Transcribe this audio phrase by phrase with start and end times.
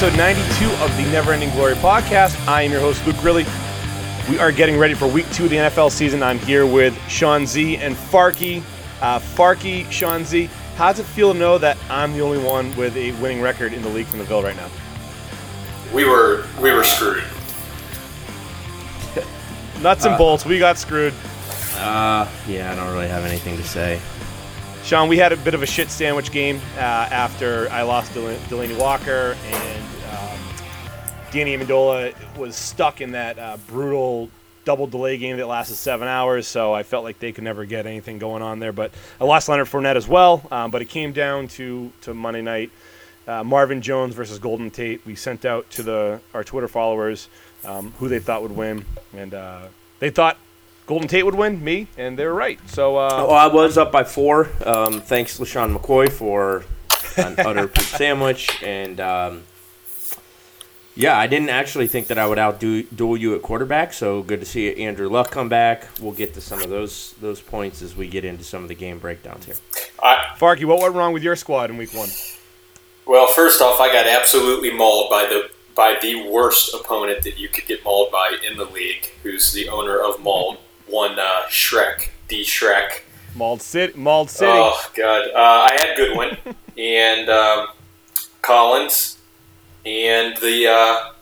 [0.00, 2.46] Welcome to episode 92 of the Never Ending Glory podcast.
[2.46, 3.44] I am your host, Luke Grilly.
[4.30, 6.22] We are getting ready for week two of the NFL season.
[6.22, 8.62] I'm here with Sean Z and Farky.
[9.00, 12.76] Uh, Farky, Sean Z, how does it feel to know that I'm the only one
[12.76, 14.70] with a winning record in the league from the Ville right now?
[15.92, 17.24] We were we were screwed.
[19.82, 21.12] Nuts and bolts, we got screwed.
[21.74, 24.00] Uh, yeah, I don't really have anything to say.
[24.88, 28.38] Sean, we had a bit of a shit sandwich game uh, after I lost Del-
[28.48, 30.38] Delanie Walker and um,
[31.30, 34.30] Danny Amendola was stuck in that uh, brutal
[34.64, 36.46] double delay game that lasted seven hours.
[36.46, 38.72] So I felt like they could never get anything going on there.
[38.72, 40.42] But I lost Leonard Fournette as well.
[40.50, 42.70] Um, but it came down to to Monday night.
[43.26, 45.04] Uh, Marvin Jones versus Golden Tate.
[45.04, 47.28] We sent out to the our Twitter followers
[47.62, 49.66] um, who they thought would win, and uh,
[49.98, 50.38] they thought
[50.88, 52.58] Golden Tate would win, me, and they were right.
[52.70, 54.48] So uh, Well, I was up by four.
[54.64, 56.64] Um, thanks, LeSean McCoy, for
[57.18, 58.62] an utter poop sandwich.
[58.62, 59.42] And um,
[60.94, 63.92] yeah, I didn't actually think that I would outdo duel you at quarterback.
[63.92, 65.86] So good to see Andrew Luck come back.
[66.00, 68.74] We'll get to some of those those points as we get into some of the
[68.74, 69.56] game breakdowns here.
[70.02, 72.08] I, Farky, what went wrong with your squad in week one?
[73.06, 77.50] well, first off, I got absolutely mauled by the by the worst opponent that you
[77.50, 80.56] could get mauled by in the league, who's the owner of Mauled,
[80.88, 83.02] one uh, Shrek, D Shrek.
[83.34, 83.92] Mauled City.
[83.96, 84.50] Mauled City.
[84.52, 86.36] Oh God, uh, I had Goodwin
[86.78, 87.68] and um,
[88.42, 89.18] Collins
[89.84, 91.12] and the uh,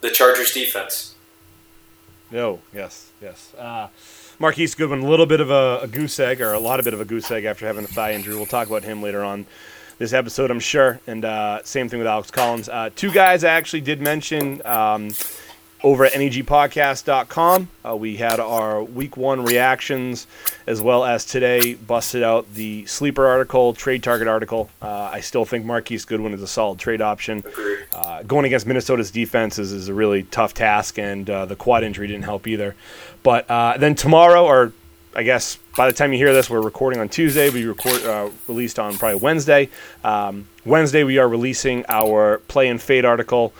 [0.00, 1.14] the Chargers defense.
[2.30, 2.60] No.
[2.74, 3.10] Yes.
[3.22, 3.54] Yes.
[3.54, 3.88] Uh,
[4.38, 6.92] Marquise Goodwin, a little bit of a, a goose egg, or a lot of bit
[6.94, 8.34] of a goose egg after having a thigh injury.
[8.34, 9.46] We'll talk about him later on
[9.98, 11.00] this episode, I'm sure.
[11.06, 12.68] And uh, same thing with Alex Collins.
[12.68, 15.10] Uh, two guys I actually did mention um,
[15.84, 17.68] over at negpodcast.com.
[17.86, 20.26] Uh, we had our week one reactions,
[20.66, 24.70] as well as today busted out the sleeper article, trade target article.
[24.80, 27.44] Uh, I still think Marquise Goodwin is a solid trade option.
[27.92, 31.84] Uh, going against Minnesota's defense is, is a really tough task, and uh, the quad
[31.84, 32.74] injury didn't help either.
[33.22, 34.72] But uh, then tomorrow, or
[35.14, 37.50] I guess by the time you hear this, we're recording on Tuesday.
[37.50, 39.68] We record uh, released on probably Wednesday.
[40.02, 43.52] Um, Wednesday, we are releasing our play and fade article.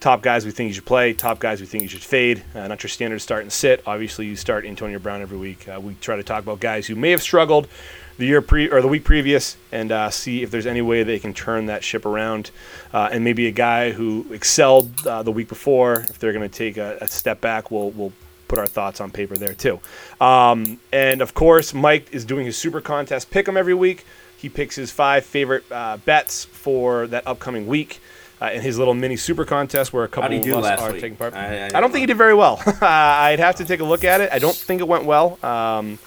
[0.00, 1.12] Top guys we think you should play.
[1.12, 2.42] Top guys we think you should fade.
[2.54, 3.82] Uh, not your standard start and sit.
[3.86, 5.68] Obviously, you start Antonio Brown every week.
[5.68, 7.68] Uh, we try to talk about guys who may have struggled
[8.16, 11.18] the year pre or the week previous, and uh, see if there's any way they
[11.18, 12.50] can turn that ship around.
[12.94, 16.56] Uh, and maybe a guy who excelled uh, the week before, if they're going to
[16.56, 18.12] take a, a step back, we'll we'll
[18.48, 19.80] put our thoughts on paper there too.
[20.18, 24.06] Um, and of course, Mike is doing his super contest pick 'em every week.
[24.36, 28.00] He picks his five favorite uh, bets for that upcoming week.
[28.40, 31.02] Uh, in his little mini super contest, where a couple of us are week?
[31.02, 31.34] taking part.
[31.34, 32.58] I- I I, don't think he did very well.
[32.66, 34.30] uh, I'd have to take a look at it.
[34.32, 35.38] I don't think it went well.
[35.44, 35.98] Um,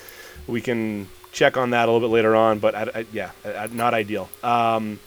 [0.48, 3.32] we can check on that a little bit later on, but I, I, yeah,
[3.72, 4.30] not ideal.
[4.42, 5.00] Um,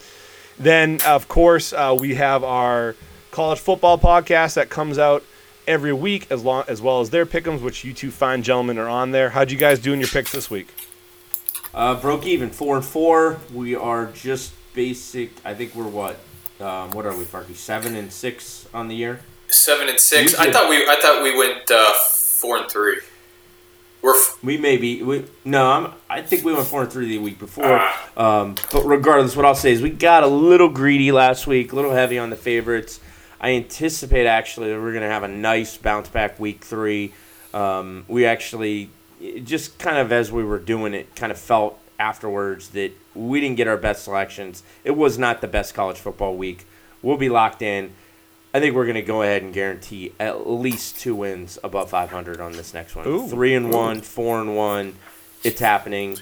[0.58, 2.94] then, of course, uh, we have our
[3.32, 5.24] college football podcast that comes out
[5.66, 8.88] every week, as long as well as their pick'ems, which you two fine gentlemen are
[8.88, 9.30] on there.
[9.30, 10.72] How'd you guys do in your picks this week?
[11.74, 13.38] Uh, broke even four and four.
[13.52, 15.32] We are just basic.
[15.44, 16.18] I think we're what?
[16.60, 17.54] Um, what are we, Farky?
[17.54, 19.20] Seven and six on the year.
[19.48, 20.32] Seven and six.
[20.38, 22.98] We I thought we I thought we went uh, four and three.
[24.02, 25.02] We're f- We may be.
[25.02, 27.80] We, no, I'm, I think we went four and three the week before.
[28.16, 31.76] Um, but regardless, what I'll say is we got a little greedy last week, a
[31.76, 33.00] little heavy on the favorites.
[33.40, 37.12] I anticipate actually that we're going to have a nice bounce back week three.
[37.52, 38.90] Um, we actually
[39.44, 43.56] just kind of as we were doing it, kind of felt afterwards that we didn't
[43.56, 44.62] get our best selections.
[44.84, 46.66] It was not the best college football week.
[47.02, 47.92] We'll be locked in.
[48.54, 52.40] I think we're going to go ahead and guarantee at least two wins above 500
[52.40, 53.06] on this next one.
[53.06, 53.26] Ooh.
[53.28, 54.94] Three and one, four and one.
[55.44, 56.16] It's happening.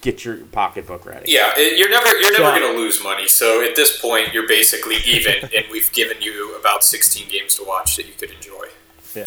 [0.00, 1.32] Get your pocketbook ready.
[1.32, 1.52] yeah.
[1.56, 3.26] It, you're never you're never So- going to lose money.
[3.28, 7.64] So at this point, you're basically even, and we've given you about 16 games to
[7.64, 8.66] watch that you could enjoy.
[9.14, 9.26] Yeah.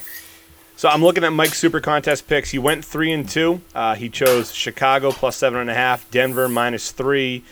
[0.80, 2.52] So I'm looking at Mike's super contest picks.
[2.52, 3.60] He went three and two.
[3.76, 7.44] Uh, he chose Chicago plus seven and a half, Denver minus three,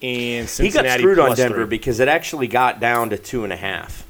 [0.00, 0.88] and Cincinnati.
[0.88, 1.66] He got screwed on Denver three.
[1.66, 4.06] because it actually got down to two and a half.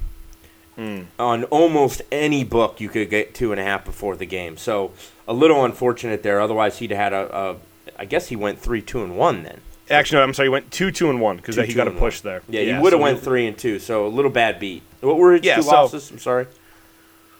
[0.75, 1.05] Hmm.
[1.17, 4.57] On almost any book, you could get two and a half before the game.
[4.57, 4.91] So
[5.27, 6.39] a little unfortunate there.
[6.39, 7.35] Otherwise, he'd had a.
[7.35, 7.55] a
[7.97, 9.61] I guess he went three, two, and one then.
[9.89, 10.49] Actually, no, I'm sorry.
[10.49, 12.31] He went two, two, and one because he got a push one.
[12.31, 12.41] there.
[12.47, 13.79] Yeah, he would have so went three and two.
[13.79, 14.83] So a little bad beat.
[15.01, 16.11] What were his Yeah, two so- losses?
[16.11, 16.45] I'm sorry.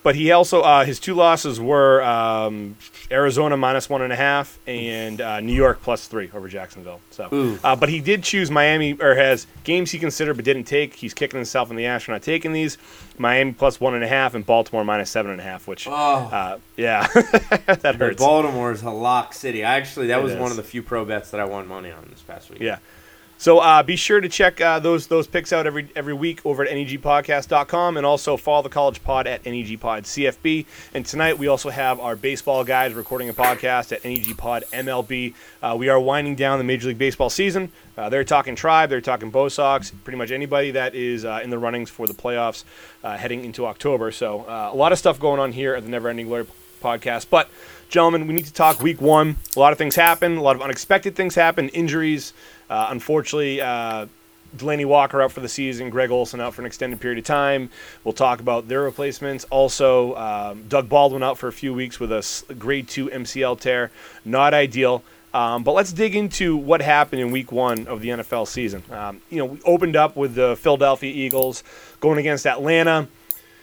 [0.07, 2.77] But he also uh, his two losses were um,
[3.12, 7.01] Arizona minus one and a half and uh, New York plus three over Jacksonville.
[7.12, 10.94] So, uh, but he did choose Miami or has games he considered but didn't take.
[10.94, 12.77] He's kicking himself in the ass for not taking these.
[13.18, 15.68] Miami plus one and a half and Baltimore minus seven and a half.
[15.68, 15.92] Which, Oh.
[15.92, 17.06] uh, yeah,
[17.65, 18.18] that hurts.
[18.18, 19.65] Baltimore is a lock city.
[19.65, 20.39] I actually that It was is.
[20.39, 22.62] one of the few pro bets that I won money on this past week.
[22.62, 22.77] Yeah.
[23.39, 26.63] So uh, be sure to check uh, those those picks out every every week over
[26.63, 30.66] at negpodcast.com and also follow the College Pod at negpod CFB.
[30.95, 35.36] And tonight we also have our baseball guys recording a podcast at negpod MLB.
[35.62, 37.72] Uh, we are winding down the Major League Baseball season.
[37.95, 41.51] Uh, they're talking Tribe, they're talking Bo Sox, pretty much anybody that is uh, in
[41.51, 42.63] the runnings for the playoffs
[43.04, 44.12] uh, heading into October.
[44.12, 46.48] So a lot of stuff going on here at the Never Ending Glory
[46.81, 47.28] podcast.
[47.30, 47.50] But
[47.90, 49.38] gentlemen, we need to talk Week One.
[49.56, 50.38] A lot of things happen.
[50.38, 51.69] A lot of unexpected things happen.
[51.69, 52.33] Injuries.
[52.69, 54.08] Uh, unfortunately, uh,
[54.56, 57.69] Delanie Walker out for the season, Greg Olsen out for an extended period of time.
[58.04, 59.46] We'll talk about their replacements.
[59.46, 63.92] Also, um, Doug Baldwin out for a few weeks with a grade two MCL tear.
[64.24, 65.04] Not ideal.
[65.34, 68.81] Um, but let's dig into what happened in week one of the NFL season.
[68.90, 71.64] Um, you know, we opened up with the Philadelphia Eagles
[72.00, 73.08] going against Atlanta.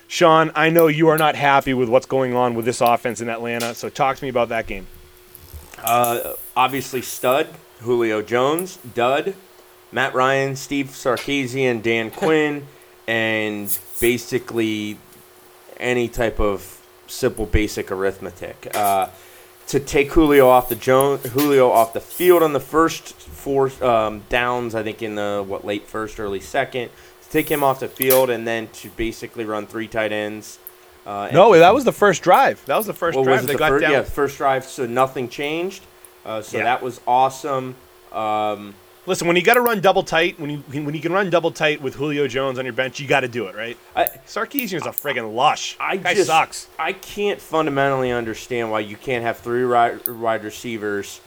[0.06, 3.30] Sean, I know you are not happy with what's going on with this offense in
[3.30, 4.86] Atlanta, so talk to me about that game.
[5.82, 7.48] Uh, obviously, stud
[7.84, 9.34] Julio Jones, dud,
[9.92, 12.66] Matt Ryan, Steve Sarkisian, Dan Quinn,
[13.06, 14.98] and basically
[15.78, 18.74] any type of simple basic arithmetic.
[18.74, 19.08] Uh,
[19.68, 24.22] to take Julio off the Jones, Julio off the field on the first four um,
[24.28, 26.90] downs, I think in the what late first, early second.
[27.22, 30.58] To take him off the field and then to basically run three tight ends.
[31.06, 32.64] Uh, no, that was the first drive.
[32.66, 33.46] That was the first well, drive.
[33.46, 33.92] they the got first, down.
[33.92, 34.64] Yeah, first drive.
[34.64, 35.82] So nothing changed.
[36.24, 36.64] Uh, so yeah.
[36.64, 37.76] that was awesome.
[38.12, 38.74] Um,
[39.06, 41.50] Listen, when you got to run double tight, when you when you can run double
[41.50, 43.76] tight with Julio Jones on your bench, you got to do it, right?
[43.94, 45.76] I, Sarkisian is a friggin' lush.
[45.78, 46.68] I Guy just, sucks.
[46.78, 51.20] I can't fundamentally understand why you can't have three wide receivers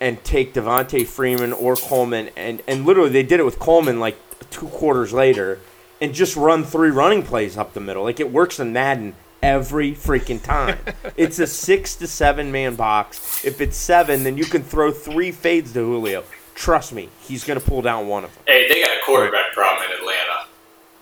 [0.00, 4.16] and take Devonta Freeman or Coleman, and and literally they did it with Coleman like
[4.50, 5.58] two quarters later,
[6.00, 8.04] and just run three running plays up the middle.
[8.04, 10.78] Like it works in Madden every freaking time.
[11.16, 13.44] it's a six to seven man box.
[13.44, 16.24] If it's seven, then you can throw three fades to Julio.
[16.54, 18.44] Trust me, he's going to pull down one of them.
[18.46, 20.46] Hey, they got a quarterback problem in Atlanta.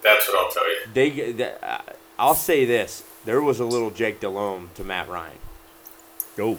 [0.02, 0.76] That's what I'll tell you.
[0.94, 1.78] They, they uh,
[2.18, 5.38] I'll say this: there was a little Jake Delhomme to Matt Ryan.
[6.38, 6.58] Oh,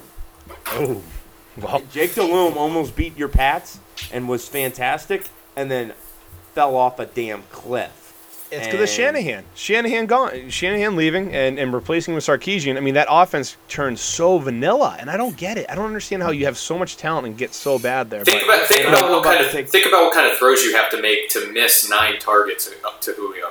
[0.66, 1.02] oh.
[1.56, 1.82] Well.
[1.90, 3.80] Jake Delhomme almost beat your Pats
[4.12, 5.92] and was fantastic, and then
[6.54, 7.99] fell off a damn cliff.
[8.52, 9.44] It's because of Shanahan.
[9.54, 10.50] Shanahan gone.
[10.50, 12.76] Shanahan leaving and, and replacing with Sarkisian.
[12.76, 15.66] I mean, that offense turns so vanilla, and I don't get it.
[15.68, 18.24] I don't understand how you have so much talent and get so bad there.
[18.24, 19.68] Think, but, about, think, about, what kind of, take...
[19.68, 23.00] think about what kind of throws you have to make to miss nine targets up
[23.02, 23.50] to Julio.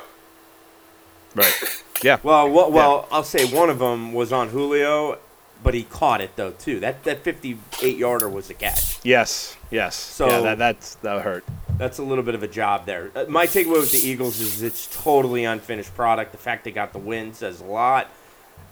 [1.36, 1.54] Right.
[2.02, 2.18] Yeah.
[2.24, 3.18] well, well, well yeah.
[3.18, 5.20] I'll say one of them was on Julio,
[5.62, 6.80] but he caught it though too.
[6.80, 9.02] That that 58 yarder was a catch.
[9.04, 9.58] Yes.
[9.70, 9.98] Yes.
[9.98, 11.44] So yeah, that that's that hurt
[11.80, 13.10] that's a little bit of a job there.
[13.16, 16.34] Uh, my takeaway with the Eagles is it's totally unfinished product.
[16.34, 18.08] The fact they got the win says a lot.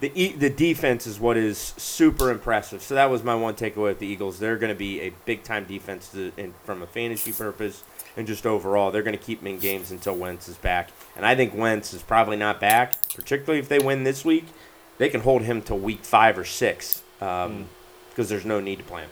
[0.00, 2.82] The e- the defense is what is super impressive.
[2.82, 4.38] So that was my one takeaway with the Eagles.
[4.38, 7.82] They're going to be a big time defense to, in, from a fantasy purpose
[8.16, 8.92] and just overall.
[8.92, 10.90] They're going to keep them in games until Wentz is back.
[11.16, 14.44] And I think Wentz is probably not back, particularly if they win this week.
[14.98, 17.68] They can hold him to week five or six because um,
[18.16, 18.28] mm.
[18.28, 19.10] there's no need to play him.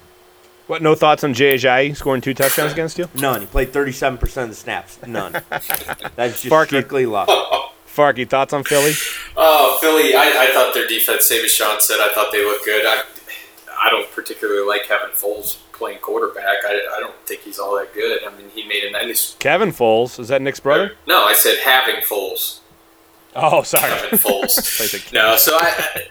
[0.67, 0.83] What?
[0.83, 3.09] No thoughts on Jay Ajayi scoring two touchdowns against you?
[3.15, 3.43] None.
[3.43, 4.99] He played thirty-seven percent of the snaps.
[5.07, 5.33] None.
[6.17, 6.67] That's just Farkey.
[6.67, 7.29] strictly luck.
[7.87, 8.93] Farkey, thoughts on Philly?
[9.37, 10.15] Oh, Philly!
[10.15, 12.85] I, I thought their defense, same as Sean said, I thought they looked good.
[12.87, 13.05] I,
[13.81, 16.59] I don't particularly like Kevin Foles playing quarterback.
[16.67, 18.21] I, I don't think he's all that good.
[18.25, 19.35] I mean, he made a nice.
[19.39, 20.93] Kevin Foles is that Nick's brother?
[21.07, 22.61] No, I said having Foles.
[23.35, 23.91] Oh, sorry.
[23.91, 25.13] Kevin Foles.
[25.13, 26.09] no, so I,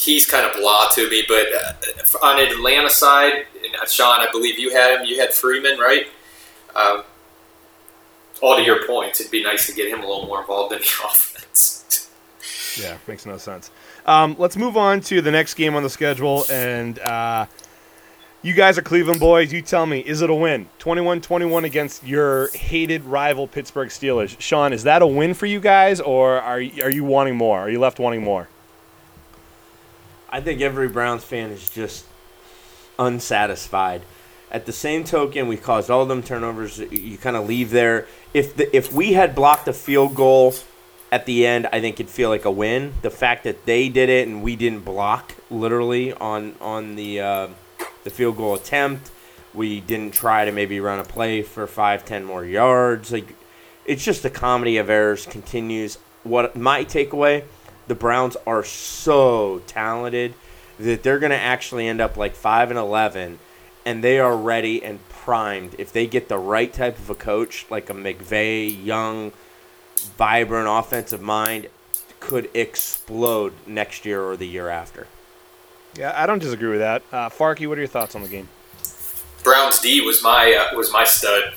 [0.00, 1.24] he's kind of blah to me.
[1.28, 3.46] But uh, on Atlanta side,
[3.80, 5.06] uh, Sean, I believe you had him.
[5.06, 6.06] You had Freeman, right?
[6.74, 7.04] Um,
[8.40, 10.78] all to your points, it'd be nice to get him a little more involved in
[10.78, 12.10] the offense.
[12.80, 13.70] yeah, makes no sense.
[14.06, 16.44] Um, let's move on to the next game on the schedule.
[16.50, 17.46] And uh,
[18.40, 19.52] you guys are Cleveland boys.
[19.52, 20.70] You tell me, is it a win?
[20.78, 24.40] 21 21 against your hated rival Pittsburgh Steelers.
[24.40, 27.60] Sean, is that a win for you guys, or are, are you wanting more?
[27.60, 28.48] Are you left wanting more?
[30.30, 32.06] I think every Browns fan is just
[32.98, 34.02] unsatisfied.
[34.50, 36.78] At the same token, we caused all them turnovers.
[36.78, 38.06] You kind of leave there.
[38.34, 40.54] If the, if we had blocked a field goal
[41.12, 42.94] at the end, I think it'd feel like a win.
[43.02, 47.48] The fact that they did it and we didn't block literally on on the uh,
[48.04, 49.10] the field goal attempt,
[49.54, 53.12] we didn't try to maybe run a play for five, ten more yards.
[53.12, 53.34] Like
[53.84, 55.98] it's just a comedy of errors continues.
[56.22, 57.44] What my takeaway
[57.90, 60.32] the Browns are so talented
[60.78, 63.40] that they're going to actually end up like 5 and 11
[63.84, 67.66] and they are ready and primed if they get the right type of a coach
[67.68, 69.32] like a McVay, young,
[70.16, 71.66] vibrant offensive mind
[72.20, 75.08] could explode next year or the year after.
[75.96, 77.02] Yeah, I don't disagree with that.
[77.10, 78.48] Uh, Farkey, what are your thoughts on the game?
[79.42, 81.54] Browns D was my uh, was my stud.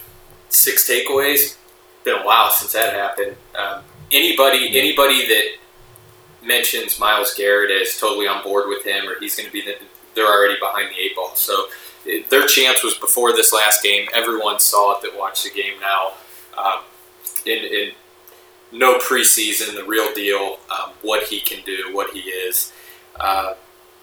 [0.49, 1.57] Six takeaways.
[2.03, 3.35] Been a while since that happened.
[3.53, 5.62] Um, anybody anybody that
[6.45, 9.75] mentions Myles Garrett is totally on board with him, or he's going to be the,
[10.15, 11.35] they're already behind the eight ball.
[11.35, 11.65] So
[12.05, 14.07] it, their chance was before this last game.
[14.13, 16.13] Everyone saw it that watched the game now.
[16.57, 16.83] Um,
[17.45, 17.91] in, in
[18.71, 22.71] no preseason, the real deal, um, what he can do, what he is.
[23.19, 23.53] Uh,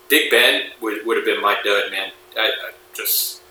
[0.09, 2.11] Big Ben would, would have been my dud, man.
[2.37, 3.43] I, I just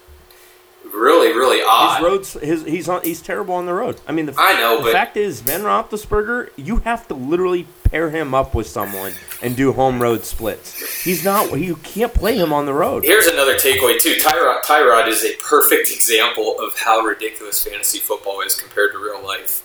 [0.94, 1.98] really, really odd.
[1.98, 4.00] His roads, his he's on, he's terrible on the road.
[4.08, 8.10] I mean, the, I know, the fact is, Ben Roethlisberger, you have to literally pair
[8.10, 11.04] him up with someone and do home road splits.
[11.04, 11.58] He's not.
[11.60, 13.04] You can't play him on the road.
[13.04, 14.16] here's another takeaway too.
[14.16, 19.24] Tyrod, Tyrod is a perfect example of how ridiculous fantasy football is compared to real
[19.24, 19.64] life.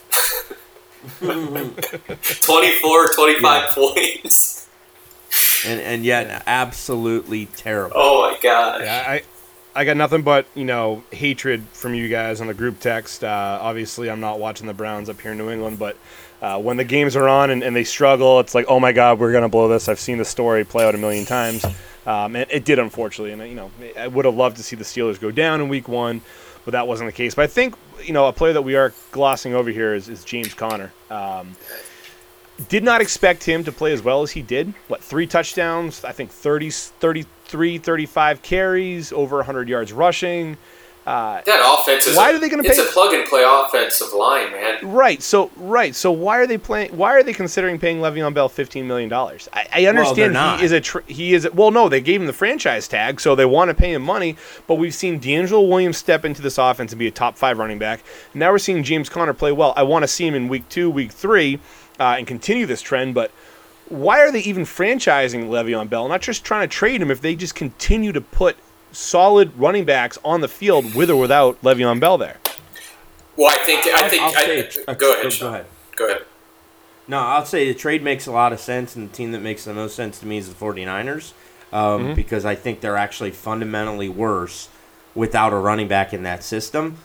[1.20, 4.68] 24, 25 points.
[5.66, 7.96] and and yet absolutely terrible.
[7.96, 8.80] Oh my god.
[8.82, 9.22] Yeah, I,
[9.74, 13.22] I got nothing but you know hatred from you guys on the group text.
[13.24, 15.96] Uh, obviously, I'm not watching the Browns up here in New England, but
[16.44, 19.18] uh, when the games are on and, and they struggle, it's like, oh my God,
[19.18, 19.88] we're gonna blow this.
[19.88, 21.64] I've seen the story play out a million times,
[22.06, 23.32] um, and it did unfortunately.
[23.32, 25.88] And you know, I would have loved to see the Steelers go down in Week
[25.88, 26.20] One,
[26.66, 27.34] but that wasn't the case.
[27.34, 30.22] But I think you know a player that we are glossing over here is, is
[30.22, 30.92] James Conner.
[31.10, 31.56] Um,
[32.68, 34.74] did not expect him to play as well as he did.
[34.88, 36.04] What, three touchdowns?
[36.04, 40.58] I think 30, 33, 35 carries, over 100 yards rushing.
[41.06, 43.42] Uh, That offense is Why a, are they gonna It's pay- a plug and play
[43.46, 44.78] offensive line, man.
[44.90, 45.22] right.
[45.22, 45.94] So right.
[45.94, 46.96] So why are they playing?
[46.96, 49.46] Why are they considering paying Le'Veon Bell fifteen million dollars?
[49.52, 50.60] I, I understand not.
[50.60, 51.70] he is a tr- he is a, well.
[51.70, 54.36] No, they gave him the franchise tag, so they want to pay him money.
[54.66, 57.78] But we've seen DeAngelo Williams step into this offense and be a top five running
[57.78, 58.00] back.
[58.32, 59.74] Now we're seeing James Conner play well.
[59.76, 61.60] I want to see him in week two, week three,
[62.00, 63.14] uh, and continue this trend.
[63.14, 63.30] But
[63.90, 66.08] why are they even franchising Le'Veon Bell?
[66.08, 68.56] Not just trying to trade him if they just continue to put
[68.94, 72.38] solid running backs on the field with or without Le'Veon Bell there.
[73.36, 74.76] Well, I think I think I'll I, say it.
[74.98, 75.22] go ahead.
[75.24, 75.54] Go, Sean.
[75.54, 75.66] ahead.
[75.96, 76.24] Go ahead.
[77.06, 79.64] No, I'll say the trade makes a lot of sense, and the team that makes
[79.64, 81.32] the most sense to me is the 49ers
[81.72, 82.14] um, Mm-hmm.
[82.14, 84.68] because I think they're actually fundamentally worse
[85.14, 86.96] without a running back in that system.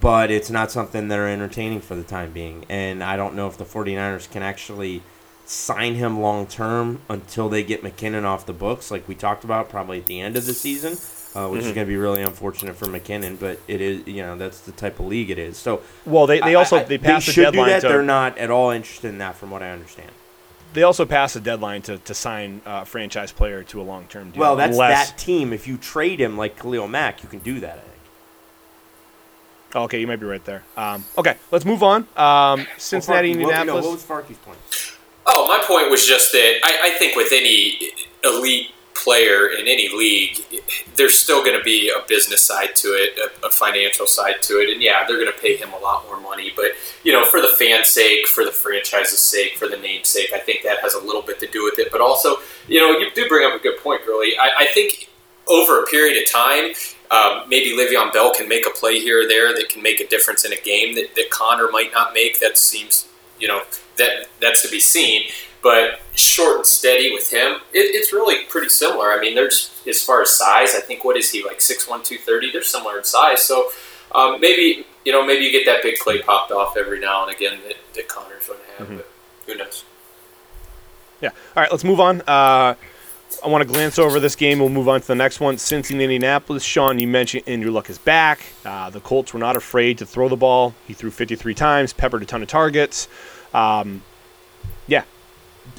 [0.00, 2.64] But it's not something they're entertaining for the time being.
[2.68, 5.02] And I don't know if the 49ers can actually
[5.46, 9.68] sign him long term until they get McKinnon off the books, like we talked about,
[9.70, 10.92] probably at the end of the season,
[11.38, 11.74] uh, which is Mm-hmm.
[11.74, 13.38] going to be really unfortunate for McKinnon.
[13.38, 15.56] But it is, you know, that's the type of league it is.
[15.56, 17.80] So Well, they, they also I- they passed the deadline do that.
[17.82, 20.10] to They're not at all interested in that, from what I understand.
[20.74, 24.30] they also passed the deadline to, to sign a franchise player to a long term
[24.30, 24.40] deal.
[24.40, 25.52] Well, that's unless, that team.
[25.52, 27.78] If you trade him like Khalil Mack, you can do that.
[27.78, 27.92] I think.
[29.74, 30.62] Oh, okay, you might be right there.
[30.78, 32.06] Um, okay, let's move on.
[32.16, 33.84] Um, Cincinnati, Well, Farkey, what- Indianapolis.
[33.84, 34.58] no, what was Farkey's point?
[35.26, 37.92] Oh, my point was just that I, I think with any
[38.24, 38.70] elite
[39.02, 40.38] player in any league,
[40.96, 44.60] there's still going to be a business side to it, a, a financial side to
[44.60, 46.52] it, and yeah, they're going to pay him a lot more money.
[46.54, 46.72] But
[47.04, 50.38] you know, for the fans' sake, for the franchise's sake, for the name's sake, I
[50.38, 51.90] think that has a little bit to do with it.
[51.90, 52.36] But also,
[52.66, 54.36] you know, you do bring up a good point, Gurley.
[54.38, 55.08] I, I think
[55.48, 56.72] over a period of time,
[57.10, 60.06] um, maybe Le'Veon Bell can make a play here or there that can make a
[60.06, 62.40] difference in a game that, that Connor might not make.
[62.40, 63.08] That seems,
[63.40, 63.62] you know,
[63.96, 65.28] that that's to be seen.
[65.62, 69.12] But short and steady with him, it, it's really pretty similar.
[69.12, 72.02] I mean, there's as far as size, I think what is he like six one
[72.02, 72.50] two thirty?
[72.52, 73.70] They're similar in size, so
[74.14, 77.34] um, maybe you know maybe you get that big play popped off every now and
[77.34, 78.88] again that, that Connor's to have.
[78.88, 79.08] But
[79.46, 79.84] who knows?
[81.20, 81.30] Yeah.
[81.56, 82.20] All right, let's move on.
[82.22, 82.74] Uh,
[83.44, 84.58] I want to glance over this game.
[84.58, 85.58] We'll move on to the next one.
[85.58, 86.62] Since in Indianapolis.
[86.62, 88.40] Sean, you mentioned Andrew Luck is back.
[88.64, 90.74] Uh, the Colts were not afraid to throw the ball.
[90.86, 93.08] He threw 53 times, peppered a ton of targets.
[93.52, 94.02] Um,
[94.86, 95.04] yeah,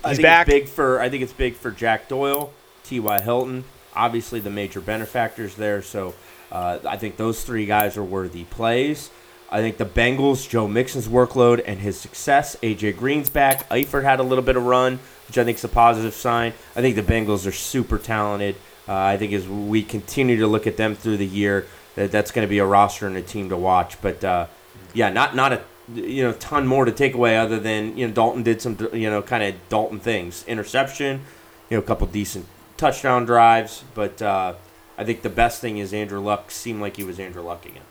[0.04, 0.48] I think back.
[0.48, 2.52] It's big for I think it's big for Jack Doyle,
[2.84, 3.22] T.Y.
[3.22, 3.64] Hilton,
[3.96, 5.82] obviously the major benefactors there.
[5.82, 6.14] So
[6.52, 9.10] uh, I think those three guys are worthy plays.
[9.52, 12.56] I think the Bengals, Joe Mixon's workload and his success.
[12.58, 13.68] AJ Green's back.
[13.70, 16.54] Eifert had a little bit of run, which I think is a positive sign.
[16.76, 18.56] I think the Bengals are super talented.
[18.88, 21.66] Uh, I think as we continue to look at them through the year,
[21.96, 24.00] that that's going to be a roster and a team to watch.
[24.02, 24.48] But uh,
[24.94, 25.64] yeah, not not a
[25.94, 29.10] you know ton more to take away other than you know Dalton did some you
[29.10, 31.22] know kind of Dalton things, interception,
[31.70, 32.46] you know a couple decent
[32.78, 33.84] touchdown drives.
[33.94, 34.54] But uh,
[34.98, 37.84] I think the best thing is Andrew Luck seemed like he was Andrew Luck again.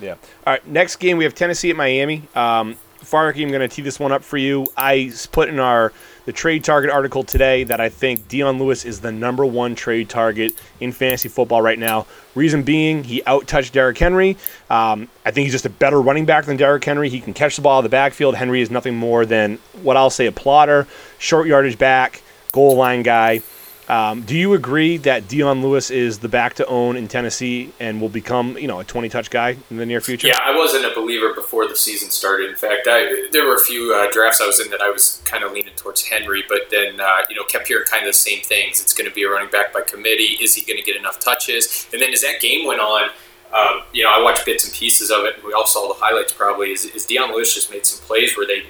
[0.00, 0.12] Yeah.
[0.46, 0.66] All right.
[0.66, 2.22] Next game, we have Tennessee at Miami.
[2.34, 2.76] Um,
[3.12, 4.66] Farki, I'm going to tee this one up for you.
[4.74, 5.92] I put in our
[6.24, 10.08] the trade target article today that I think Dion Lewis is the number one trade
[10.08, 12.06] target in fantasy football right now.
[12.34, 14.38] Reason being, he outtouched Derrick Henry.
[14.70, 17.10] Um, I think he's just a better running back than Derrick Henry.
[17.10, 18.34] He can catch the ball out of the backfield.
[18.36, 20.86] Henry is nothing more than what I'll say a plotter,
[21.18, 23.42] short yardage back, goal line guy.
[23.88, 28.00] Um, do you agree that Dion Lewis is the back to own in Tennessee and
[28.00, 30.28] will become, you know, a 20 touch guy in the near future?
[30.28, 32.48] Yeah, I wasn't a believer before the season started.
[32.48, 35.20] In fact, I, there were a few uh, drafts I was in that I was
[35.26, 38.12] kind of leaning towards Henry, but then uh, you know kept hearing kind of the
[38.14, 38.80] same things.
[38.80, 40.38] It's going to be a running back by committee.
[40.40, 41.88] Is he going to get enough touches?
[41.92, 43.10] And then as that game went on,
[43.52, 46.00] um, you know, I watched bits and pieces of it, and we all saw the
[46.00, 46.32] highlights.
[46.32, 48.64] Probably is, is Dion Lewis just made some plays where they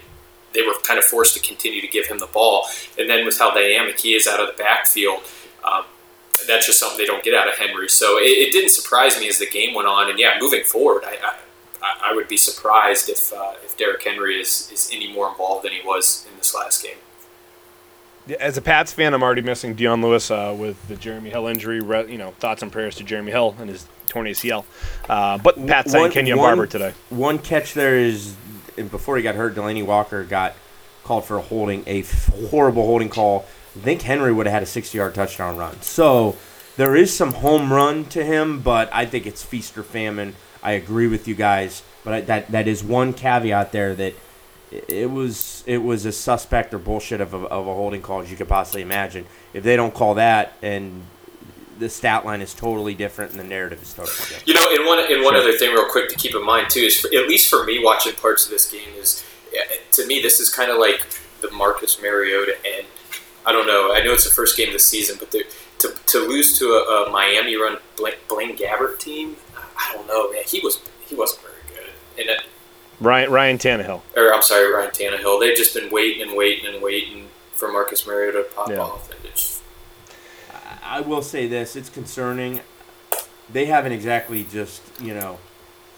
[0.55, 2.67] they were kind of forced to continue to give him the ball,
[2.99, 5.23] and then with how dynamic he is out of the backfield.
[5.65, 5.85] Um,
[6.47, 7.89] that's just something they don't get out of Henry.
[7.89, 10.11] So it, it, didn't surprise me as the game went on.
[10.11, 11.17] And yeah, moving forward, I,
[11.83, 15.65] I, I would be surprised if uh, if Derrick Henry is, is any more involved
[15.65, 16.97] than he was in this last game.
[18.39, 21.77] As a Pats fan, I'm already missing Dion Lewis uh, with the Jeremy Hill injury.
[21.79, 24.65] You know, thoughts and prayers to Jeremy Hill and his torn ACL.
[25.09, 26.93] Uh, but Pat signed Kenjon Barner today.
[27.11, 28.35] One catch there is,
[28.77, 30.55] before he got hurt, Delanie Walker got
[31.05, 32.03] called for a holding, a
[32.51, 35.81] horrible holding call I think Henry would have had a 60 yard touchdown run.
[35.81, 36.37] So
[36.77, 40.35] there is some home run to him, but I think it's feast or famine.
[40.63, 44.15] I agree with you guys, but I, that that is one caveat there that
[44.71, 48.31] it was it was as suspect or bullshit of a, of a holding call as
[48.31, 49.27] you could possibly imagine.
[49.55, 51.03] If they don't call that and
[51.83, 54.47] the stat line is totally different and the narrative is totally different.
[54.47, 55.43] You know, and one and one sure.
[55.43, 57.83] other thing, real quick, to keep in mind too is for, at least for me
[57.83, 59.25] watching parts of this game is
[59.93, 61.07] to me this is kind of like
[61.43, 62.87] the Marcus Mariota and
[63.45, 63.93] I don't know.
[63.93, 65.45] I know it's the first game of the season, but to
[65.89, 70.43] to lose to a, a Miami run Blaine, Blaine Gabbert team, I don't know, man.
[70.47, 71.91] He was he wasn't very good.
[72.19, 72.43] And it,
[73.01, 75.41] Ryan Ryan Tannehill, or I'm sorry, Ryan Tannehill.
[75.41, 78.79] They've just been waiting and waiting and waiting for Marcus Mariota to pop yeah.
[78.79, 79.12] off, and it's.
[80.93, 82.61] I will say this: it's concerning.
[83.51, 85.39] They haven't exactly just you know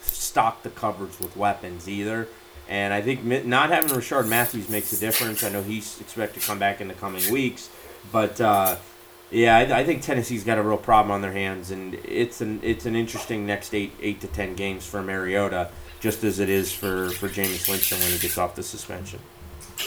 [0.00, 2.28] stocked the cupboards with weapons either.
[2.68, 5.42] And I think not having Rishard Matthews makes a difference.
[5.42, 7.68] I know he's expected to come back in the coming weeks,
[8.12, 8.76] but uh,
[9.32, 12.60] yeah, I, I, think Tennessee's got a real problem on their hands, and it's an
[12.62, 16.72] it's an interesting next eight eight to ten games for Mariota, just as it is
[16.72, 19.18] for for Jameis Winston when he gets off the suspension.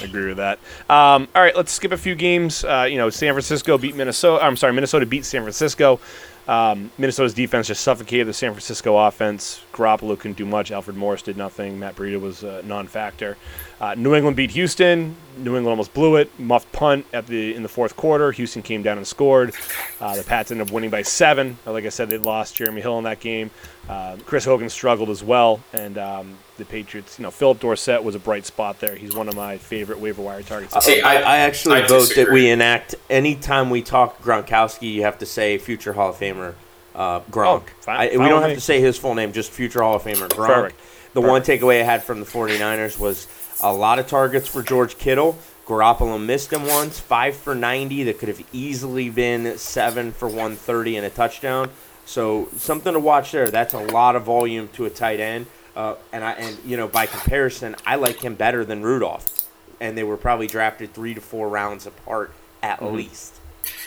[0.01, 0.59] I agree with that.
[0.89, 2.63] Um, all right, let's skip a few games.
[2.63, 4.43] Uh, you know, San Francisco beat Minnesota.
[4.43, 5.99] I'm sorry, Minnesota beat San Francisco.
[6.47, 9.61] Um, Minnesota's defense just suffocated the San Francisco offense.
[9.77, 10.71] Garoppolo couldn't do much.
[10.71, 11.79] Alfred Morris did nothing.
[11.79, 13.37] Matt Breida was a non-factor.
[13.79, 15.15] Uh, New England beat Houston.
[15.37, 16.37] New England almost blew it.
[16.39, 18.31] Muffed punt at the in the fourth quarter.
[18.31, 19.53] Houston came down and scored.
[20.01, 21.57] Uh, the Pats ended up winning by seven.
[21.65, 23.51] Like I said, they lost Jeremy Hill in that game.
[23.87, 27.17] Uh, Chris Hogan struggled as well, and um, the Patriots.
[27.19, 28.95] You know, Phillip Dorsett was a bright spot there.
[28.95, 30.75] He's one of my favorite waiver wire targets.
[30.83, 35.19] See, I, I, actually I vote that we enact anytime we talk Gronkowski, you have
[35.19, 36.55] to say future Hall of Famer
[36.97, 37.63] uh, Gronk.
[37.67, 38.55] Oh, fine, I, we don't have me.
[38.55, 40.47] to say his full name, just future Hall of Famer Gronk.
[40.47, 40.79] Perfect.
[41.13, 41.27] The Perfect.
[41.27, 43.27] one takeaway I had from the 49ers was
[43.61, 45.37] a lot of targets for George Kittle.
[45.65, 48.03] Garoppolo missed him once, five for 90.
[48.03, 51.69] That could have easily been seven for 130 and a touchdown.
[52.05, 53.47] So something to watch there.
[53.47, 55.47] That's a lot of volume to a tight end.
[55.75, 59.47] Uh, and I and you know by comparison, I like him better than Rudolph,
[59.79, 62.33] and they were probably drafted three to four rounds apart
[62.63, 62.95] at mm-hmm.
[62.95, 63.35] least.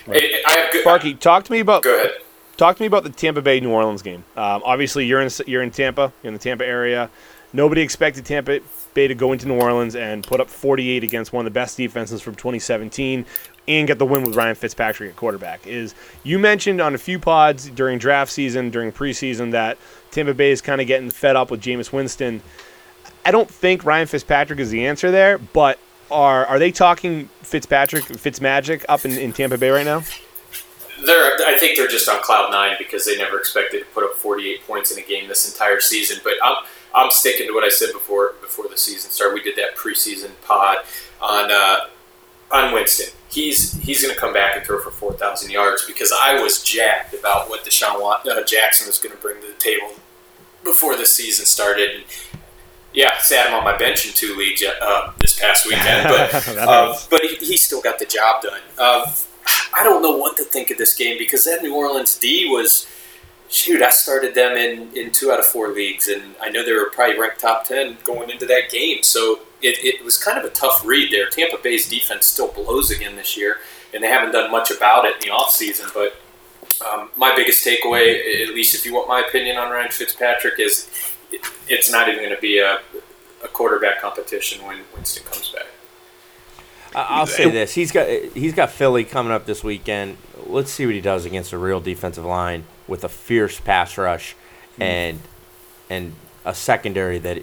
[0.07, 0.21] Right.
[0.21, 1.83] Hey, I have good, Sparky, talk to me about.
[1.83, 2.13] Go ahead.
[2.61, 4.23] Talk to me about the Tampa Bay New Orleans game.
[4.37, 7.09] Um, obviously, you're in you're in Tampa, you're in the Tampa area.
[7.55, 8.61] Nobody expected Tampa
[8.93, 11.79] Bay to go into New Orleans and put up 48 against one of the best
[11.79, 13.25] defenses from 2017
[13.67, 15.67] and get the win with Ryan Fitzpatrick at quarterback.
[15.67, 19.79] Is you mentioned on a few pods during draft season, during preseason, that
[20.11, 22.43] Tampa Bay is kind of getting fed up with Jameis Winston.
[23.25, 25.79] I don't think Ryan Fitzpatrick is the answer there, but
[26.11, 30.03] are are they talking Fitzpatrick, Fitzmagic up in, in Tampa Bay right now?
[31.05, 34.15] They're, I think they're just on cloud nine because they never expected to put up
[34.15, 36.19] 48 points in a game this entire season.
[36.23, 39.35] But I'm, I'm sticking to what I said before before the season started.
[39.35, 40.79] We did that preseason pod
[41.21, 41.89] on uh,
[42.53, 43.15] on Winston.
[43.29, 47.15] He's he's going to come back and throw for 4,000 yards because I was jacked
[47.15, 49.93] about what DeSean uh, Jackson was going to bring to the table
[50.65, 51.91] before the season started.
[51.95, 52.05] And
[52.93, 56.97] yeah, sat him on my bench in two leagues uh, this past weekend, but uh,
[57.09, 58.61] but he, he, still got the job done.
[58.77, 59.15] Uh,
[59.73, 62.87] I don't know what to think of this game because that New Orleans D was
[63.51, 66.73] shoot, I started them in, in two out of four leagues, and I know they
[66.73, 69.03] were probably ranked top 10 going into that game.
[69.03, 71.29] So it, it was kind of a tough read there.
[71.29, 73.59] Tampa Bay's defense still blows again this year,
[73.93, 75.93] and they haven't done much about it in the offseason.
[75.93, 76.17] But
[76.87, 80.89] um, my biggest takeaway, at least if you want my opinion on Ryan Fitzpatrick, is
[81.33, 82.81] it, it's not even going to be a,
[83.43, 85.67] a quarterback competition when Winston comes back.
[86.95, 90.17] I'll say this: he's got he's got Philly coming up this weekend.
[90.47, 94.35] Let's see what he does against a real defensive line with a fierce pass rush
[94.73, 94.83] mm-hmm.
[94.83, 95.21] and
[95.89, 97.43] and a secondary that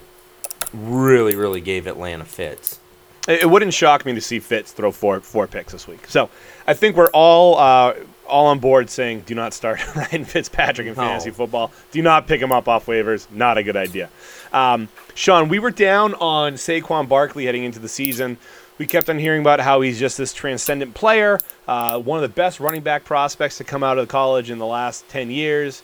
[0.73, 2.79] really really gave Atlanta fits.
[3.27, 6.07] It, it wouldn't shock me to see Fitz throw four four picks this week.
[6.07, 6.29] So
[6.65, 7.93] I think we're all uh,
[8.27, 11.01] all on board saying do not start Ryan Fitzpatrick in No.
[11.01, 11.71] fantasy football.
[11.91, 13.27] Do not pick him up off waivers.
[13.31, 14.09] Not a good idea.
[14.51, 18.37] Um, Sean, we were down on Saquon Barkley heading into the season.
[18.77, 22.33] We kept on hearing about how he's just this transcendent player, uh, one of the
[22.33, 25.81] best running back prospects to come out of college in the last 10 years.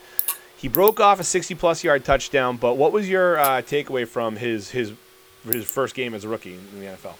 [0.57, 4.35] He broke off a 60 plus yard touchdown, but what was your uh, takeaway from
[4.35, 4.93] his, his,
[5.45, 7.15] his first game as a rookie in the NFL?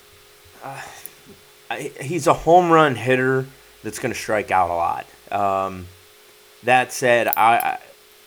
[1.70, 3.46] I, he's a home run hitter
[3.84, 5.06] that's going to strike out a lot.
[5.32, 5.88] Um,
[6.64, 7.80] that said, I, I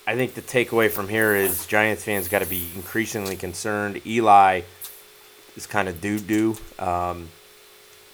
[0.08, 4.06] I think the takeaway from here is Giants fans got to be increasingly concerned.
[4.06, 4.60] Eli
[5.56, 6.56] is kind of doo doo.
[6.78, 7.28] Um,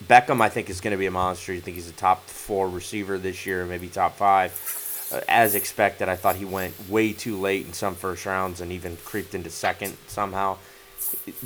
[0.07, 1.53] Beckham, I think, is going to be a monster.
[1.53, 4.51] I think he's a top four receiver this year, maybe top five.
[5.11, 8.71] Uh, as expected, I thought he went way too late in some first rounds and
[8.71, 10.57] even creeped into second somehow.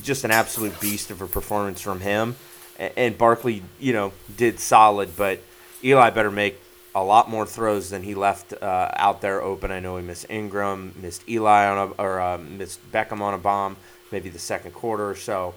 [0.02, 2.36] Just an absolute beast of a performance from him.
[2.78, 5.40] And Barkley, you know, did solid, but
[5.84, 6.60] Eli better make
[6.94, 9.72] a lot more throws than he left uh, out there open.
[9.72, 13.38] I know he missed Ingram, missed Eli on a, or uh, missed Beckham on a
[13.38, 13.78] bomb,
[14.12, 15.54] maybe the second quarter or so.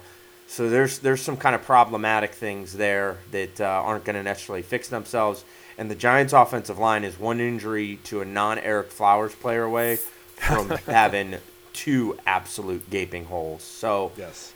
[0.51, 4.63] So there's there's some kind of problematic things there that uh, aren't going to necessarily
[4.63, 5.45] fix themselves.
[5.77, 9.95] And the Giants' offensive line is one injury to a non-Ereck Flowers player away
[10.35, 11.37] from having
[11.71, 13.63] two absolute gaping holes.
[13.63, 14.51] So Yes.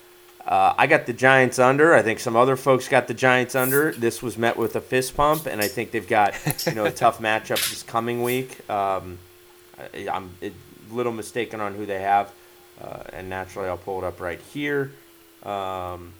[0.45, 1.93] uh, I got the Giants under.
[1.95, 3.93] I think some other folks got the Giants under.
[3.93, 6.33] This was met with a fist pump, and I think they've got
[6.67, 8.69] you know a tough matchup this coming week.
[8.69, 9.17] Um,
[9.79, 10.51] I, I'm a
[10.91, 12.33] little mistaken on who they have,
[12.81, 14.91] uh, and naturally I'll pull it up right here,
[15.45, 16.13] um,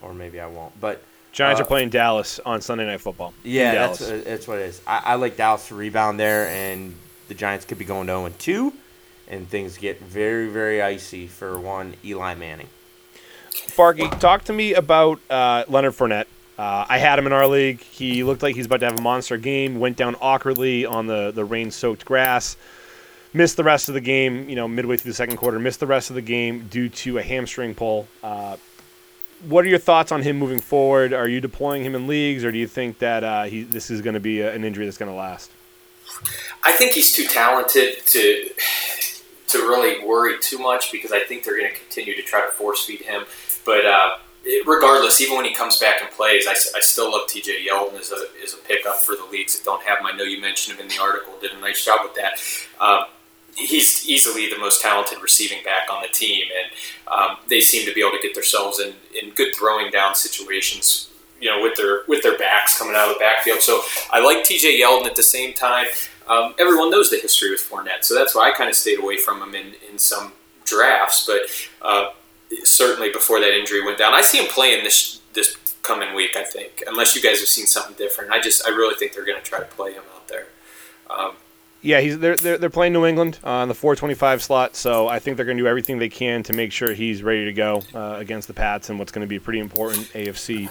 [0.00, 0.78] or maybe I won't.
[0.80, 3.34] But Giants Uh, are playing Dallas on Sunday Night Football.
[3.44, 4.80] yeah, that's that's what it is.
[4.86, 6.94] I, I like Dallas to rebound there, and
[7.28, 8.72] the Giants could be going to 0 and 2,
[9.28, 12.68] and things get very very icy for one Eli Manning.
[13.76, 16.26] Barky, talk to me about uh, Leonard Fournette.
[16.58, 17.80] Uh, I had him in our league.
[17.82, 19.78] He looked like he's about to have a monster game.
[19.78, 22.56] Went down awkwardly on the, the rain soaked grass.
[23.36, 25.58] Missed the rest of the game, you know, midway through the second quarter.
[25.58, 28.08] Missed the rest of the game due to a hamstring pull.
[28.22, 28.56] Uh,
[29.46, 31.12] what are your thoughts on him moving forward?
[31.12, 34.00] Are you deploying him in leagues, or do you think that uh, he, this is
[34.00, 35.50] going to be a, an injury that's going to last?
[36.62, 38.48] I think he's too talented to
[39.48, 42.48] to really worry too much because I think they're going to continue to try to
[42.48, 43.24] force feed him.
[43.66, 44.16] But uh,
[44.64, 47.66] regardless, even when he comes back and plays, I still love T.J.
[47.66, 50.06] Yeldon as a as a pickup for the leagues that don't have him.
[50.06, 51.34] I know you mentioned him in the article.
[51.42, 52.40] Did a nice job with that.
[52.82, 53.04] Um,
[53.56, 57.94] he's easily the most talented receiving back on the team, and um, they seem to
[57.94, 61.10] be able to get themselves in, in good throwing down situations.
[61.38, 63.60] You know, with their with their backs coming out of the backfield.
[63.60, 64.80] So I like T.J.
[64.80, 65.86] Yeldon at the same time.
[66.26, 69.18] Um, everyone knows the history with Fournette, so that's why I kind of stayed away
[69.18, 70.32] from him in, in some
[70.64, 71.26] drafts.
[71.26, 71.42] But
[71.82, 72.12] uh,
[72.64, 76.36] certainly before that injury went down, I see him playing this this coming week.
[76.36, 79.26] I think, unless you guys have seen something different, I just I really think they're
[79.26, 80.46] going to try to play him out there.
[81.10, 81.32] Um,
[81.86, 85.20] Yeah, he's they're, they're, they're playing New England uh, on the 425 slot, so I
[85.20, 87.82] think they're going to do everything they can to make sure he's ready to go
[87.94, 90.68] uh, against the Pats and what's going to be a pretty important AFC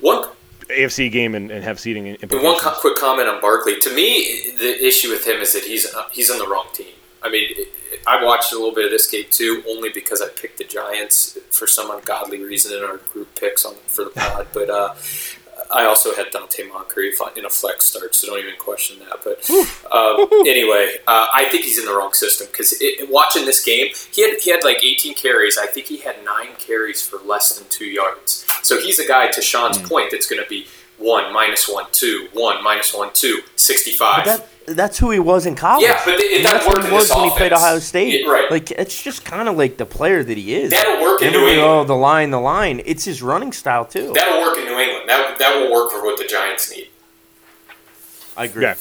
[0.00, 0.28] one
[0.68, 3.80] AFC game and, and have seating And one co- quick comment on Barkley.
[3.80, 6.92] To me, the issue with him is that he's uh, he's on the wrong team.
[7.22, 7.48] I mean,
[8.06, 11.38] I watched a little bit of this game too, only because I picked the Giants
[11.50, 14.48] for some ungodly reason in our group picks on for the pod.
[14.52, 14.94] But uh,
[15.70, 19.20] I also had Donte Moncrief in a flex start, so don't even question that.
[19.22, 19.48] But
[19.92, 22.74] um, anyway, uh, I think he's in the wrong system because
[23.08, 25.58] watching this game, he had he had like 18 carries.
[25.58, 28.46] I think he had nine carries for less than two yards.
[28.62, 30.66] So he's a guy, to Sean's point, that's going to be
[30.98, 34.24] one minus one two one minus one two 65.
[34.24, 35.84] That, that's who he was in college.
[35.86, 37.52] Yeah, but it- that that's worked what he was this when he played.
[37.52, 38.22] Ohio State.
[38.24, 38.50] Yeah, right.
[38.50, 40.70] Like it's just kind of like the player that he is.
[40.70, 41.60] That'll work in New England.
[41.60, 42.80] Oh, the line, the line.
[42.86, 44.12] It's his running style too.
[44.14, 45.08] That'll work in New England.
[45.08, 46.88] That that will work for what the Giants need.
[48.36, 48.62] I agree.
[48.62, 48.74] Yeah,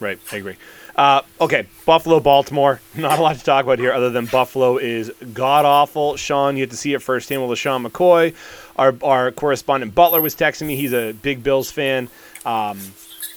[0.00, 0.18] right.
[0.32, 0.56] I agree.
[0.96, 2.80] Uh, okay, Buffalo, Baltimore.
[2.94, 6.16] Not a lot to talk about here other than Buffalo is god awful.
[6.16, 8.34] Sean, you had to see it firsthand with LeSean McCoy.
[8.76, 10.76] Our, our correspondent Butler was texting me.
[10.76, 12.08] He's a big Bills fan.
[12.46, 12.78] Um,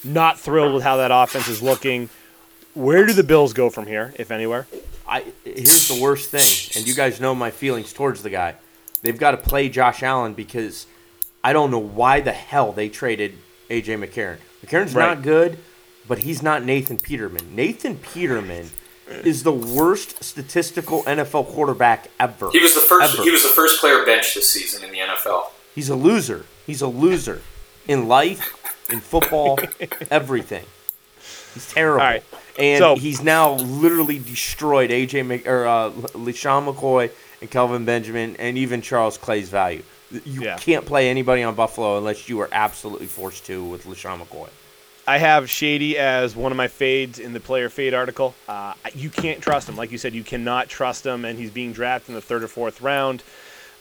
[0.08, 2.10] not thrilled with how that offense is looking.
[2.74, 4.67] Where do the Bills go from here, if anywhere?
[5.08, 8.56] I here's the worst thing, and you guys know my feelings towards the guy.
[9.02, 10.86] They've got to play Josh Allen because
[11.43, 13.38] I don't know why the hell they traded
[13.70, 14.38] AJ McCarron.
[14.65, 15.08] McCarron's Right.
[15.15, 15.60] not good,
[16.08, 17.56] but he's not Nathan Peterman.
[17.56, 18.70] Nathan Peterman
[19.24, 22.50] is the worst statistical NFL quarterback ever.
[22.52, 23.13] He was the first.
[23.15, 23.24] Ever.
[23.24, 25.46] He was the first player benched this season in the NFL.
[25.74, 26.46] He's a loser.
[26.65, 27.41] He's a loser
[27.88, 28.54] in life,
[28.89, 29.60] in football,
[30.12, 30.65] everything.
[31.54, 31.97] He's terrible.
[31.97, 32.23] Right.
[32.60, 38.58] And So- he's now literally destroyed AJ Mc, or uh, McCoy and Kelvin Benjamin and
[38.58, 39.84] even Charles Clay's value.
[40.26, 40.58] You Yeah.
[40.58, 44.50] can't play anybody on Buffalo unless you are absolutely forced to with LeSean McCoy.
[45.06, 48.36] I have Shady as one of my fades in the player fade article.
[48.47, 49.78] Uh, you can't trust him.
[49.78, 52.47] Like you said, you cannot trust him, and he's being drafted in the third or
[52.50, 53.23] fourth round.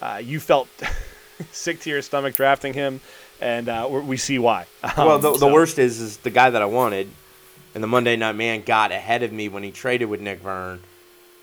[0.00, 0.68] Uh, you felt
[1.52, 3.00] sick to your stomach drafting him,
[3.40, 4.66] and uh, we we see why.
[4.96, 7.08] well, Um, the, the so- worst is, is the guy that I wanted,
[7.74, 10.80] and the Monday Night Man got ahead of me when he traded with Nick Vern.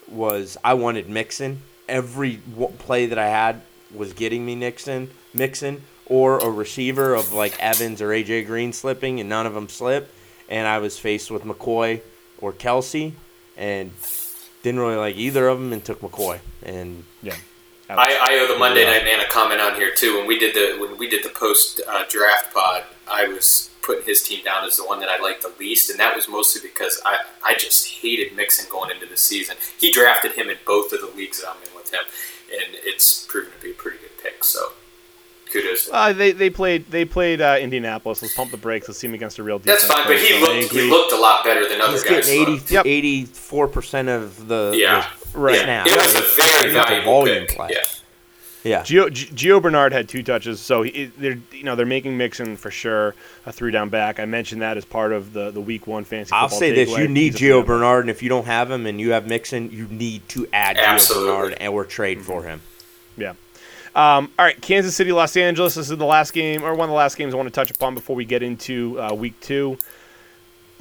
[0.09, 1.61] Was I wanted Mixon?
[1.87, 3.61] Every w- play that I had
[3.93, 9.19] was getting me Nixon, Mixon, or a receiver of like Evans or AJ Green slipping,
[9.19, 10.11] and none of them slipped.
[10.49, 12.01] And I was faced with McCoy
[12.39, 13.13] or Kelce,
[13.57, 13.91] and
[14.61, 16.39] didn't really like either of them, and took McCoy.
[16.63, 17.35] And Yeah.
[17.99, 20.17] I, I owe the Monday Night Man a comment on here too.
[20.17, 24.05] When we did the when we did the post uh, draft pod, I was putting
[24.05, 26.61] his team down as the one that I liked the least, and that was mostly
[26.67, 29.57] because I, I just hated Mixon going into the season.
[29.77, 32.01] He drafted him in both of the leagues that I'm in with him,
[32.51, 34.43] and it's proven to be a pretty good pick.
[34.45, 34.71] So
[35.51, 35.89] kudos.
[35.91, 38.21] Uh, they they played they played uh, Indianapolis.
[38.21, 38.87] Let's pump the brakes.
[38.87, 39.81] Let's see him against a real defense.
[39.81, 42.25] That's fine, but he looked he looked a lot better than other he's guys.
[42.27, 42.71] getting looked.
[42.71, 42.85] 80, Yep.
[42.85, 45.07] 84% of the, Yeah.
[45.21, 45.59] the Right.
[45.59, 45.91] snaps.
[45.91, 47.55] It was a very It's valuable volume pick.
[47.55, 47.69] play.
[47.71, 47.83] Yeah.
[48.63, 48.81] Yeah.
[48.81, 52.71] Gio, Gio Bernard had two touches, so he, they're you know they're making Mixon for
[52.71, 53.13] sure
[53.45, 54.21] a three down back.
[54.21, 56.31] I mentioned that as part of the, the week one fantasy.
[56.33, 56.99] I'll say this: takeaway.
[56.99, 59.69] you need He's Gio Bernard, and if you don't have him and you have Mixon,
[59.69, 62.61] you need to add Gio Bernard and or trade for him.
[63.17, 63.33] Yeah.
[63.95, 65.75] Um, all right, Kansas City, Los Angeles.
[65.75, 67.69] This is the last game, or one of the last games I want to touch
[67.69, 69.77] upon before we get into uh, week two.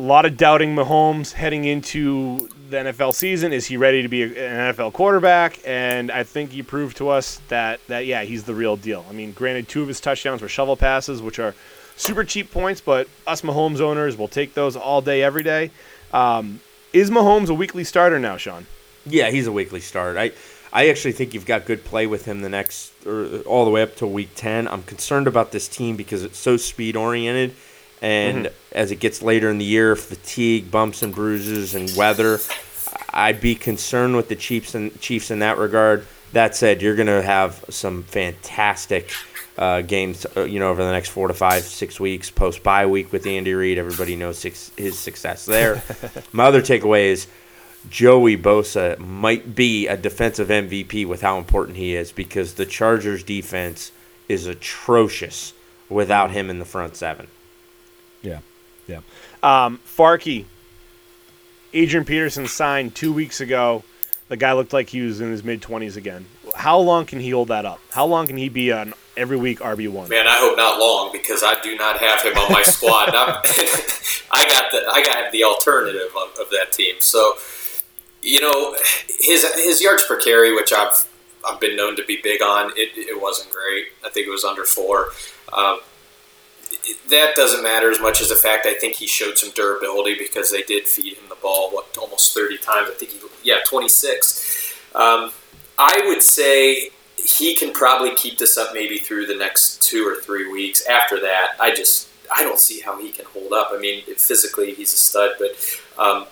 [0.03, 3.53] A lot of doubting Mahomes heading into the NFL season.
[3.53, 5.61] Is he ready to be an NFL quarterback?
[5.65, 9.07] And I think he proved to us that that yeah, he's the real deal.
[9.09, 11.55] I mean, granted, two of his touchdowns were shovel passes, which are
[11.95, 15.71] super cheap points, but us Mahomes owners will take those all day, every day.
[16.13, 16.59] Um,
[16.93, 18.67] is Mahomes a weekly starter now, Sean?
[19.07, 20.19] Yeah, he's a weekly starter.
[20.19, 20.33] I,
[20.73, 23.83] I actually think you've got good play with him the next, or all the way
[23.83, 24.67] up to week ten.
[24.67, 27.55] I'm concerned about this team because it's so speed oriented,
[28.03, 32.41] and as it gets later in the year, fatigue, bumps and bruises, and weather,
[33.11, 36.05] I'd be concerned with the Chiefs and Chiefs in that regard.
[36.33, 39.13] That said, you're going to have some fantastic
[39.57, 42.87] uh, games, uh, you know, over the next four to five, six weeks post bye
[42.87, 43.79] week with Andy Reid.
[43.79, 45.85] Everybody knows six, his success there.
[46.33, 47.29] My other takeaway is
[47.89, 53.23] Joey Bosa might be a defensive MVP with how important he is because the Chargers
[53.23, 53.93] defense
[54.29, 55.53] is atrocious
[55.89, 57.29] without him in the front seven.
[58.23, 58.41] Yeah,
[58.87, 59.01] yeah.
[59.43, 60.45] Um, Farkey,
[61.73, 63.85] Adrian Peterson signed two weeks ago.
[64.29, 66.27] The guy looked like he was in his mid twenties again.
[66.55, 67.81] How long can he hold that up?
[67.91, 70.09] How long can he be on every week RB one?
[70.09, 73.09] Man, I hope not long because I do not have him on my squad.
[74.33, 76.97] I got the I got the alternative of, of that team.
[77.01, 77.35] So,
[78.23, 78.77] you know,
[79.21, 81.07] his his yards per carry, which I've
[81.47, 83.87] I've been known to be big on, it, it wasn't great.
[84.05, 85.09] I think it was under four.
[85.53, 85.81] Um,
[87.11, 90.51] that doesn't matter as much as the fact I think he showed some durability because
[90.51, 92.89] they did feed him the ball what almost thirty times.
[92.91, 94.75] I think he yeah twenty six.
[94.95, 95.33] Um,
[95.79, 100.21] I would say he can probably keep this up maybe through the next two or
[100.21, 100.87] three weeks.
[100.87, 103.71] After that, I just I don't see how he can hold up.
[103.73, 105.51] I mean, physically he's a stud, but
[105.99, 106.27] um,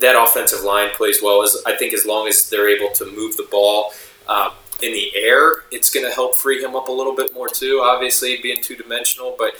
[0.00, 1.42] that offensive line plays well.
[1.42, 3.92] As I think as long as they're able to move the ball
[4.28, 4.50] uh,
[4.82, 7.80] in the air, it's going to help free him up a little bit more too.
[7.82, 9.54] Obviously, being two dimensional, but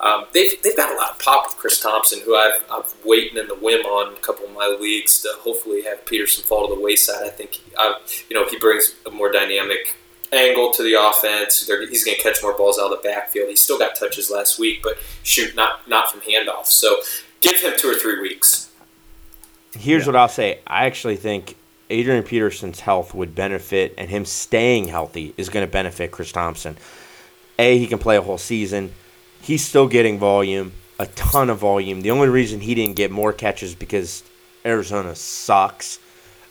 [0.00, 3.36] um, they've, they've got a lot of pop with Chris Thompson, who I've, I've waiting
[3.36, 6.74] in the whim on a couple of my leagues to hopefully have Peterson fall to
[6.74, 7.24] the wayside.
[7.24, 7.94] I think uh,
[8.30, 9.96] you know he brings a more dynamic
[10.32, 11.66] angle to the offense.
[11.66, 13.48] They're, he's going to catch more balls out of the backfield.
[13.48, 16.66] He still got touches last week, but shoot, not not from handoffs.
[16.66, 17.00] So
[17.40, 18.70] give him two or three weeks.
[19.76, 20.60] Here's what I'll say.
[20.66, 21.56] I actually think
[21.90, 26.76] Adrian Peterson's health would benefit, and him staying healthy is going to benefit Chris Thompson.
[27.58, 28.92] A, he can play a whole season.
[29.40, 32.02] He's still getting volume, a ton of volume.
[32.02, 34.22] The only reason he didn't get more catches because
[34.64, 35.98] Arizona sucks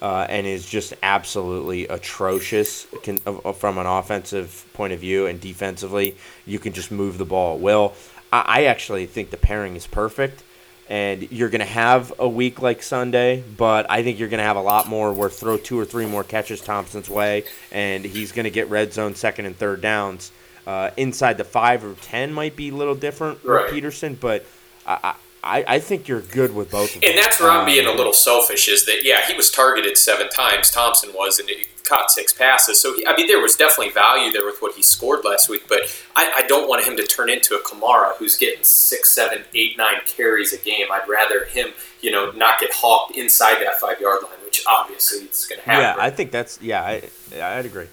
[0.02, 5.40] uh, and is just absolutely atrocious can, uh, from an offensive point of view and
[5.40, 6.16] defensively.
[6.46, 7.94] You can just move the ball at will.
[8.32, 10.44] I, I actually think the pairing is perfect
[10.90, 14.44] and you're going to have a week like Sunday, but I think you're going to
[14.46, 18.32] have a lot more where throw two or three more catches Thompson's way, and he's
[18.32, 20.32] going to get red zone second and third downs.
[20.66, 23.64] Uh, inside the five or ten might be a little different Right.
[23.64, 24.46] with Peterson, but
[24.86, 27.10] I, I, I think you're good with both of them.
[27.12, 28.68] And that's where I'm Um, being a little selfish.
[28.68, 30.70] Is that yeah, he was targeted seven times.
[30.70, 32.80] Thompson was, and he caught six passes.
[32.80, 35.64] So he, I mean, there was definitely value there with what he scored last week.
[35.68, 35.82] But
[36.16, 39.78] I, I don't want him to turn into a Kamara who's getting six, seven, eight,
[39.78, 40.88] nine carries a game.
[40.92, 41.70] I'd rather him,
[42.02, 45.66] you know, not get hawked inside that five yard line, which obviously is going to
[45.66, 45.84] happen.
[45.84, 47.04] Yeah, I think that's yeah, I
[47.40, 47.88] I'd agree.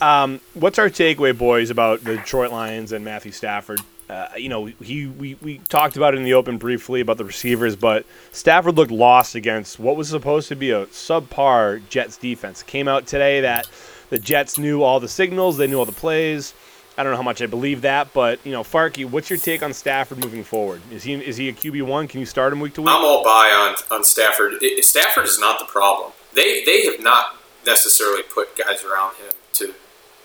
[0.00, 3.80] Um, what's our takeaway, boys, about the Detroit Lions and Matthew Stafford?
[4.08, 7.24] Uh, you know, he we, we talked about it in the open briefly about the
[7.24, 12.62] receivers, but Stafford looked lost against what was supposed to be a subpar Jets defense.
[12.62, 13.68] came out today that
[14.10, 16.52] the Jets knew all the signals, they knew all the plays.
[16.96, 19.62] I don't know how much I believe that, but you know, Farkey, what's your take
[19.62, 20.80] on Stafford moving forward?
[20.92, 22.06] Is he is he a QB one?
[22.06, 22.90] Can you start him week to week?
[22.90, 24.54] I'm all buy on on Stafford.
[24.60, 26.12] It, Stafford is not the problem.
[26.34, 27.36] They they have not
[27.66, 29.74] necessarily put guys around him to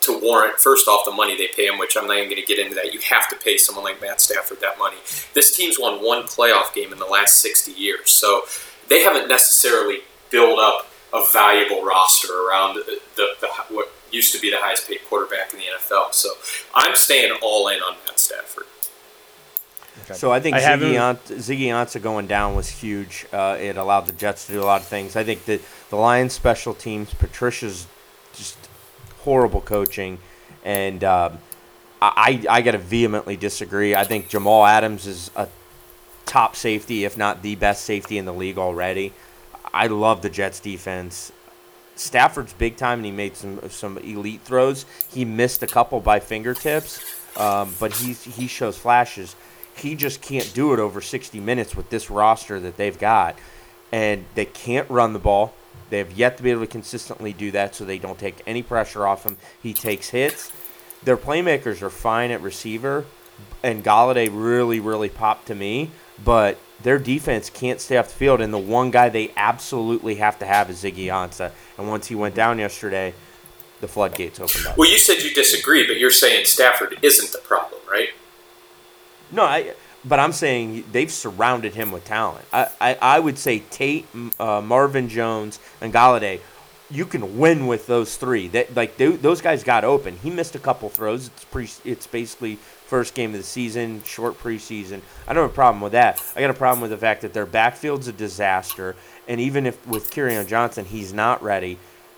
[0.01, 2.47] to warrant first off the money they pay him, which I'm not even going to
[2.47, 2.93] get into that.
[2.93, 4.97] You have to pay someone like Matt Stafford that money.
[5.33, 8.43] This team's won one playoff game in the last 60 years, so
[8.87, 9.99] they haven't necessarily
[10.31, 14.87] built up a valuable roster around the, the, the what used to be the highest
[14.87, 16.13] paid quarterback in the NFL.
[16.13, 16.29] So
[16.73, 18.65] I'm staying all in on Matt Stafford.
[20.03, 20.13] Okay.
[20.13, 23.25] So I think I Ziggy, Ant- Ziggy Ansah going down was huge.
[23.33, 25.15] Uh, it allowed the Jets to do a lot of things.
[25.15, 27.87] I think that the Lions special teams, Patricia's just
[29.29, 30.17] horrible coaching,
[30.65, 31.37] and um,
[32.01, 33.93] I I got to vehemently disagree.
[33.93, 35.47] I think Jamal Adams is a
[36.25, 39.13] top safety, if not the best safety in the league already.
[39.71, 41.31] I love the Jets defense.
[41.95, 44.87] Stafford's big time, and he made some some elite throws.
[45.11, 46.99] He missed a couple by fingertips,
[47.37, 49.35] um, but he he shows flashes.
[49.75, 53.37] He just can't do it over 60 minutes with this roster that they've got,
[53.91, 55.53] and they can't run the ball.
[55.89, 58.63] They have yet to be able to consistently do that, so they don't take any
[58.63, 59.37] pressure off him.
[59.61, 60.51] He takes hits.
[61.03, 63.05] Their playmakers are fine at receiver,
[63.63, 65.91] and Golladay really, really popped to me.
[66.23, 70.39] But their defense can't stay off the field, and the one guy they absolutely have
[70.39, 71.51] to have is Ziggy Ansah.
[71.77, 73.13] And once he went down yesterday,
[73.81, 74.77] the floodgates opened up.
[74.77, 78.09] Well, you said you disagree, but you're saying Stafford isn't the problem, right?
[79.31, 79.73] No, I.
[80.05, 82.45] But I'm saying they've surrounded him with talent.
[82.53, 84.05] I, I, I would say Tate,
[84.39, 86.39] uh, Marvin Jones, and Golladay.
[86.91, 88.47] You can win with those three.
[88.47, 90.17] That like they, those guys got open.
[90.23, 91.27] He missed a couple throws.
[91.27, 92.55] It's pre, It's basically
[92.87, 95.01] first game of the season, short preseason.
[95.27, 96.23] I don't have a problem with that.
[96.35, 98.95] I got a problem with the fact that their backfield's a disaster,
[99.27, 101.77] and even if with Kerryon Johnson, he's not ready.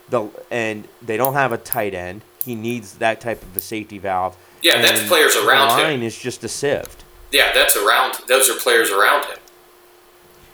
[0.10, 2.22] The and they don't have a tight end.
[2.46, 4.38] He needs that type of a safety valve.
[4.62, 6.04] Yeah, and that's players around the line him.
[6.04, 7.04] is just a sift.
[7.32, 8.16] Yeah, that's around.
[8.28, 9.38] Those are players around him.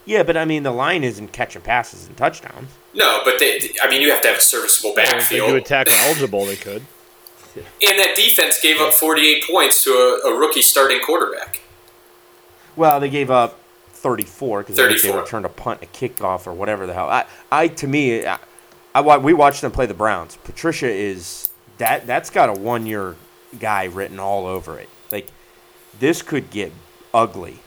[0.06, 2.70] Yeah, but I mean, the line isn't catching passes and touchdowns.
[2.94, 3.72] No, but they.
[3.82, 5.22] I mean, you have to have a serviceable backfield.
[5.22, 6.84] If they do attack eligible, they could.
[7.58, 11.62] And that defense gave up 48 points to a, a rookie starting quarterback.
[12.76, 13.60] Well, they gave up
[13.94, 17.10] 34 because they returned a punt, a kickoff, or whatever the hell.
[17.10, 18.38] I, I to me, I,
[18.94, 20.38] I, we watched them play the Browns.
[20.44, 23.16] Patricia is that that's got a one year
[23.60, 24.90] guy written all over it.
[25.98, 26.72] Like this could get
[27.14, 27.60] ugly.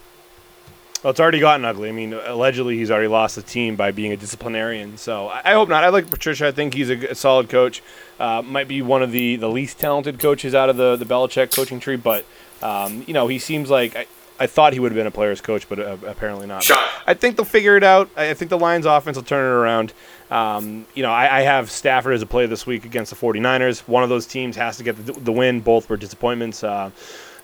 [1.03, 1.89] Well, it's already gotten ugly.
[1.89, 4.97] I mean, allegedly he's already lost the team by being a disciplinarian.
[4.97, 5.83] So I, hope not.
[5.83, 6.47] I like Patricia.
[6.47, 7.81] I think he's a, a solid coach.
[8.19, 11.55] Uh, might be one of the, the least talented coaches out of the the Belichick
[11.55, 12.25] coaching tree, but
[12.61, 14.05] um, you know he seems like I,
[14.39, 16.69] I thought he would have been a player's coach, but uh, apparently not.
[17.07, 18.09] I think they'll figure it out.
[18.15, 19.93] I think the Lions offense will turn it around.
[20.29, 23.81] Um, you know, I, I, have Stafford as a play this week against the 49ers.
[23.81, 25.59] One of those teams has to get the, the win.
[25.59, 26.63] Both were disappointments.
[26.63, 26.91] Uh,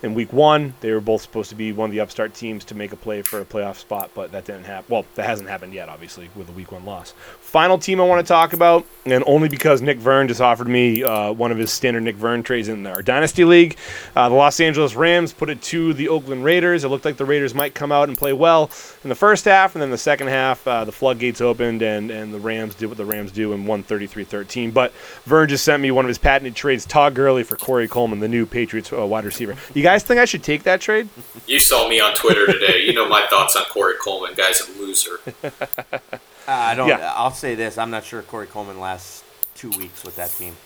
[0.03, 0.73] in week one.
[0.81, 3.21] They were both supposed to be one of the upstart teams to make a play
[3.21, 4.85] for a playoff spot, but that didn't happen.
[4.89, 7.13] Well, that hasn't happened yet, obviously, with a week one loss.
[7.39, 11.03] Final team I want to talk about, and only because Nick Vern just offered me
[11.03, 13.77] uh, one of his standard Nick Vern trades in our Dynasty League.
[14.15, 16.83] Uh, the Los Angeles Rams put it to the Oakland Raiders.
[16.83, 18.69] It looked like the Raiders might come out and play well
[19.03, 22.33] in the first half, and then the second half, uh, the floodgates opened, and, and
[22.33, 24.71] the Rams did what the Rams do and won 33 13.
[24.71, 24.93] But
[25.25, 28.27] Vern just sent me one of his patented trades Todd Gurley for Corey Coleman, the
[28.27, 29.55] new Patriots uh, wide receiver.
[29.73, 31.07] You guys think I should take that trade?
[31.47, 32.83] You saw me on Twitter today.
[32.83, 34.33] you know my thoughts on Corey Coleman.
[34.35, 35.17] Guy's a loser.
[35.45, 35.99] uh,
[36.45, 36.89] I don't.
[36.89, 37.13] Yeah.
[37.15, 39.23] I'll say this: I'm not sure Corey Coleman lasts
[39.55, 40.57] two weeks with that team.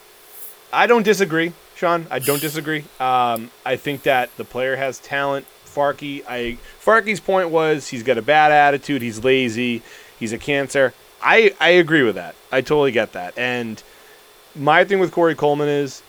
[0.74, 2.08] I don't disagree, Sean.
[2.10, 2.86] I don't disagree.
[3.00, 5.46] Um, I think that the player has talent.
[5.68, 9.04] Farkey, I Farkey's point was he's got a bad attitude.
[9.04, 9.84] He's lazy.
[10.20, 10.96] He's a cancer.
[11.22, 12.34] I I agree with that.
[12.52, 13.38] I totally get that.
[13.38, 13.84] And
[14.56, 16.02] my thing with Corey Coleman is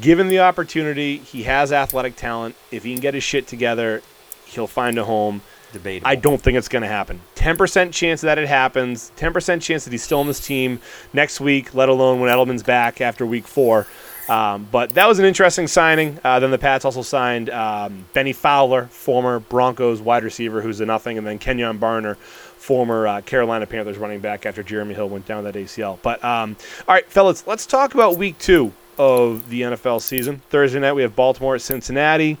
[0.00, 2.54] given the opportunity, he has athletic talent.
[2.70, 4.02] If he can get his shit together,
[4.46, 5.42] he'll find a home.
[5.72, 6.08] Debatable.
[6.08, 7.20] I don't think it's going to happen.
[7.36, 9.12] 10% chance that it happens.
[9.16, 10.80] 10% chance that he's still on this team
[11.12, 13.86] next week, let alone when Edelman's back after week four.
[14.28, 16.18] Um, but that was an interesting signing.
[16.24, 20.86] Uh, then the Pats also signed um, Bennie Fowler, former Broncos wide receiver, who's a
[20.86, 25.26] nothing, and then Kenjon Barner, former uh, Carolina Panthers running back after Jeremy Hill went
[25.26, 25.98] down that ACL.
[26.02, 30.42] But um, all right, fellas, let's talk about week two of the NFL season.
[30.50, 32.36] Thursday night we have Baltimore at Cincinnati.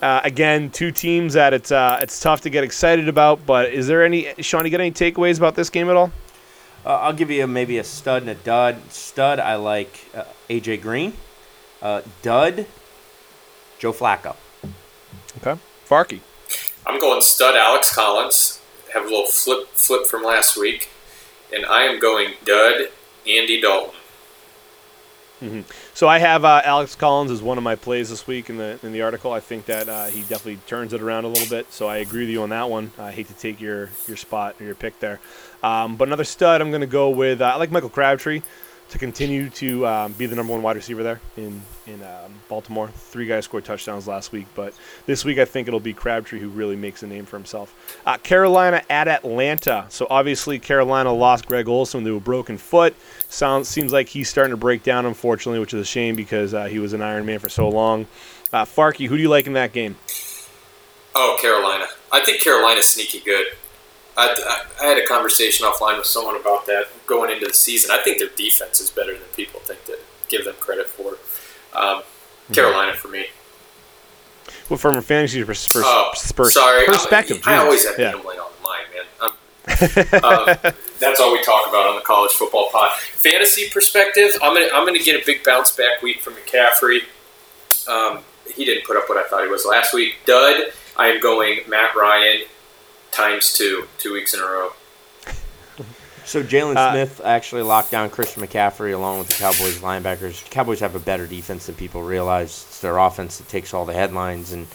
[0.00, 3.44] Uh, again, two teams that it's uh, it's tough to get excited about.
[3.44, 4.64] But is there any Sean?
[4.64, 6.12] You get any takeaways about this game at all?
[6.86, 8.92] Uh, I'll give you maybe a stud and a dud.
[8.92, 11.14] Stud, I like uh, AJ Green.
[11.82, 12.66] Uh, dud,
[13.80, 14.36] Joe Flacco.
[15.38, 15.60] Okay.
[15.88, 16.20] Farkey.
[16.86, 18.60] I'm going stud Alex Collins.
[18.92, 20.90] Have a little flip flip from last week,
[21.52, 22.90] and I am going dud
[23.26, 23.98] Andy Dalton.
[25.44, 25.60] Mm-hmm.
[25.92, 28.78] So I have uh, Alex Collins as one of my plays this week in the
[28.82, 29.30] in the article.
[29.30, 31.70] I think that uh, he definitely turns it around a little bit.
[31.70, 32.92] So I agree with you on that one.
[32.98, 35.20] I hate to take your your spot or your pick there,
[35.62, 36.62] um, but another stud.
[36.62, 37.42] I'm going to go with.
[37.42, 38.40] Uh, I like Michael Crabtree
[38.88, 42.88] to continue to um, be the number one wide receiver there in in um, Baltimore.
[42.88, 44.74] Three guys scored touchdowns last week, but
[45.06, 48.00] this week I think it'll be Crabtree who really makes a name for himself.
[48.06, 49.86] Uh, Carolina at Atlanta.
[49.88, 52.94] So obviously Carolina lost Greg Olsen to a broken foot.
[53.28, 56.64] Sounds seems like he's starting to break down, unfortunately, which is a shame because uh,
[56.64, 58.06] he was an Iron Man for so long.
[58.52, 59.96] Uh, Farkey, who do you like in that game?
[61.14, 61.86] Oh, Carolina.
[62.12, 63.46] I think Carolina's sneaky good.
[64.16, 67.90] I, I, I, had a conversation offline with someone about that going into the season.
[67.90, 71.16] I think their defense is better than people think to give them credit for.
[71.74, 72.02] Um,
[72.52, 73.00] Carolina mm-hmm.
[73.00, 73.26] for me.
[74.68, 76.86] Well, from a fantasy pers- pers- oh, pers- sorry.
[76.86, 78.12] perspective, I, I always have yeah.
[78.12, 79.04] gambling on the mind, man.
[79.20, 79.32] Um,
[80.64, 82.92] uh, that's all we talk about on the college football pod.
[82.96, 87.00] Fantasy perspective, I'm gonna I'm gonna get a big bounce back week from McCaffrey.
[87.88, 88.20] Um,
[88.54, 90.16] he didn't put up what I thought he was last week.
[90.24, 90.72] Dud.
[90.96, 92.42] I am going Matt Ryan
[93.10, 94.72] times two, two weeks in a row.
[96.24, 100.48] So Jaylon uh, Smith actually locked down Christian McCaffrey along with the Cowboys linebackers.
[100.50, 102.66] Cowboys have a better defense than people realize.
[102.68, 104.66] It's their offense that takes all the headlines, and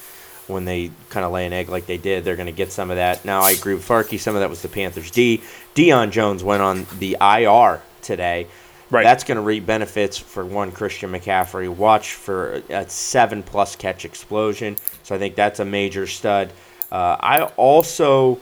[0.48, 2.90] when they kind of lay an egg like they did, they're going to get some
[2.90, 3.26] of that.
[3.26, 4.20] Now I agree with Farkey.
[4.20, 5.12] Some of that was the Panthers.
[5.12, 5.42] D.
[5.76, 8.48] Deion Jones went on the IR today.
[8.92, 9.04] Right.
[9.04, 11.70] That's going to reap benefits for one Christian McCaffrey.
[11.70, 14.78] Watch for a seven plus catch explosion.
[15.04, 16.52] So I think that's a major stud.
[16.92, 18.40] Uh, I also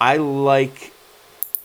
[0.00, 0.92] I like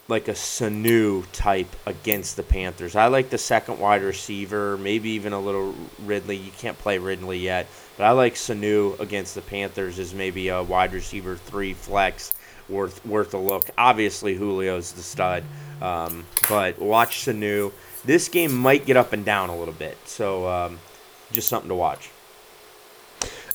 [0.09, 2.95] like a Sanu type against the Panthers.
[2.95, 6.35] I like the second wide receiver, maybe even a little Ridley.
[6.35, 10.63] You can't play Ridley yet, but I like Sanu against the Panthers as maybe a
[10.63, 12.35] wide receiver three flex
[12.67, 13.69] worth worth a look.
[13.77, 15.43] Obviously, Julio's the stud,
[15.81, 17.71] um, but watch Sanu.
[18.03, 20.79] This game might get up and down a little bit, so um,
[21.31, 22.09] just something to watch.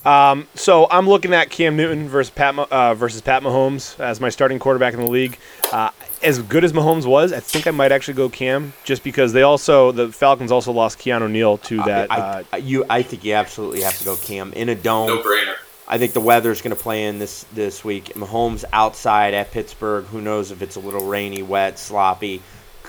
[0.05, 4.28] Um, so I'm looking at Cam Newton versus Pat uh, versus Pat Mahomes as my
[4.28, 5.38] starting quarterback in the league.
[5.72, 5.90] Uh,
[6.25, 9.43] as good as Mahomes was, I think I might actually go Cam just because they
[9.43, 12.11] also the Falcons also lost Keanu Neal to that.
[12.11, 15.09] I, I, uh, you, I think you absolutely have to go Cam in a dome.
[15.09, 15.55] No brainer.
[15.87, 18.14] I think the weather is going to play in this this week.
[18.14, 20.07] Mahomes outside at Pittsburgh.
[20.07, 22.43] Who knows if it's a little rainy, wet, sloppy.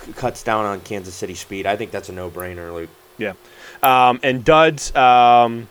[0.03, 1.65] C- cuts down on Kansas City speed.
[1.65, 2.89] I think that's a no brainer, Luke.
[3.17, 3.33] Yeah.
[3.83, 4.95] Um, and duds.
[4.95, 5.67] Um,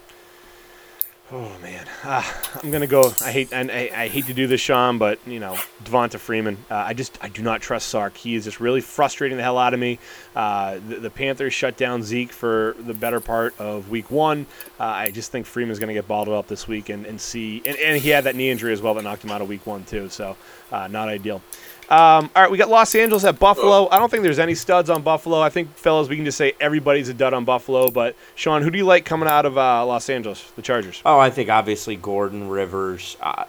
[1.36, 2.22] Oh man, uh,
[2.62, 3.12] I'm gonna go.
[3.20, 6.56] I hate and I, I, hate to do this, Sean, but you know Devonta Freeman.
[6.70, 8.16] Uh, I just I do not trust Sark.
[8.16, 9.98] He is just really frustrating the hell out of me.
[10.36, 14.46] Uh, the, the, Panthers shut down Zeke for the better part of Week One.
[14.78, 17.62] Uh, I just think Freeman's gonna get bottled up this week and, and see.
[17.66, 19.66] And, and, he had that knee injury as well that knocked him out of Week
[19.66, 20.08] One too.
[20.10, 20.36] So
[20.70, 21.42] uh, not ideal.
[21.90, 23.88] Um, all right, we got Los Angeles at Buffalo.
[23.90, 25.40] I don't think there's any studs on Buffalo.
[25.40, 27.90] I think, fellas, we can just say everybody's a dud on Buffalo.
[27.90, 31.02] But Sean, who do you like coming out of uh, Los Angeles, the Chargers?
[31.04, 33.16] Oh, I think obviously Gordon Rivers.
[33.20, 33.44] Uh,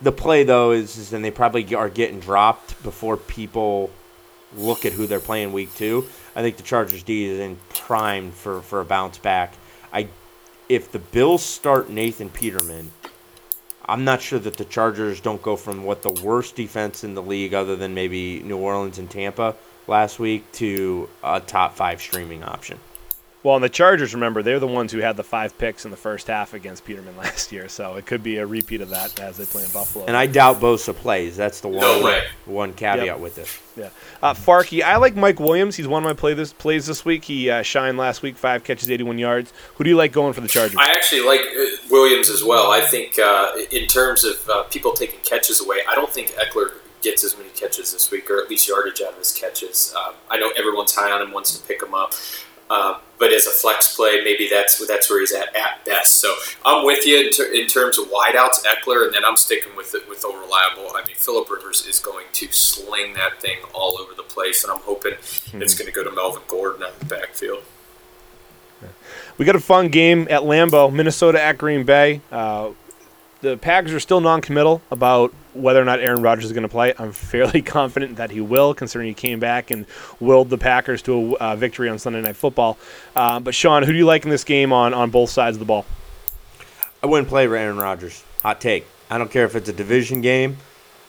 [0.00, 3.90] the play though is, is, and they probably are getting dropped before people
[4.56, 6.06] look at who they're playing week two.
[6.34, 9.54] I think the Chargers D is in prime for for a bounce back.
[9.92, 10.08] I
[10.68, 12.90] if the Bills start Nathan Peterman
[13.86, 17.22] I'm not sure that the Chargers don't go from what the worst defense in the
[17.22, 19.56] league, other than maybe New Orleans and Tampa
[19.86, 22.78] last week, to a top five streaming option.
[23.42, 25.96] Well, and the Chargers, remember, they're the ones who had the five picks in the
[25.96, 29.36] first half against Peterman last year, so it could be a repeat of that as
[29.36, 30.04] they play in Buffalo.
[30.06, 31.36] And I doubt Bosa plays.
[31.36, 33.18] That's the one no one caveat yep.
[33.18, 33.58] with this.
[33.76, 33.88] Yeah,
[34.22, 35.76] uh, Farkey, I like Mike Williams.
[35.76, 37.24] He's one of my play this plays this week.
[37.24, 39.52] He uh, shined last week, five catches, 81 yards.
[39.74, 40.76] Who do you like going for the Chargers?
[40.78, 42.70] I actually like uh, Williams as well.
[42.70, 46.74] I think uh, in terms of uh, people taking catches away, I don't think Ekeler
[47.02, 49.92] gets as many catches this week, or at least yardage out of his catches.
[49.96, 52.14] Um, I know everyone's high on him, wants to pick him up.
[52.72, 56.18] Uh, but as a flex play, maybe that's that's where he's at at best.
[56.20, 59.76] So I'm with you in, ter- in terms of wideouts, Ekeler, and then I'm sticking
[59.76, 60.90] with it with the reliable.
[60.96, 64.72] I mean, Philip Rivers is going to sling that thing all over the place, and
[64.72, 65.60] I'm hoping mm-hmm.
[65.60, 67.62] it's going to go to Melvin Gordon out the backfield.
[69.36, 72.22] We got a fun game at Lambeau, Minnesota at Green Bay.
[72.30, 72.70] Uh,
[73.42, 76.94] the Packers are still non-committal about whether or not Aaron Rodgers is going to play.
[76.98, 79.84] I'm fairly confident that he will, considering he came back and
[80.20, 82.78] willed the Packers to a uh, victory on Sunday Night Football.
[83.14, 85.58] Uh, but Sean, who do you like in this game on on both sides of
[85.58, 85.84] the ball?
[87.02, 88.24] I wouldn't play Aaron Rodgers.
[88.42, 88.86] Hot take.
[89.10, 90.56] I don't care if it's a division game.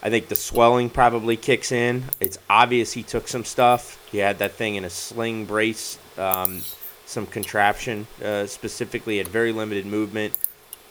[0.02, 2.04] I think the swelling probably kicks in.
[2.20, 4.04] It's obvious he took some stuff.
[4.12, 6.62] He had that thing in a sling brace, um,
[7.06, 10.34] some contraption, uh, specifically had very limited movement.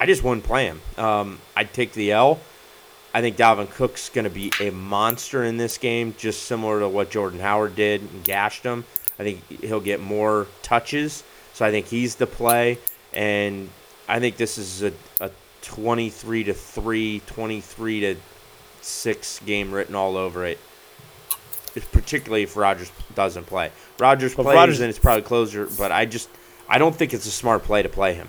[0.03, 0.80] I just wouldn't play him.
[0.98, 2.40] Um, I'd take the L.
[3.14, 6.88] I think Dalvin Cook's going to be a monster in this game, just similar to
[6.88, 8.84] what Jordan Howard did and gashed him.
[9.20, 11.22] I think he'll get more touches,
[11.53, 12.78] so I think he's the play.
[13.12, 13.70] And
[14.09, 15.30] I think this is a, a
[15.61, 18.16] 23 to 3, 23 to
[18.80, 20.59] 6 game written all over it.
[21.92, 23.70] Particularly if Rodgers doesn't play.
[24.00, 26.28] Rodgers well, plays, Rodgers, then it's probably closer, but I just
[26.68, 28.28] I don't think it's a smart play to play him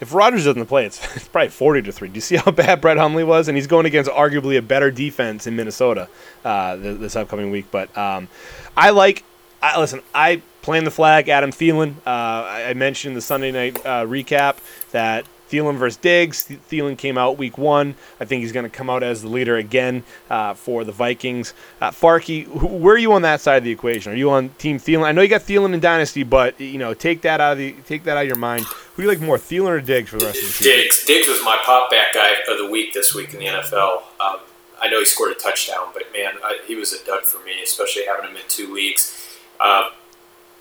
[0.00, 2.08] if Rodgers doesn't play, it's, it's probably 40 to 3.
[2.08, 3.48] Do you see how bad Brett Hundley was?
[3.48, 6.08] And he's going against arguably a better defense in Minnesota
[6.44, 7.66] uh, this, this, upcoming week.
[7.70, 8.28] But um,
[8.76, 9.24] I like,
[9.62, 11.96] I, listen, I plan the flag, Adam Thielen.
[11.98, 14.56] Uh, I, I mentioned the Sunday night uh, recap
[14.92, 16.46] that Thielen versus Diggs.
[16.70, 17.94] Thielen came out week one.
[18.20, 21.54] I think he's going to come out as the leader again uh, for the Vikings.
[21.80, 24.12] Uh, Farkey, where are you on that side of the equation?
[24.12, 25.04] Are you on Team Thielen?
[25.04, 27.72] I know you got Thielen in Dynasty, but you know, take that out of the
[27.86, 28.64] take that out of your mind.
[28.64, 30.76] Who do you like more, Thielen or Diggs for the rest of the season?
[30.76, 31.04] Diggs.
[31.04, 34.02] Diggs was my pop back guy of the week this week in the NFL.
[34.20, 34.40] Um,
[34.80, 37.62] I know he scored a touchdown, but man, I, he was a dud for me,
[37.62, 39.38] especially having him in two weeks.
[39.60, 39.84] Um,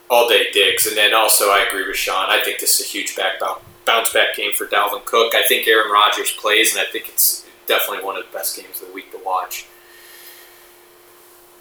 [0.09, 2.29] all day Diggs, and then also I agree with Sean.
[2.29, 3.39] I think this is a huge back
[3.89, 5.33] bounce back game for Dalvin Cook.
[5.33, 8.81] I think Aaron Rodgers plays, and I think it's definitely one of the best games
[8.81, 9.65] of the week to watch.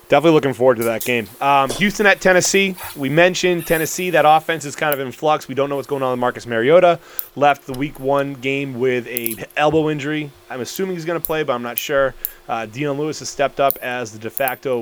[0.09, 1.29] Definitely looking forward to that game.
[1.39, 2.77] Um, Houston at Tennessee.
[2.97, 4.09] We mentioned Tennessee.
[4.11, 5.49] That offense is kind of in flux.
[5.49, 6.99] We don't know what's going on with Marcus Mariota.
[7.37, 10.31] Left the Week One game with a elbow injury.
[10.49, 12.15] I'm assuming he's going to play, but I'm not sure.
[12.49, 14.81] Uh, Dion Lewis has stepped up as the de facto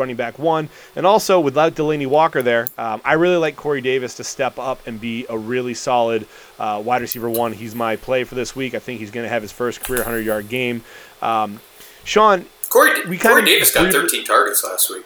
[0.00, 0.68] running back one.
[0.96, 4.84] And also, without Delanie Walker there, um, I really like Corey Davis to step up
[4.86, 6.26] and be a really solid
[6.58, 7.52] uh, wide receiver one.
[7.52, 8.74] He's my play for this week.
[8.74, 10.82] I think he's going to have his first career 100 yard game.
[11.22, 11.60] Um,
[12.02, 15.04] Sean, Corey, we Corey Davis got 13 targets last week.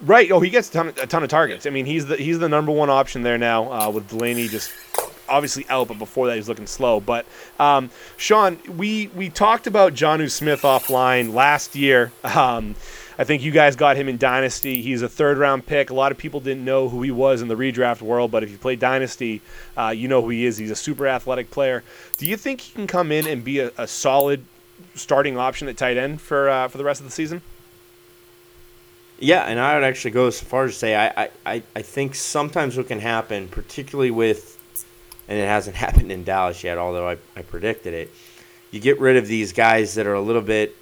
[0.00, 0.30] Right.
[0.30, 1.66] Oh, he gets a ton, of, a ton of targets.
[1.66, 4.70] I mean, he's the he's the number one option there now uh, with Delanie just
[5.28, 7.00] obviously out, but before that he's looking slow.
[7.00, 7.26] But
[7.58, 12.12] um, Sean, we we talked about Jonnu Smith offline last year.
[12.24, 12.74] Um,
[13.18, 14.82] I think you guys got him in Dynasty.
[14.82, 15.88] He's a third round pick.
[15.88, 18.50] A lot of people didn't know who he was in the redraft world, but if
[18.50, 19.40] you play Dynasty,
[19.76, 20.58] uh, you know who he is.
[20.58, 21.82] He's a super athletic player.
[22.18, 24.44] Do you think he can come in and be a, a solid
[24.94, 27.40] starting option at tight end for uh, for the rest of the season?
[29.18, 32.14] Yeah, and I would actually go as far as to say I, I, I think
[32.14, 34.58] sometimes what can happen, particularly with,
[35.26, 38.12] and it hasn't happened in Dallas yet, although I, I predicted it,
[38.70, 40.76] you get rid of these guys that are a little bit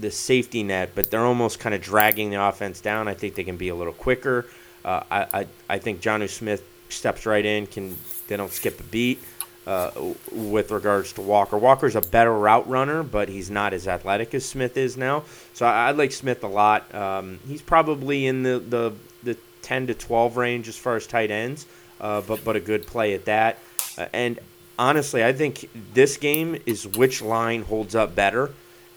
[0.00, 3.08] the safety net, but they're almost kind of dragging the offense down.
[3.08, 4.46] I think they can be a little quicker.
[4.84, 7.66] Uh, I, I I think Jonnu Smith steps right in.
[7.66, 7.96] Can
[8.28, 9.20] they don't skip a beat
[9.68, 9.90] uh,
[10.32, 11.58] with regards to Walker.
[11.58, 15.24] Walker's a better route runner, but he's not as athletic as Smith is now.
[15.52, 16.92] So I, I like Smith a lot.
[16.94, 21.30] Um, he's probably in the, the the 10 to 12 range as far as tight
[21.30, 21.66] ends,
[22.00, 23.58] uh, but but a good play at that.
[23.98, 24.38] Uh, and
[24.78, 28.50] honestly, I think this game is which line holds up better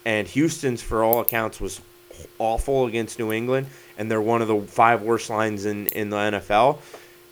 [0.06, 1.82] and Houston's, for all accounts, was
[2.40, 6.18] awful against New England, and they're one of the five worst lines in, in the
[6.18, 6.80] NFL.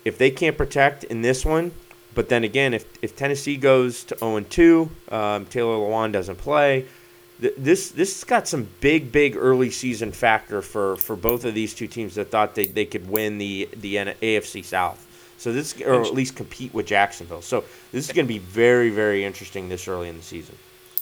[0.05, 1.71] If they can't protect in this one,
[2.15, 6.85] but then again, if, if Tennessee goes to 0 2, um, Taylor Lewan doesn't play.
[7.41, 11.53] Th- this this has got some big big early season factor for, for both of
[11.53, 15.05] these two teams that thought they, they could win the the AFC South.
[15.37, 17.41] So this or at least compete with Jacksonville.
[17.41, 17.63] So
[17.93, 20.57] this is going to be very very interesting this early in the season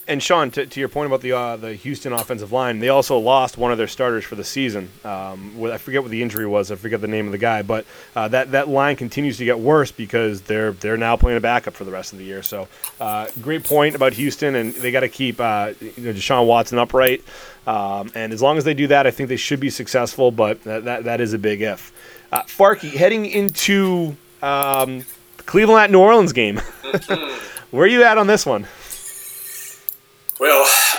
[0.08, 3.18] and Sean, to, to, your point about the uh, the Houston offensive line, they also
[3.18, 4.88] lost one of their starters for the season.
[5.04, 6.72] Um, I forget what the injury was.
[6.72, 7.84] I forget the name of the guy, but
[8.16, 11.74] uh, that that line continues to get worse because they're they're now playing a backup
[11.74, 12.42] for the rest of the year.
[12.42, 12.68] So,
[13.00, 16.78] uh, great point about Houston, and they got to keep uh, you know, Deshaun Watson
[16.78, 17.22] upright.
[17.66, 20.30] Um, and as long as they do that, I think they should be successful.
[20.30, 21.92] But that that, that is a big if.
[22.32, 25.04] Uh, Farkey heading into um,
[25.44, 26.56] Cleveland at New Orleans game.
[27.70, 28.66] Where are you at on this one?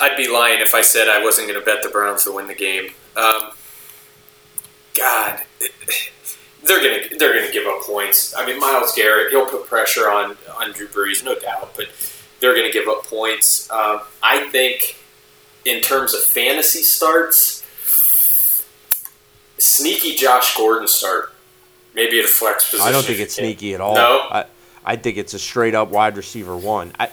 [0.01, 2.47] I'd be lying if I said I wasn't going to bet the Browns to win
[2.47, 2.91] the game.
[3.15, 3.51] Um,
[4.97, 5.41] God,
[6.63, 8.35] they're going to they're going to give up points.
[8.35, 11.87] I mean, Myles Garrett, he'll put pressure on on Drew Brees, no doubt, but
[12.39, 13.69] they're going to give up points.
[13.71, 14.97] Um, I think,
[15.65, 17.63] in terms of fantasy starts,
[19.57, 21.33] sneaky Josh Gordon start,
[21.93, 22.87] maybe at a flex position.
[22.87, 23.95] I don't think it's sneaky at all.
[23.95, 24.45] No, I,
[24.85, 26.93] I think it's a straight up wide receiver one.
[26.99, 27.09] I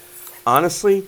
[0.46, 1.06] honestly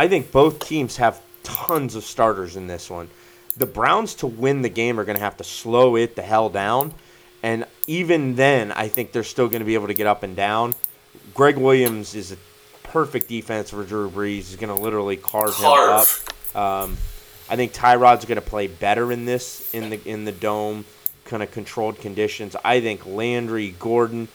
[0.00, 3.10] I think both teams have tons of starters in this one.
[3.58, 6.48] The Browns to win the game are going to have to slow it the hell
[6.48, 6.94] down.
[7.42, 10.34] And even then, I think they're still going to be able to get up and
[10.34, 10.74] down.
[11.34, 12.38] Gregg Williams is a
[12.82, 14.36] perfect defense for Drew Brees.
[14.36, 16.08] He's going to literally carve, carve.
[16.08, 16.84] him up.
[16.84, 16.96] Um,
[17.50, 20.86] I think Tyrod's going to play better in this in the in the dome,
[21.26, 22.56] kind of controlled conditions.
[22.64, 24.28] I think Landry, Gordon,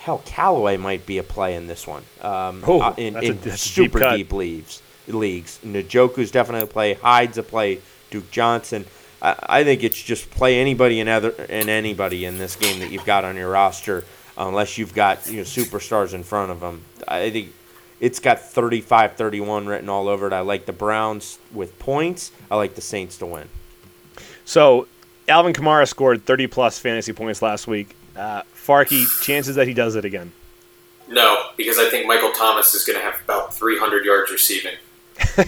[0.00, 2.02] hell Callaway might be a play in this one.
[2.22, 4.16] Um, Oh, uh, in, that's a- in a deep super cut.
[4.16, 4.82] deep leagues.
[5.06, 5.58] Leagues.
[5.64, 6.94] Njoku's definitely a play.
[6.94, 7.80] Hyde's a play.
[8.10, 8.84] Duke Johnson.
[9.22, 12.90] I, I think it's just play anybody and other and anybody in this game that
[12.90, 14.04] you've got on your roster,
[14.38, 16.82] unless you've got you know superstars in front of them.
[17.06, 17.52] I think
[18.00, 20.32] it's got 35-31 written all over it.
[20.32, 22.32] I like the Browns with points.
[22.50, 23.48] I like the Saints to win.
[24.44, 24.86] So,
[25.28, 27.94] Alvin Kamara scored 30 plus fantasy points last week.
[28.16, 30.32] Uh, Farkey, chances that he does it again.
[31.08, 34.74] No, because I think Michael Thomas is going to have about 300 yards receiving.
[35.36, 35.44] I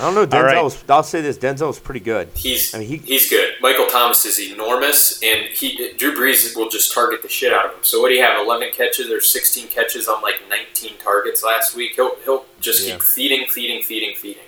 [0.00, 0.26] don't know.
[0.26, 0.42] Denzel.
[0.42, 0.62] right.
[0.64, 2.28] Was, I'll say this: Denzel was pretty good.
[2.34, 3.54] He's I mean, he- he's good.
[3.60, 7.70] Michael Thomas is enormous, and he Drew Brees will just target the shit out of
[7.72, 7.78] him.
[7.82, 8.44] So what do you have?
[8.44, 11.92] 11 catches or 16 catches on like 19 targets last week.
[11.94, 12.94] He'll he'll just Yeah.
[12.94, 14.42] keep feeding, feeding, feeding, feeding.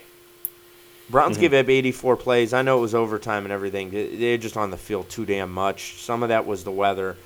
[1.10, 1.42] Browns mm-hmm.
[1.42, 2.52] gave up 84 plays.
[2.52, 3.90] I know it was overtime and everything.
[3.90, 6.02] They- They're just on the field too damn much.
[6.02, 7.16] Some of that was the weather.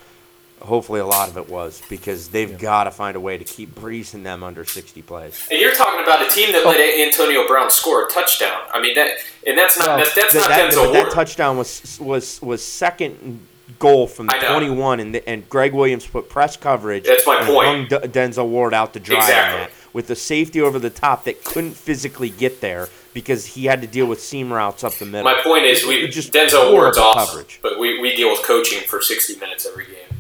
[0.61, 3.76] Hopefully, a lot of it was because they've got to find a way to keep
[3.76, 5.47] breezing them under 60 plays.
[5.53, 6.70] And you're talking about a team that oh.
[6.70, 8.59] let Antonio Brown score a touchdown.
[8.72, 11.12] I mean that, and that's not Well, that's, that's that, not that, Denzel but that
[11.12, 13.47] touchdown was was was second
[13.79, 17.05] goal from the 21, and the, and Gregg Williams put press coverage.
[17.05, 17.93] That's my and point.
[17.93, 19.61] Hung D- Denzel Ward out to dry on Exactly.
[19.61, 22.89] that with the safety over the top that couldn't physically get there
[23.21, 25.25] because he had to deal with seam routes up the middle.
[25.25, 27.59] My point is, we It just Denzel Ward's horrible awesome, coverage.
[27.62, 30.19] but we, we deal with coaching for 60 minutes every game.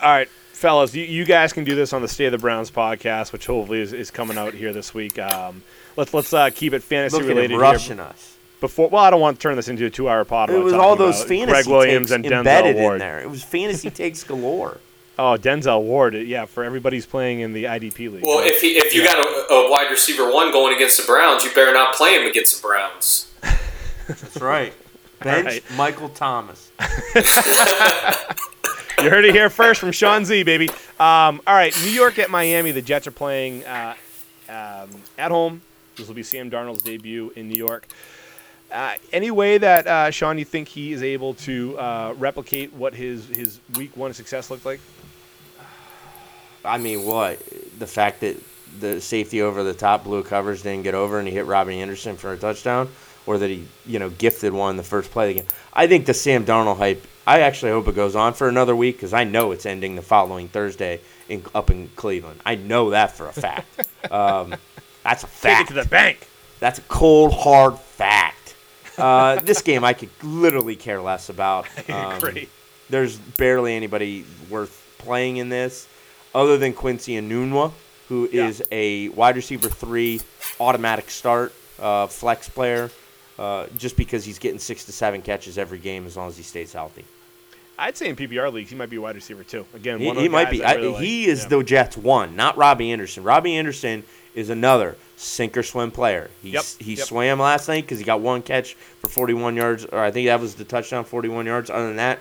[0.00, 2.70] All right, fellas, you, you guys can do this on the State of the Browns
[2.70, 5.18] podcast, which hopefully is, is coming out here this week.
[5.18, 5.62] Um,
[5.96, 8.06] let's let's uh, keep it fantasy Looking related rushing here.
[8.06, 8.36] us.
[8.60, 10.50] Before, well, I don't want to turn this into a two-hour pod.
[10.50, 12.94] It was all those about fantasy Gregg Williams takes and Denzel embedded Ward.
[12.94, 13.20] in there.
[13.20, 14.78] It was fantasy takes galore.
[15.18, 18.22] Oh, Denzel Ward, yeah, for everybody's playing in the IDP league.
[18.24, 21.42] Well, if he, if you got a, a wide receiver one going against the Browns,
[21.42, 23.32] you better not play him against the Browns.
[24.06, 24.72] That's right.
[25.20, 25.64] Bench right.
[25.76, 26.70] Michael Thomas.
[29.02, 30.68] You heard it here first from Sean Z, baby.
[30.98, 32.72] Um, all right, New York at Miami.
[32.72, 33.94] The Jets are playing uh,
[34.48, 35.62] um, at home.
[35.94, 37.86] This will be Sam Darnold's debut in New York.
[38.72, 42.92] Uh, any way that uh, Sean, you think he is able to uh, replicate what
[42.92, 44.80] his his week one success looked like?
[46.68, 47.40] I mean, what?
[47.78, 48.36] The fact that
[48.80, 52.16] the safety over the top blue covers didn't get over and he hit Robbie Anderson
[52.16, 52.88] for a touchdown,
[53.26, 55.50] or that he, you know, gifted one the first play of the game.
[55.72, 57.04] I think the Sam Darnold hype.
[57.26, 60.02] I actually hope it goes on for another week because I know it's ending the
[60.02, 62.40] following Thursday in up in Cleveland.
[62.46, 63.86] I know that for a fact.
[64.10, 64.54] um,
[65.04, 65.70] that's a Take fact.
[65.70, 66.26] it to the bank.
[66.60, 68.56] That's a cold, hard fact.
[68.96, 71.66] Uh, this game I could literally care less about.
[71.88, 72.50] Um, Great.
[72.90, 75.88] there's barely anybody worth playing in this
[76.38, 77.72] other than Quincy Enunwa,
[78.08, 78.48] who Yeah.
[78.48, 80.20] is a wide receiver three,
[80.60, 82.90] automatic start, uh, flex player,
[83.38, 86.42] uh, just because he's getting six to seven catches every game as long as he
[86.42, 87.04] stays healthy.
[87.80, 89.64] I'd say in PPR leagues he might be a wide receiver too.
[89.74, 90.64] Again, He, he might be.
[90.64, 91.02] I I, really like.
[91.02, 91.48] he is Yeah.
[91.48, 93.22] the Jets one, not Robbie Anderson.
[93.22, 94.02] Robbie Anderson
[94.34, 96.30] is another sink or swim player.
[96.42, 97.06] He Yep, he yep.
[97.06, 100.40] swam last night because he got one catch for 41 yards, or I think that
[100.40, 101.70] was the touchdown, 41 yards.
[101.70, 102.18] Other than that,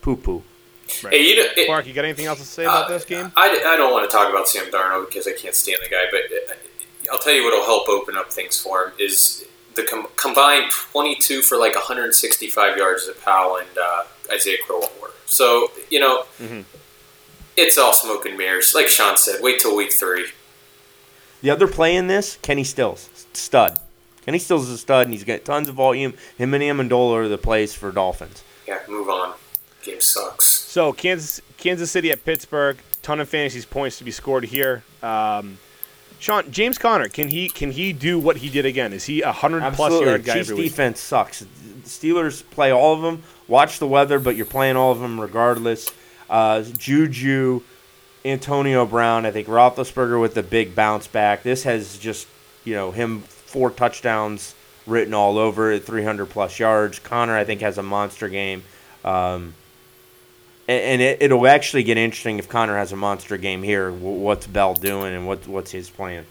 [0.00, 0.42] poo poo.
[1.02, 1.12] Right.
[1.14, 3.32] Hey, you know, it- Clark, you got anything else to say about this game?
[3.36, 6.04] I, I don't want to talk about Sam Darnold because I can't stand the guy,
[6.10, 6.20] but
[6.52, 6.54] uh,
[7.12, 10.70] I'll tell you what will help open up things for him is the com- combined
[10.70, 14.90] 22 for like 165 yards of Powell and uh, Isaiah Crowell.
[15.26, 16.64] So, you know, Mhm.
[17.56, 18.72] it's all smoke and mirrors.
[18.74, 20.26] Like Sean said, wait till week three.
[21.42, 23.78] The other play in this, Kenny Stills, stud.
[24.24, 26.14] Kenny Stills is a stud, and he's got tons of volume.
[26.38, 28.42] Him and Amendola are the plays for Dolphins.
[28.66, 29.34] Yeah, move on.
[29.84, 30.44] Game sucks.
[30.44, 32.78] So Kansas Kansas City at Pittsburgh.
[33.02, 34.82] Ton of fantasy points to be scored here.
[35.02, 35.58] Um,
[36.18, 38.92] Sean James Conner can he can he do what he did again?
[38.94, 40.08] Is he a hundred plus Absolutely.
[40.08, 40.70] yard guy Chiefs every week?
[40.72, 41.40] defense sucks.
[41.40, 41.46] The
[41.84, 43.22] Steelers play all of them.
[43.46, 45.90] Watch the weather, but you're playing all of them regardless.
[46.30, 47.60] Uh, Juju,
[48.24, 49.26] Antonio Brown.
[49.26, 51.42] I think Roethlisberger with the big bounce back.
[51.42, 52.26] This has just
[52.64, 54.54] you know him four touchdowns
[54.86, 56.98] written all over it, 300 plus yards.
[56.98, 58.64] Conner I think has a monster game.
[59.04, 59.54] Um,
[60.68, 63.90] and it, it'll actually get interesting if Conner has a monster game here.
[63.92, 66.24] What's Bell doing and what, what's his plan?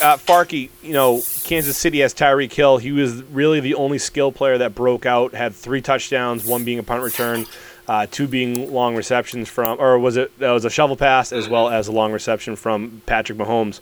[0.00, 2.78] uh, Farkey, you know, Kansas City has Tyreek Hill.
[2.78, 5.34] He was really the only skill player that broke out.
[5.34, 7.46] Had three touchdowns, one being a punt return,
[7.88, 11.48] uh, two being long receptions from, or was it that was a shovel pass as
[11.48, 13.80] well as a long reception from Patrick Mahomes.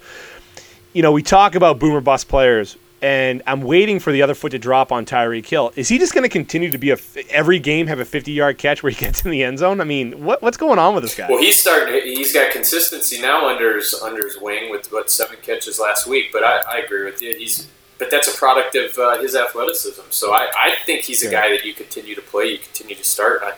[0.92, 4.50] You know, we talk about boomer bust players, and I'm waiting for the other foot
[4.50, 5.72] to drop on Tyreek Hill.
[5.76, 8.32] Is he just going to continue to be a f- every game have a 50
[8.32, 9.80] yard catch where he gets in the end zone?
[9.80, 11.26] I mean, what, what's going on with this guy?
[11.28, 11.94] Well, he's starting.
[12.02, 16.26] He's got consistency now under his under his wing with what seven catches last week.
[16.32, 17.34] But I, I agree with you.
[17.36, 17.68] He's
[17.98, 20.02] but that's a product of uh, his athleticism.
[20.10, 23.02] So I, I think he's a guy that you continue to play, you continue to
[23.04, 23.42] start.
[23.42, 23.54] I,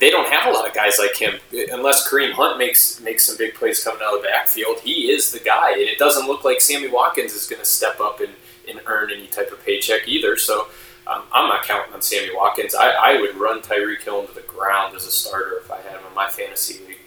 [0.00, 1.38] they don't have a lot of guys like him
[1.70, 4.80] unless Kareem Hunt makes makes some big plays coming out of the backfield.
[4.80, 8.00] He is the guy, and it doesn't look like Sammy Watkins is going to step
[8.00, 8.30] up and,
[8.72, 10.36] and earn any type of paycheck either.
[10.36, 10.68] So
[11.06, 12.74] um, I'm not counting on Sammy Watkins.
[12.74, 15.92] I, I would run Tyreek Hill into the ground as a starter if I had
[15.92, 16.98] him in my fantasy league.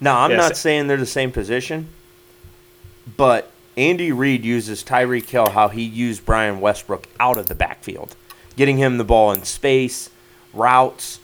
[0.00, 0.38] Now I'm yes.
[0.38, 1.88] not saying they're the same position,
[3.16, 8.16] but Andy Reid uses Tyreek Hill how he used Brian Westbrook out of the backfield,
[8.56, 10.10] getting him the ball in space,
[10.52, 11.20] routes,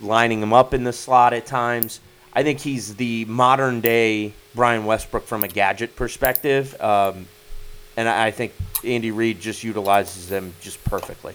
[0.00, 2.00] lining him up in the slot at times.
[2.34, 7.26] I think he's the modern day Brian Westbrook from a gadget perspective, um,
[7.96, 8.52] and I think
[8.84, 11.34] Andy Reid just utilizes them just perfectly.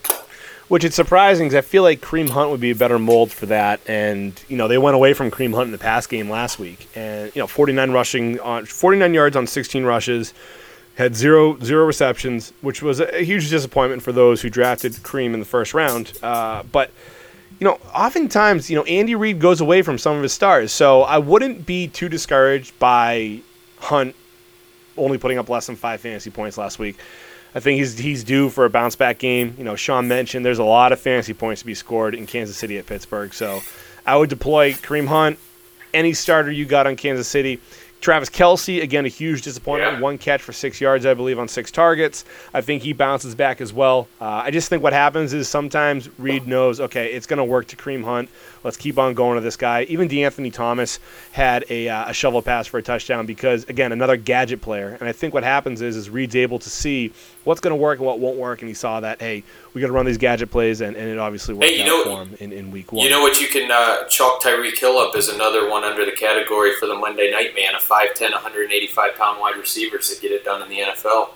[0.67, 3.45] Which is surprising because I feel like Kareem Hunt would be a better mold for
[3.45, 3.79] that.
[3.87, 6.89] And you know they went away from Kareem Hunt in the pass game last week,
[6.93, 10.33] and you know 49 rushing on 49 yards on 16 rushes,
[10.95, 15.39] had zero zero receptions, which was a huge disappointment for those who drafted Kareem in
[15.39, 16.11] the first round.
[16.21, 16.91] Uh, but
[17.59, 20.71] you know, oftentimes, you know, Andy Reid goes away from some of his stars.
[20.71, 23.39] So I wouldn't be too discouraged by
[23.79, 24.15] Hunt
[24.97, 26.97] only putting up less than five fantasy points last week.
[27.55, 29.55] I think he's he's due for a bounce back game.
[29.57, 32.57] You know, Sean mentioned there's a lot of fantasy points to be scored in Kansas
[32.57, 33.33] City at Pittsburgh.
[33.33, 33.61] So
[34.05, 35.39] I would deploy Kareem Hunt,
[35.93, 37.59] any starter you got on Kansas City.
[37.99, 39.93] Travis Kelce, again, a huge disappointment.
[39.93, 40.01] Yeah.
[40.01, 42.25] One catch for six yards, I believe, on six targets.
[42.53, 44.07] I think he bounces back as well.
[44.21, 47.67] Uh, I just think what happens is sometimes Reid knows, okay, it's going to work
[47.67, 48.29] to Kareem Hunt.
[48.63, 49.83] Let's keep on going to this guy.
[49.83, 50.99] Even DeAnthony Thomas
[51.31, 54.95] had a, uh, a shovel pass for a touchdown because, again, another gadget player.
[54.99, 57.13] And I think what happens is, is Reid's able to see
[57.45, 58.61] what's going to work and what won't work.
[58.61, 59.43] And he saw that, hey,
[59.77, 62.03] we got to run these gadget plays, and, and it obviously worked hey, out know,
[62.03, 63.03] for him in, in week one.
[63.03, 63.39] You know what?
[63.39, 66.95] You can uh, chalk Tyreek Hill up as another one under the category for the
[66.95, 70.79] Monday Night Man, a 5'10", 185 pound wide receiver to get it done in the
[70.79, 71.29] NFL.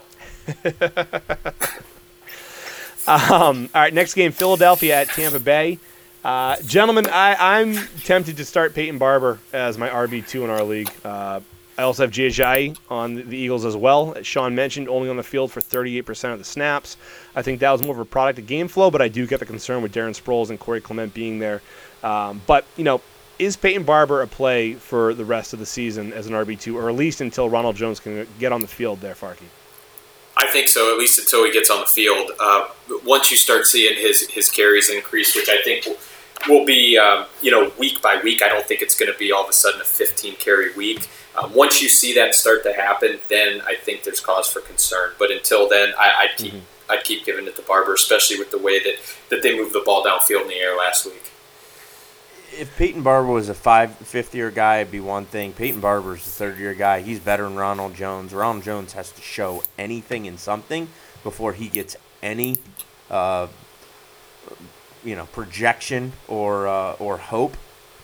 [3.30, 5.78] um, all right, next game Philadelphia at Tampa Bay.
[6.24, 10.90] Uh, gentlemen, I, am tempted to start Peyton Barber as my RB2 in our league.
[11.04, 11.42] Uh,
[11.78, 14.14] I also have Jay on the Eagles as well.
[14.14, 16.96] As Sean mentioned, only on the field for 38% of the snaps.
[17.34, 19.40] I think that was more of a product of game flow, but I do get
[19.40, 21.62] the concern with Darren Sproles and Corey Clement being there.
[22.02, 23.00] Um, but, you know,
[23.38, 26.90] is Peyton Barber a play for the rest of the season as an RB2, or
[26.90, 29.48] at least until Ronald Jones can get on the field there, Farkey?
[30.36, 32.32] I think so, at least until he gets on the field.
[32.38, 32.68] Uh,
[33.04, 35.96] once you start seeing his, his carries increase, which I think will,
[36.48, 39.32] will be, um, you know, week by week, I don't think it's going to be
[39.32, 41.08] all of a sudden a 15 carry week.
[41.40, 45.12] Um, once you see that start to happen, then I think there's cause for concern.
[45.18, 46.92] But until then, I, would keep mm-hmm.
[46.92, 48.94] I'd keep giving it to Barber, especially with the way that,
[49.30, 51.30] that they moved the ball downfield in the air last week.
[52.54, 55.54] If Peyton Barber was a five fifth year guy, it'd be one thing.
[55.54, 57.00] Peyton Barber's a third year guy.
[57.00, 58.34] He's better than Ronald Jones.
[58.34, 60.88] Ronald Jones has to show anything and something
[61.22, 62.58] before he gets any,
[63.10, 63.46] uh,
[65.02, 67.56] you know, projection or uh, or hope.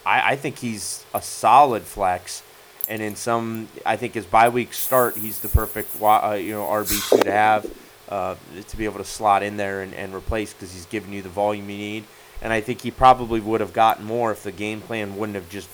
[0.06, 2.42] I, I think he's a solid flex
[2.88, 6.64] and in some, I think his bye week start, he's the perfect uh, you know
[6.64, 7.70] RB two to have
[8.08, 8.34] uh,
[8.68, 11.28] to be able to slot in there and, and replace because he's giving you the
[11.28, 12.04] volume you need.
[12.40, 15.48] And I think he probably would have gotten more if the game plan wouldn't have
[15.50, 15.68] just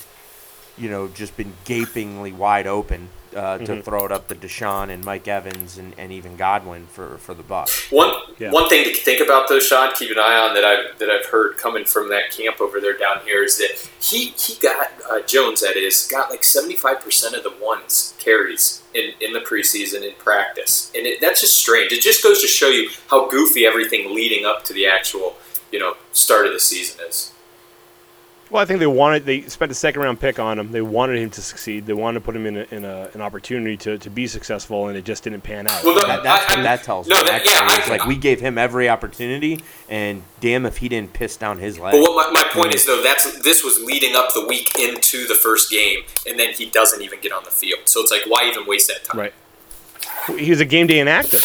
[0.76, 3.64] you know just been gapingly wide open uh, mm-hmm.
[3.64, 7.34] to throw it up to DeSean and Mike Evans and, and even Godwin for, for
[7.34, 7.92] the Bucs.
[7.92, 8.50] One yeah.
[8.50, 11.26] one thing to think about though, Sean, keep an eye on that I've that I've
[11.26, 15.20] heard coming from that camp over there down here is that he he got uh,
[15.22, 19.40] Jones that is got like seventy five percent of the ones carries in, in the
[19.40, 21.92] preseason in practice, and it, that's just strange.
[21.92, 25.36] It just goes to show you how goofy everything leading up to the actual
[25.72, 27.33] you know start of the season is.
[28.50, 30.70] Well, I think they wanted they spent a second round pick on him.
[30.70, 31.86] They wanted him to succeed.
[31.86, 34.88] They wanted to put him in, a, in a, an opportunity to, to be successful,
[34.88, 35.82] and it just didn't pan out.
[35.82, 37.28] Well, that, that, I, that tells no, me.
[37.28, 41.36] That, yeah, I, like we gave him every opportunity, and damn if he didn't piss
[41.36, 41.92] down his leg.
[41.92, 45.26] But what my, my point is though, that's this was leading up the week into
[45.26, 47.80] the first game, and then he doesn't even get on the field.
[47.86, 49.20] So it's like, why even waste that time?
[49.20, 49.34] Right
[50.26, 51.38] he was a game day actor.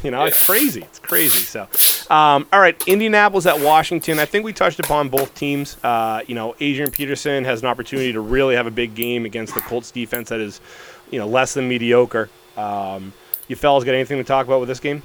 [0.02, 0.82] you know, it's crazy.
[0.82, 1.40] It's crazy.
[1.40, 1.62] So,
[2.10, 4.18] um, all right, Indianapolis at Washington.
[4.18, 5.76] I think we touched upon both teams.
[5.82, 9.54] Uh, you know, Adrian Peterson has an opportunity to really have a big game against
[9.54, 10.60] the Colts defense that is,
[11.10, 12.28] you know, less than mediocre.
[12.56, 13.12] Um,
[13.46, 15.02] you fellas got anything to talk about with this game?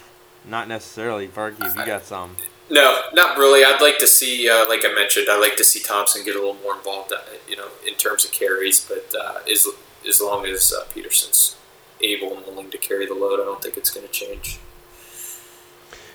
[0.46, 1.66] Not necessarily, Farkey.
[1.66, 2.36] If you got some.
[2.70, 3.64] No, not really.
[3.64, 6.40] I'd like to see, uh, like I mentioned, I'd like to see Thompson get a
[6.40, 7.18] little more involved, uh,
[7.48, 8.86] you know, in terms of carries.
[8.86, 9.68] But uh, as
[10.08, 11.56] as long as uh, Peterson's
[12.02, 14.60] able and willing to carry the load, I don't think it's going to change.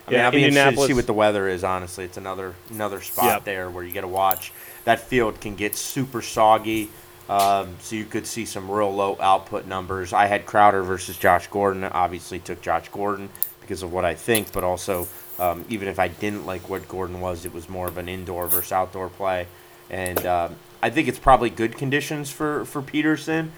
[0.06, 1.64] I mean, yeah, I'll be interested to see what the weather is.
[1.64, 3.44] Honestly, it's another another spot yep.
[3.44, 4.52] there where you got to watch.
[4.84, 6.90] That field can get super soggy.
[7.26, 10.12] Um, so you could see some real low output numbers.
[10.12, 11.82] I had Crowder versus Josh Gordon.
[11.82, 13.30] Obviously, took Josh Gordon
[13.62, 17.20] because of what I think, but also um, even if I didn't like what Gordon
[17.20, 19.46] was, it was more of an indoor versus outdoor play.
[19.90, 23.52] And um, I think it's probably good conditions for, for Peterson.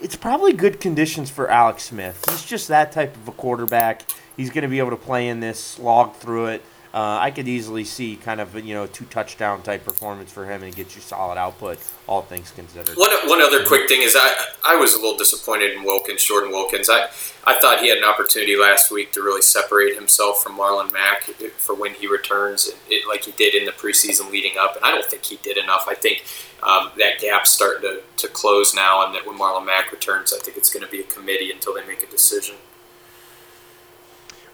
[0.00, 2.24] It's probably good conditions for Alex Smith.
[2.28, 4.02] He's just that type of a quarterback.
[4.36, 6.62] He's going to be able to play in this, slog through it.
[6.94, 10.62] Uh, I could easily see kind of you know two touchdown type performance for him
[10.62, 12.96] and get you solid output, all things considered.
[12.96, 16.50] One, one other quick thing is I I was a little disappointed in Wilkins, Jordan
[16.50, 16.88] Wilkins.
[16.88, 17.08] I
[17.46, 21.24] I thought he had an opportunity last week to really separate himself from Marlon Mack
[21.56, 24.74] for when he returns, it, like he did in the preseason leading up.
[24.74, 25.84] And I don't think he did enough.
[25.88, 26.24] I think
[26.62, 30.38] um, that gap's starting to, to close now, and that when Marlon Mack returns, I
[30.42, 32.56] think it's going to be a committee until they make a decision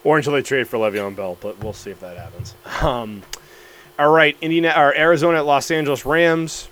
[0.05, 2.55] or until they trade for Le'Veon Bell, but we'll see if that happens.
[2.82, 3.22] Um,
[3.98, 6.68] all right, Indiana or Arizona at Los Angeles Rams.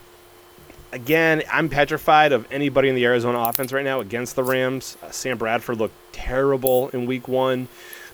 [0.93, 4.99] Again, I'm petrified of anybody in the Arizona offense right now against the Rams.
[5.03, 7.69] Uh, Sam Bradford looked terrible in Week One.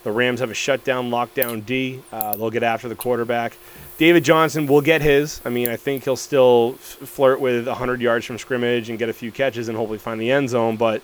[0.05, 2.01] The Rams have a shutdown, lockdown D.
[2.13, 3.57] Uh, they'll get after the quarterback.
[3.99, 5.41] David Johnson will get his.
[5.45, 9.09] I mean, I think he'll still f- flirt with 100 yards from scrimmage and get
[9.09, 10.77] a few catches and hopefully find the end zone.
[10.77, 11.03] But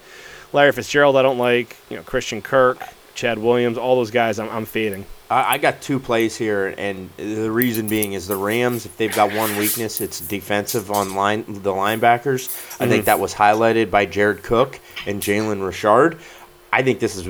[0.52, 1.76] Larry Fitzgerald, I don't like.
[1.90, 2.78] You know, Christian Kirk.
[3.14, 5.06] Chad Williams, all those guys, I'm, I'm fading.
[5.30, 8.86] I, I got two plays here, and the reason being is the Rams.
[8.86, 12.48] If they've got one weakness, it's defensive on line the linebackers.
[12.48, 12.82] Mm-hmm.
[12.82, 13.06] I think mm-hmm.
[13.06, 16.18] that was highlighted by Jared Cook and Jalen Richard.
[16.72, 17.28] I think this is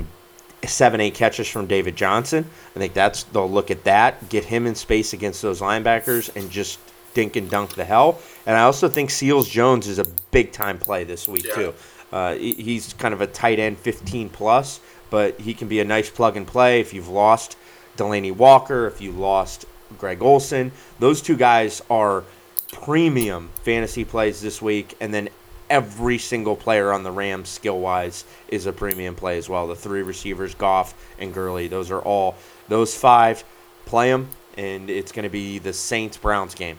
[0.65, 2.45] seven, eight catches from David Johnson.
[2.75, 6.49] I think that's they'll look at that, get him in space against those linebackers, and
[6.49, 6.79] just
[7.13, 8.19] dink and dunk the hell.
[8.45, 11.55] And I also think Seals Jones is a big time play this week yeah.
[11.55, 11.73] too.
[12.11, 14.79] Uh, he's kind of a tight end, 15 plus
[15.09, 17.57] but he can be a nice plug and play if you've lost
[17.97, 19.65] Delanie Walker, if you lost
[19.97, 20.71] Greg Olsen.
[20.99, 22.23] Those two guys are
[22.71, 25.29] premium fantasy plays this week, and then
[25.69, 29.67] every single player on the Rams skill wise is a premium play as well.
[29.67, 32.35] The three receivers, Goff and Gurley, those are all
[32.67, 33.43] those five.
[33.85, 36.77] Play them, and it's going to be the Saints Browns game.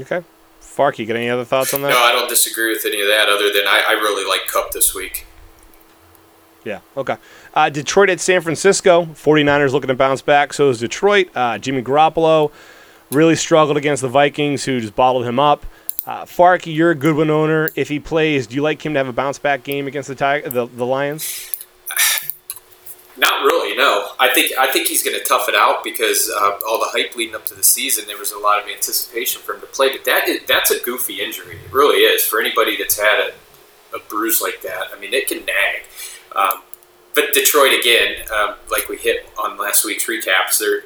[0.00, 0.22] Okay.
[0.60, 1.90] Fark, you got any other thoughts on that?
[1.90, 3.28] No, I don't disagree with any of that.
[3.28, 5.26] Other than I, I really like Kupp this week.
[6.64, 6.80] Yeah.
[6.96, 7.16] Okay.
[7.54, 9.06] Uh, Detroit at San Francisco.
[9.06, 10.52] 49ers looking to bounce back.
[10.52, 11.30] So is Detroit.
[11.34, 12.52] Uh, Jimmy Garoppolo
[13.10, 15.64] really struggled against the Vikings, who just bottled him up.
[16.06, 17.70] Uh, Farkey, you're a Goodwin owner.
[17.76, 20.14] If he plays, do you like him to have a bounce back game against the
[20.14, 21.50] Tiger, the, the Lions?
[23.16, 23.76] Not really.
[23.76, 26.88] No, I think I think he's going to tough it out because uh, all the
[26.90, 29.66] hype leading up to the season, there was a lot of anticipation for him to
[29.66, 29.92] play.
[29.92, 31.56] But that is that's a goofy injury.
[31.56, 34.88] It really is for anybody that's had a, a bruise like that.
[34.94, 35.84] I mean, it can nag.
[36.34, 36.62] Um,
[37.14, 40.82] but Detroit again, um, like we hit on last week's recaps, they're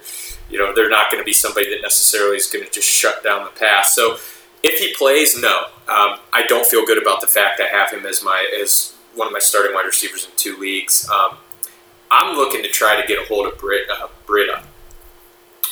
[0.51, 3.23] you know they're not going to be somebody that necessarily is going to just shut
[3.23, 3.95] down the pass.
[3.95, 4.17] So
[4.63, 8.07] if he plays, no, um, I don't feel good about the fact I have him
[8.07, 11.09] as my as one of my starting wide receivers in two leagues.
[11.09, 11.37] Um,
[12.11, 14.63] I'm looking to try to get a hold of Brit, uh, Breida.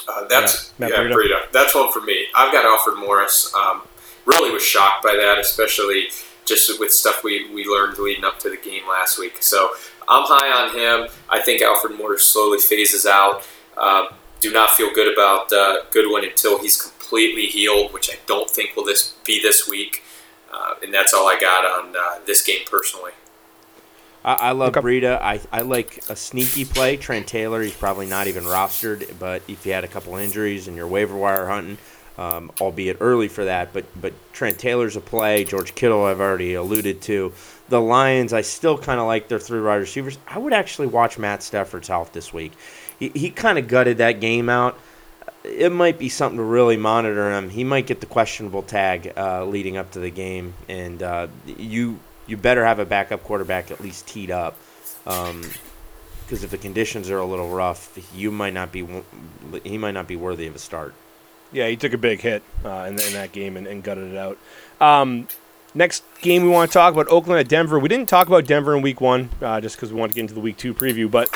[0.09, 1.51] Uh, that's yeah, yeah Breida.
[1.53, 2.27] That's one for me.
[2.35, 3.53] I've got Alfred Morris.
[3.55, 3.83] Um,
[4.27, 6.09] really was shocked by that, especially
[6.45, 9.43] just with stuff we, we learned leading up to the game last week.
[9.43, 9.70] So
[10.09, 11.14] I'm high on him.
[11.28, 13.47] I think Alfred Morris slowly phases out.
[13.76, 14.07] Uh,
[14.40, 18.76] do not feel good about uh, Goodwin until he's completely healed, which I don't think
[18.76, 20.03] will this be this week.
[20.53, 23.12] Uh, and that's all I got on uh, this game personally.
[24.24, 25.01] I, I love okay.
[25.01, 25.20] Breida.
[25.20, 26.97] I, I like a sneaky play.
[26.97, 30.76] Trent Taylor, he's probably not even rostered, but if you had a couple injuries and
[30.76, 31.78] you're waiver wire hunting,
[32.19, 33.73] um, albeit early for that.
[33.73, 35.45] But but Trent Taylor's a play.
[35.45, 37.33] George Kittle, I've already alluded to.
[37.69, 40.19] The Lions, I still kind of like their three wide receivers.
[40.27, 42.53] I would actually watch Matt Stafford's health this week.
[42.99, 44.79] He, he kind of gutted that game out.
[45.43, 47.51] It might be something to really monitor him.
[47.51, 51.99] He might get the questionable tag uh, leading up to the game, and uh, you
[52.27, 54.57] you better have a backup quarterback at least teed up.
[55.07, 55.43] Um,
[56.25, 58.87] because if the conditions are a little rough, you might not be
[59.65, 60.95] he might not be worthy of a start.
[61.53, 64.17] Yeah, he took a big hit uh, in, in, that game and, and gutted it
[64.17, 64.39] out.
[64.81, 65.29] Um,
[65.75, 67.79] next game we want to talk about Oakland at Denver.
[67.79, 70.23] We didn't talk about Denver in Week One uh, just because we want to get
[70.23, 71.29] into the Week Two preview, but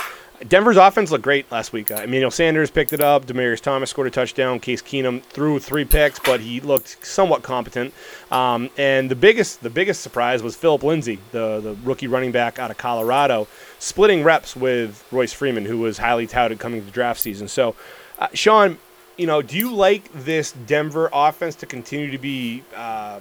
[0.48, 1.90] Denver's offense looked great last week.
[1.90, 3.26] Uh, Emmanuel Sanders picked it up.
[3.26, 4.60] Demaryius Thomas scored a touchdown.
[4.60, 7.94] Case Keenum threw three picks, but he looked somewhat competent.
[8.30, 12.58] Um, and the biggest, the biggest surprise was Phillip Lindsay, the the rookie running back
[12.58, 13.48] out of Colorado,
[13.78, 17.48] splitting reps with Royce Freeman, who was highly touted coming to draft season.
[17.48, 17.74] So,
[18.18, 18.78] uh, Sean,
[19.16, 23.20] you know, do you like this Denver offense to continue to be uh,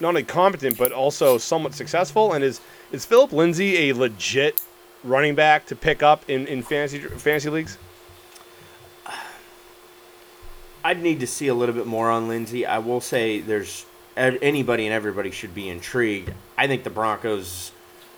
[0.00, 2.32] not only competent but also somewhat successful?
[2.32, 2.60] And is
[2.92, 4.62] is Phillip Lindsay a legit
[5.04, 7.78] running back to pick up in, in fantasy fantasy leagues?
[10.84, 12.66] I'd need to see a little bit more on Lindsay.
[12.66, 13.86] I will say there's
[14.16, 16.32] anybody and everybody should be intrigued.
[16.58, 17.70] I think the Broncos,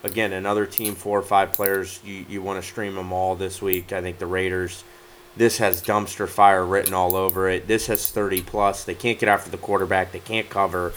[0.02, 2.00] again, another team, four or five players.
[2.04, 3.92] You you want to stream them all this week.
[3.92, 4.84] I think the Raiders.
[5.36, 7.66] This has dumpster fire written all over it.
[7.66, 8.84] This has 30 plus.
[8.84, 10.12] They can't get after the quarterback.
[10.12, 10.92] They can't cover.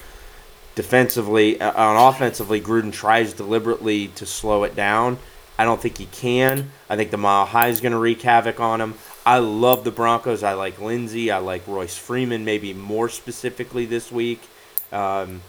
[0.75, 5.17] Defensively, uh, on offensively, Gruden tries deliberately to slow it down.
[5.57, 6.69] I don't think he can.
[6.87, 8.93] I think the mile high is going to wreak havoc on him.
[9.25, 10.43] I love the Broncos.
[10.43, 11.31] I like Lindsay.
[11.31, 14.41] I like Royce Freeman, maybe more specifically this week.
[14.91, 15.41] Um,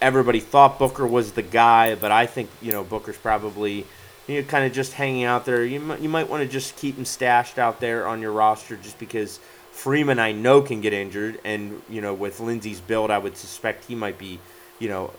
[0.00, 3.84] everybody thought Booker was the guy, but I think you know Booker's probably
[4.30, 5.64] you know kind of just hanging out there.
[5.64, 8.76] You might, you might want to just keep him stashed out there on your roster
[8.76, 9.38] just because
[9.72, 13.86] Freeman I know can get injured, and you know with Lindsay's build, I would suspect
[13.86, 14.38] he might be
[14.78, 15.12] you know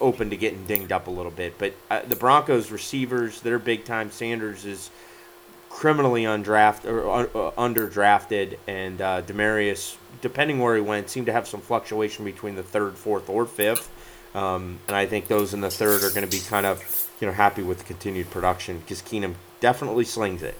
[0.00, 1.58] open to getting dinged up a little bit.
[1.58, 4.10] But uh, the Broncos receivers, they're big time.
[4.10, 4.90] Sanders is
[5.68, 11.48] criminally undrafted or uh, underdrafted, and uh, Demaryius, depending where he went, seemed to have
[11.48, 13.90] some fluctuation between the third, fourth, or fifth.
[14.34, 17.28] Um, and I think those in the third are going to be kind of you
[17.28, 20.58] know happy with the continued production because Keenum definitely slings it.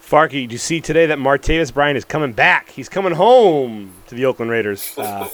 [0.00, 2.70] Farkey, did you see today that Martavis Bryant is coming back?
[2.70, 5.28] He's coming home to the Oakland Raiders, uh,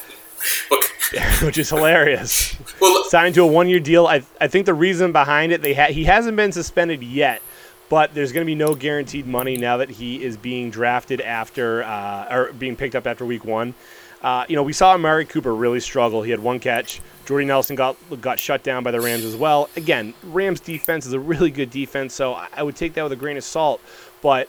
[1.42, 2.56] which is hilarious.
[2.80, 4.06] Well, Signed to a one-year deal.
[4.06, 7.42] I, I think the reason behind it, they ha- he hasn't been suspended yet,
[7.90, 11.82] but there's going to be no guaranteed money now that he is being drafted after
[11.82, 13.74] uh, or being picked up after week one.
[14.22, 16.22] Uh, you know, we saw Amari Cooper really struggle.
[16.22, 17.00] He had one catch.
[17.26, 19.68] Jordy Nelson got got shut down by the Rams as well.
[19.76, 23.16] Again, Rams defense is a really good defense, so I would take that with a
[23.16, 23.80] grain of salt.
[24.22, 24.48] But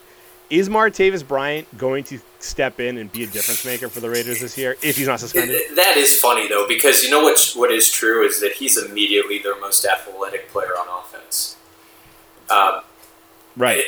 [0.50, 4.40] is Martavis Bryant going to step in and be a difference maker for the Raiders
[4.42, 5.62] this year if he's not suspended?
[5.76, 9.40] That is funny though, because you know what what is true is that he's immediately
[9.40, 11.58] their most athletic player on offense.
[12.50, 12.82] Um,
[13.56, 13.84] Right.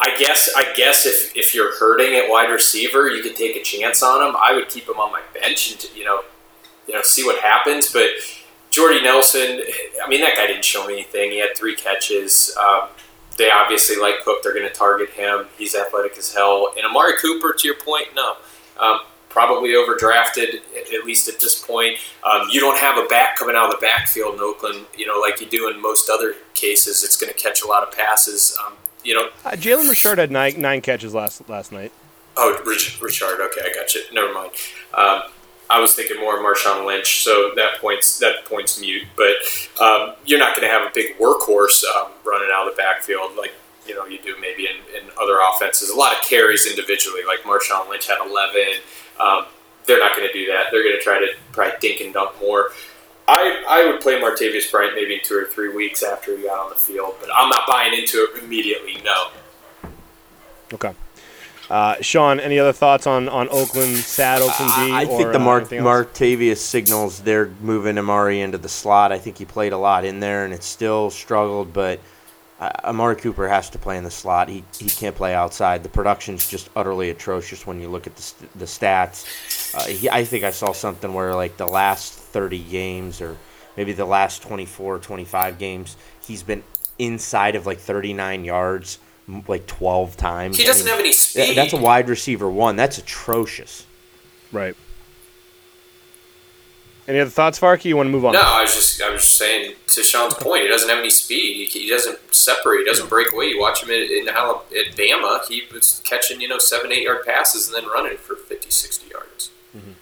[0.00, 3.62] I guess I guess if, if you're hurting at wide receiver, you could take a
[3.62, 4.36] chance on him.
[4.40, 6.22] I would keep him on my bench and you know,
[6.86, 7.92] you know, see what happens.
[7.92, 8.10] But
[8.70, 9.60] Jordy Nelson,
[10.04, 11.32] I mean, that guy didn't show me anything.
[11.32, 12.56] He had three catches.
[12.56, 12.88] Um,
[13.38, 14.42] they obviously like Cook.
[14.42, 15.46] They're going to target him.
[15.56, 16.72] He's athletic as hell.
[16.76, 18.36] And Amari Cooper, to your point, no.
[18.78, 20.62] Um, probably overdrafted
[20.94, 21.98] at least at this point.
[22.24, 25.18] Um, you don't have a back coming out of the backfield in Oakland, you know,
[25.20, 27.04] like you do in most other cases.
[27.04, 28.56] It's going to catch a lot of passes.
[29.04, 31.92] You know, uh, Jalen Richard had nine, nine catches last last night.
[32.36, 33.40] Oh, Rich, Richard.
[33.40, 34.02] Okay, I got you.
[34.12, 34.52] Never mind.
[34.94, 35.22] Um,
[35.70, 39.04] I was thinking more of Marshawn Lynch, so that points that points mute.
[39.16, 39.36] But
[39.82, 43.36] um, you're not going to have a big workhorse um, running out of the backfield
[43.36, 43.52] like
[43.86, 45.90] you know you do maybe in, in other offenses.
[45.90, 48.60] A lot of carries individually, like Marshawn Lynch had 11.
[49.20, 49.46] Um,
[49.86, 50.66] they're not going to do that.
[50.70, 52.70] They're going to try to probably dink and dump more.
[53.28, 56.58] I, I would play Martavis Bryant maybe in two or three weeks after he got
[56.58, 58.96] on the field, but I'm not buying into it immediately.
[59.04, 59.28] No.
[60.72, 60.94] Okay.
[61.70, 64.92] Uh, Sean, any other thoughts on, on Oakland, sad Oakland D?
[64.92, 69.12] I think the uh, Martavis signals they're moving Amari into the slot.
[69.12, 72.00] I think he played a lot in there and it still struggled, but–
[72.60, 74.48] uh, Amari Cooper has to play in the slot.
[74.48, 75.82] He, he can't play outside.
[75.82, 79.74] The production's just utterly atrocious when you look at the, st- the stats.
[79.74, 83.36] Uh, he, I think I saw something where like the last 30 games or
[83.76, 86.62] maybe the last 24 25 games, he's been
[86.96, 89.00] inside of like 39 yards
[89.48, 90.56] like 12 times.
[90.56, 91.56] He doesn't I mean, have any speed.
[91.56, 92.76] That's a wide receiver one.
[92.76, 93.86] That's atrocious.
[94.52, 94.76] Right.
[97.08, 97.86] Any other thoughts, Farkey?
[97.86, 98.34] You want to move on?
[98.34, 100.62] No, I was just I was just saying to Sean's point.
[100.62, 101.68] He doesn't have any speed.
[101.70, 102.80] He, he doesn't separate.
[102.80, 103.46] He doesn't break away.
[103.46, 104.34] You watch him in, in at
[104.94, 105.44] Bama.
[105.48, 109.10] He was catching you know seven eight yard passes and then running for 50, 60
[109.10, 109.50] yards.
[109.76, 109.92] Mm-hmm.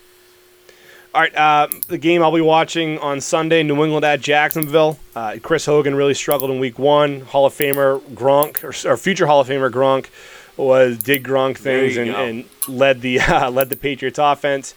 [1.16, 4.98] All right, uh, the game I'll be watching on Sunday, New England at Jacksonville.
[5.14, 7.22] Uh, Chris Hogan really struggled in Week One.
[7.22, 10.08] Hall of Famer Gronk, or, or future Hall of Famer Gronk,
[10.58, 14.74] was did Gronk things and, and, led the uh, led the Patriots offense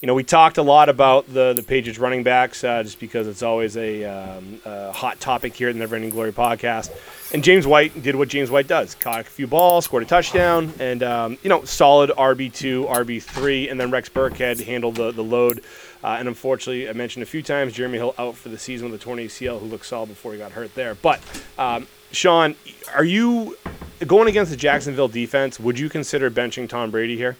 [0.00, 3.28] you know, we talked a lot about the the Patriots running backs uh, just because
[3.28, 6.90] it's always a, um, a, hot topic here at the Never Ending Glory podcast.
[7.34, 10.72] And James White did what James White does: caught a few balls, scored a touchdown,
[10.78, 15.12] and um, you know, solid RB two, RB three, and then Rex Burkhead handled the
[15.12, 15.62] the load.
[16.02, 18.98] Uh, and unfortunately, I mentioned a few times Jeremy Hill out for the season with
[18.98, 20.94] a torn ACL, who looked solid before he got hurt there.
[20.94, 21.20] But
[21.58, 22.56] um, Sean,
[22.94, 23.58] are you
[24.06, 25.60] going against the Jacksonville defense?
[25.60, 27.36] Would you consider benching Tom Brady here?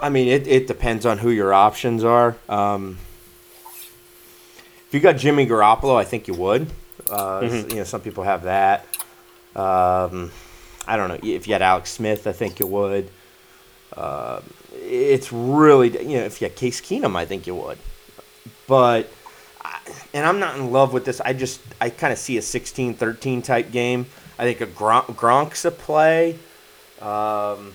[0.00, 2.36] I mean, it, it depends on who your options are.
[2.48, 2.98] Um,
[4.86, 6.68] if you got Jimmy Garoppolo, I think you would.
[7.08, 7.70] Uh, mm-hmm.
[7.70, 8.86] You know, some people have that.
[9.56, 10.30] Um,
[10.86, 13.10] I don't know if you had Alex Smith, I think you would.
[13.96, 14.40] Uh,
[14.72, 17.78] it's really you know if you had Case Keenum, I think you would.
[18.66, 19.08] But
[20.12, 21.20] and I'm not in love with this.
[21.20, 24.06] I just I kind of see a 16-13 type game.
[24.38, 26.38] I think a Gronk, Gronk's a play.
[27.00, 27.72] Um,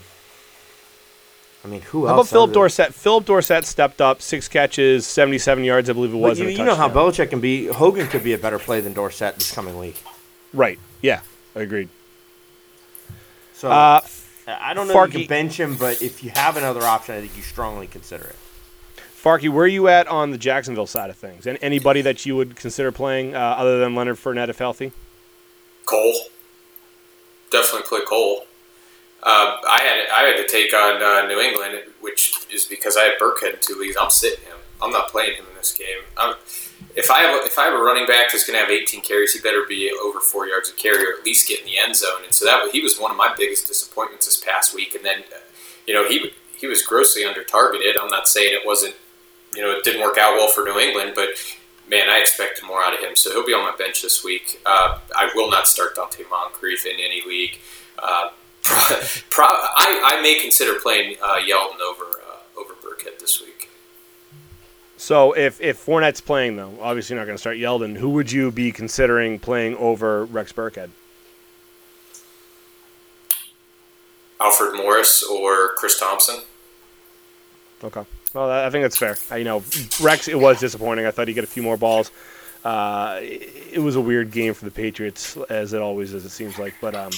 [1.64, 2.30] I mean, who How else?
[2.30, 2.94] about Phillip Dorsett?
[2.94, 6.38] Phillip Dorsett stepped up, six catches, 77 yards, I believe it But was.
[6.38, 6.88] you, and a you know how.
[6.88, 7.66] Belichick can be.
[7.66, 10.02] Hogan could be a better play than Dorsett this coming week.
[10.54, 10.78] Right.
[11.02, 11.20] Yeah,
[11.54, 11.88] I agreed.
[13.52, 14.00] So Uh,
[14.48, 17.20] I don't know if you can bench him, but if you have another option, I
[17.20, 18.36] think you strongly consider it.
[19.22, 21.46] Farkey, where are you at on the Jacksonville side of things?
[21.46, 24.92] And anybody that you would consider playing uh, other than Leonard Fournette if healthy?
[25.84, 26.14] Cole.
[27.52, 28.46] Definitely play Cole.
[29.22, 33.02] Um, I had I had to take on uh, New England, which is because I
[33.02, 33.96] had Burkhead in two leagues.
[34.00, 34.56] I'm sitting him.
[34.82, 36.04] I'm not playing him in this game.
[36.16, 36.36] I'm,
[36.96, 39.34] if I have if I have a running back that's going to have 18 carries,
[39.34, 41.96] he better be over four yards a carry or at least get in the end
[41.96, 42.24] zone.
[42.24, 44.94] And so that he was one of my biggest disappointments this past week.
[44.94, 45.40] And then, uh,
[45.86, 47.96] you know, he he was grossly under targeted.
[47.96, 48.94] I'm not saying it wasn't,
[49.54, 51.28] you know, it didn't work out well for New England, but
[51.88, 53.16] man, I expected more out of him.
[53.16, 54.60] So he'll be on my bench this week.
[54.64, 57.58] Uh, I will not start Donte Moncrief in any league.
[57.98, 58.30] Uh,
[59.30, 63.68] pro, I, I may consider playing uh, Yeldon over uh, over Burkhead this week.
[64.96, 67.96] So if if Fournette's playing though, obviously you're not going to start Yeldon.
[67.96, 70.90] Who would you be considering playing over Rex Burkhead?
[74.40, 76.40] Alfred Morris or Chris Thompson.
[77.82, 78.04] Okay.
[78.34, 79.16] Well, I think that's fair.
[79.30, 79.62] I, you know,
[80.00, 81.06] Rex, it was disappointing.
[81.06, 82.10] I thought he'd get a few more balls.
[82.64, 86.24] Uh, it, was a weird game for the Patriots, as it always is.
[86.26, 87.10] It seems like, but um,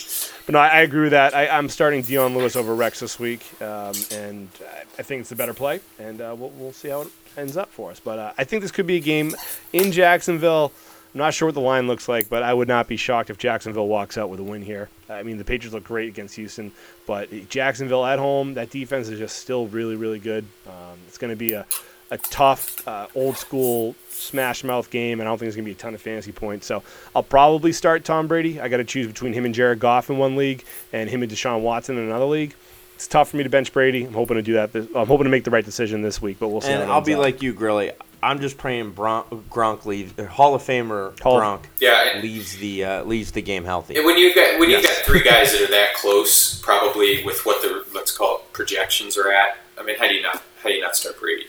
[0.47, 1.35] but no, I, I agree with that.
[1.35, 5.33] I, I'm starting Dion Lewis over Rex this week, um, and I, I think it's
[5.33, 7.99] a better play, and uh, we'll, we'll see how it ends up for us.
[7.99, 9.35] But uh, I think this could be a game
[9.73, 10.73] in Jacksonville.
[11.15, 13.37] I'm not sure what the line looks like, but I would not be shocked if
[13.37, 14.89] Jacksonville walks out with a win here.
[15.11, 16.73] I mean, the Patriots look great against Houston,
[17.07, 20.47] but Jacksonville at home, that defense is just still really, really good.
[20.67, 21.67] Um, it's going to be a,
[22.13, 25.69] a tough, uh, old school smash mouth game, and I don't think there's going to
[25.71, 26.67] be a ton of fantasy points.
[26.67, 26.83] So
[27.17, 28.61] I'll probably start Tom Brady.
[28.61, 31.33] I got to choose between him and Jared Goff in one league, and him and
[31.33, 32.55] Deshaun Watson in another league.
[32.95, 34.05] It's tough for me to bench Brady.
[34.05, 34.73] I'm hoping to do that.
[34.73, 36.71] This, I'm hoping to make the right decision this week, but we'll see.
[36.71, 37.21] And I'll be up.
[37.21, 37.91] like you, Grilly.
[38.23, 40.17] I'm just praying Bron- Gronk leaves.
[40.17, 43.97] uh, Hall of Famer Hall- Gronk Yeah, leaves the uh, leaves the game healthy.
[43.97, 44.83] And when you got when Yes.
[44.85, 48.53] you got three guys that are that close, probably with what the let's call it
[48.53, 49.57] projections are at.
[49.77, 51.47] I mean, how do you not how do you not start Brady?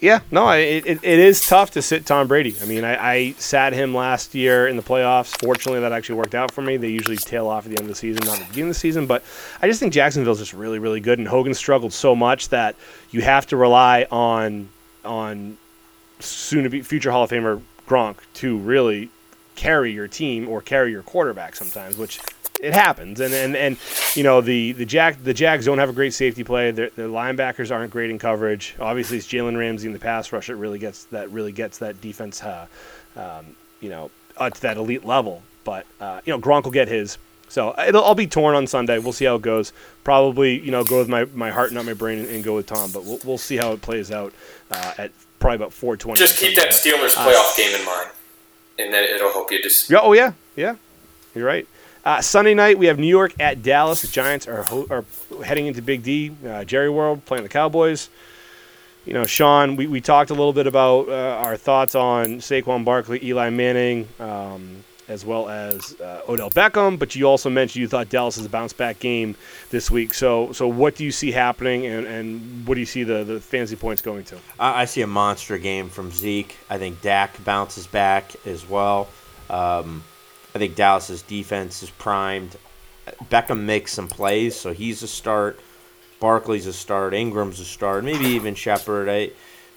[0.00, 2.54] Yeah, no, it, it, it is tough to sit Tom Brady.
[2.62, 5.36] I mean, I, I sat him last year in the playoffs.
[5.44, 6.76] Fortunately, that actually worked out for me.
[6.76, 8.76] They usually tail off at the end of the season, not at the beginning of
[8.76, 9.06] the season.
[9.06, 9.24] But
[9.60, 12.76] I just think Jacksonville's just really, really good, and Hogan struggled so much that
[13.10, 14.68] you have to rely on
[15.04, 15.58] on
[16.20, 19.10] soon to be future Hall of Famer Gronk to really
[19.56, 22.20] carry your team or carry your quarterback sometimes, which
[22.62, 23.20] it happens.
[23.20, 23.76] And and, and
[24.14, 26.70] you know the the Jag the Jags don't have a great safety play.
[26.70, 28.74] Their, their linebackers aren't great in coverage.
[28.80, 32.00] Obviously, it's Jalen Ramsey in the pass rush that really gets that really gets that
[32.00, 32.66] defense, uh,
[33.16, 35.42] um, you know, uh, to that elite level.
[35.64, 37.18] But uh, you know, Gronk will get his.
[37.48, 38.98] So it'll, I'll be torn on Sunday.
[38.98, 39.74] We'll see how it goes.
[40.04, 42.64] Probably, you know, go with my, my heart, not my brain, and, and go with
[42.64, 42.90] Tom.
[42.90, 44.32] But we'll, we'll see how it plays out
[44.70, 46.16] uh, at probably about 4:20.
[46.16, 48.08] Just keep that Steelers playoff game in mind,
[48.78, 49.90] and then it'll help you just.
[49.90, 50.76] Yeah, oh yeah, yeah.
[51.34, 51.68] You're right.
[52.04, 54.02] Uh, Sunday night we have New York at Dallas.
[54.02, 55.04] The Giants are ho- are
[55.44, 58.08] heading into Big D, uh, Jerry World, playing the Cowboys.
[59.04, 62.84] You know, Sean, we, we talked a little bit about uh, our thoughts on Saquon
[62.84, 66.98] Barkley, Eli Manning, um, as well as uh, Odell Beckham.
[66.98, 69.36] But you also mentioned you thought Dallas is a bounce back game
[69.70, 70.12] this week.
[70.12, 73.40] So so what do you see happening, and, and what do you see the, the
[73.40, 74.38] fantasy points going to?
[74.58, 76.56] I, I see a monster game from Zeke.
[76.68, 79.08] I think Dak bounces back as well.
[79.48, 80.02] Um,
[80.54, 82.56] I think Dallas's defense is primed.
[83.30, 85.58] Beckham makes some plays, so he's a start.
[86.20, 87.14] Barkley's a start.
[87.14, 88.04] Ingram's a start.
[88.04, 89.08] Maybe even Shepard.
[89.08, 89.30] I,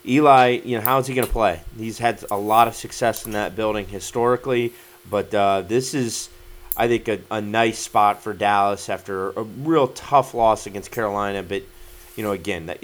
[0.05, 1.61] Eli, you know, how is he going to play?
[1.77, 4.73] He's had a lot of success in that building historically,
[5.09, 6.29] but uh, this is,
[6.77, 11.41] I think, a, a nice spot for Dallas after a real tough loss against Carolina.
[11.41, 11.63] But,
[12.15, 12.83] you know, again, that,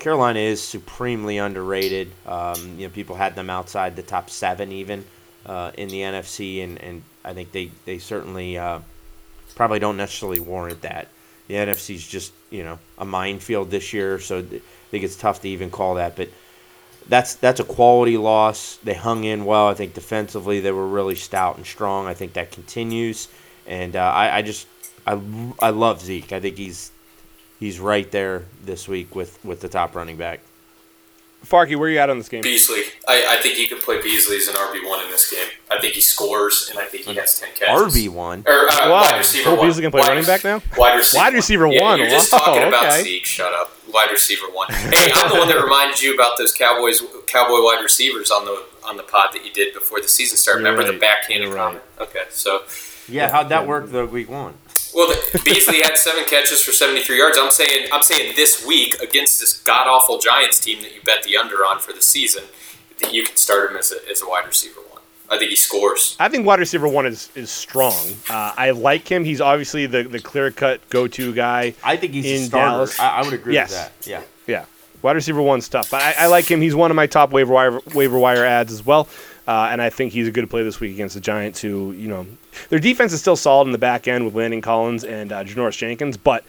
[0.00, 2.10] Carolina is supremely underrated.
[2.26, 5.04] Um, you know, people had them outside the top seven even
[5.44, 8.80] uh, in the NFC, and, and I think they, they certainly uh,
[9.54, 11.08] probably don't necessarily warrant that.
[11.48, 15.48] The NFC's just, you know, a minefield this year, so I think it's tough to
[15.48, 16.16] even call that.
[16.16, 16.30] But
[17.08, 18.76] that's that's a quality loss.
[18.82, 19.68] They hung in well.
[19.68, 22.06] I think defensively they were really stout and strong.
[22.06, 23.28] I think that continues,
[23.66, 24.66] and uh, I, I just
[25.06, 25.20] I,
[25.60, 26.32] I love Zeke.
[26.32, 26.90] I think he's
[27.60, 30.40] he's right there this week with, with the top running back.
[31.44, 32.42] Farkey, where are you at on this game?
[32.42, 35.46] Beasley, I, I think you can play Beasley as an RB one in this game.
[35.70, 37.94] I think he scores, and I think he has ten catches.
[37.94, 38.42] RB one.
[38.46, 38.90] Or uh, Wow.
[38.90, 39.66] wide receiver Cole one.
[39.68, 40.60] Beasley can play Wide- running back now?
[40.76, 41.20] Wide receiver.
[41.22, 41.98] Wide receiver yeah, one.
[42.00, 43.02] You're just Wow, talking about okay.
[43.04, 43.24] Zeke.
[43.24, 43.72] Shut up.
[43.92, 44.66] Wide receiver one.
[44.72, 48.64] Hey, I'm the one that reminded you about those Cowboys Cowboy wide receivers on the
[48.84, 50.62] on the pod that you did before the season started.
[50.62, 50.98] You're Remember right.
[50.98, 51.64] the backhanded You're right.
[51.66, 51.84] comment?
[52.00, 52.62] Okay, so
[53.08, 54.54] Yeah, how'd that work the week one?
[54.96, 55.14] Well,
[55.44, 57.36] Beasley had seven catches for 73 yards.
[57.38, 61.22] I'm saying, I'm saying this week against this god awful Giants team that you bet
[61.22, 62.44] the under on for the season,
[63.02, 65.02] that you can start him as a, as a wide receiver one.
[65.28, 66.16] I think he scores.
[66.18, 67.92] I think wide receiver one is is strong.
[68.30, 69.24] Uh, I like him.
[69.24, 71.74] He's obviously the, the clear cut go to guy.
[71.84, 72.66] I think he's in a starter.
[72.70, 72.98] Dallas.
[72.98, 73.70] I, I would agree Yes.
[73.70, 74.10] with that.
[74.10, 74.22] Yeah.
[74.46, 74.64] Yeah,
[75.02, 76.60] wide receiver one's tough, but I, I like him.
[76.62, 79.08] He's one of my top waiver wire waiver wire ads as well,
[79.48, 81.60] uh, and I think he's a good play this week against the Giants.
[81.60, 82.26] Who you know,
[82.68, 85.76] their defense is still solid in the back end with Landon Collins and uh, Janoris
[85.76, 86.44] Jenkins, but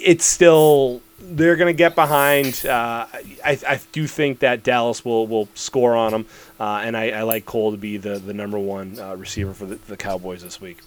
[0.00, 2.64] it's still they're going to get behind.
[2.64, 3.06] Uh,
[3.44, 6.26] I, I do think that Dallas will will score on them,
[6.60, 9.66] uh, and I, I like Cole to be the the number one uh, receiver for
[9.66, 10.78] the, the Cowboys this week.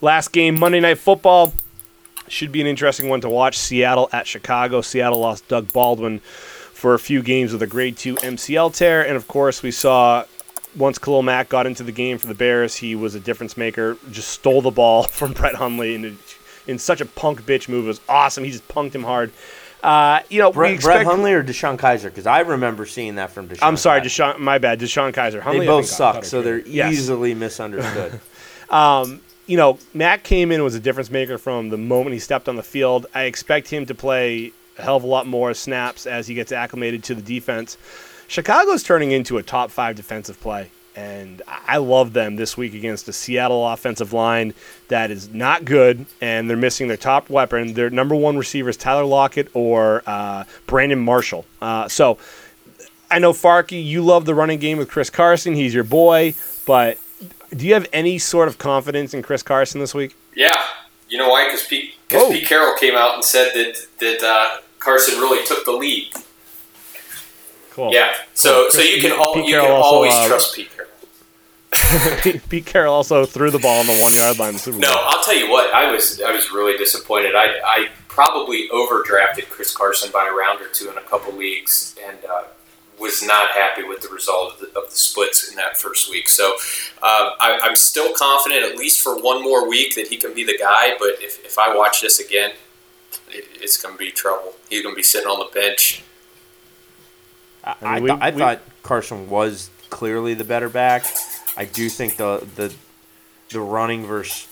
[0.00, 1.52] Last game, Monday Night Football.
[2.28, 3.56] Should be an interesting one to watch.
[3.56, 4.80] Seattle at Chicago.
[4.80, 9.16] Seattle lost Doug Baldwin for a few games with a grade two MCL tear, and
[9.16, 10.24] of course we saw
[10.76, 13.96] once Khalil Mack got into the game for the Bears, he was a difference maker.
[14.10, 16.18] Just stole the ball from Brett Hundley in,
[16.66, 17.84] in such a punk bitch move.
[17.84, 18.44] It was awesome.
[18.44, 19.32] He just punked him hard.
[19.82, 22.04] Uh, you know, Brett, expect, Brett Hundley or DeShone Kizer?
[22.04, 23.62] Because I remember seeing that from DeShone.
[23.62, 24.34] I'm sorry, Kizer.
[24.34, 24.38] DeShone.
[24.40, 25.32] My bad, DeShone Kizer.
[25.32, 26.58] They Hundley, I both suck, so they're.
[26.58, 26.92] Yes.
[26.92, 28.20] easily misunderstood.
[29.46, 32.48] you know, Matt came in and was a difference maker from the moment he stepped
[32.48, 33.06] on the field.
[33.14, 36.52] I expect him to play a hell of a lot more snaps as he gets
[36.52, 37.78] acclimated to the defense.
[38.28, 43.08] Chicago's turning into a top five defensive play, and I love them this week against
[43.08, 44.54] a Seattle offensive line
[44.88, 47.74] that is not good, and they're missing their top weapon.
[47.74, 51.44] Their number one receiver is Tyler Lockett or uh, Brandon Marshall.
[51.60, 52.18] Uh, so
[53.10, 55.54] I know Farkey, you love the running game with Chris Carson.
[55.54, 56.34] He's your boy,
[56.66, 56.98] but
[57.50, 60.16] do you have any sort of confidence in Chris Carson this week?
[60.34, 60.48] Yeah,
[61.08, 61.46] you know why?
[61.46, 61.94] Because Pete.
[62.08, 66.12] Pete Carroll came out and said that that uh, Carson really took the lead.
[67.76, 67.92] Cool.
[67.92, 70.70] Yeah, so so you can all Pete you Carroll can also, always uh, trust Pete
[70.74, 72.40] Carroll.
[72.48, 74.80] Pete, Carroll also threw the ball on the one yard line in the Bowl.
[74.80, 75.74] No, I'll tell you what.
[75.74, 77.34] I was I was really disappointed.
[77.34, 81.94] I I probably overdrafted Chris Carson by a round or two in a couple leagues,
[82.02, 82.44] and uh,
[82.98, 86.30] was not happy with the result of the, of the splits in that first week.
[86.30, 86.54] So
[87.02, 90.44] uh, I, I'm still confident, at least for one more week, that he can be
[90.44, 90.96] the guy.
[90.98, 92.52] But if, if I watch this again,
[93.28, 94.54] it, it's going to be trouble.
[94.70, 96.02] He's going to be sitting on the bench.
[97.66, 101.04] I, I I, mean, thought- I we- thought Carson was clearly the better back.
[101.56, 102.72] I do think the the
[103.50, 104.46] the running versus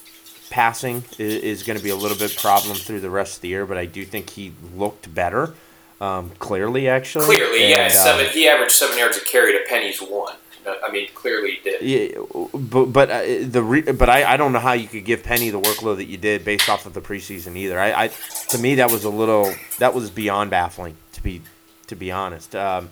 [0.50, 3.48] passing is, is going to be a little bit problem through the rest of the
[3.48, 5.54] year, but I do think he looked better.
[6.00, 7.24] Um, clearly, actually.
[7.24, 8.26] Clearly, yeah, seven.
[8.26, 10.34] um, He averaged seven yards a carry to Penny's one.
[10.66, 11.82] I mean, clearly he did.
[11.82, 12.20] Yeah,
[12.54, 15.50] but but uh, the re, but I, I don't know how you could give Penny
[15.50, 17.78] the workload that you did based off of the preseason either.
[17.78, 18.08] I, I
[18.48, 21.42] to me that was a little that was beyond baffling to be
[21.88, 22.56] to be honest.
[22.56, 22.90] Um,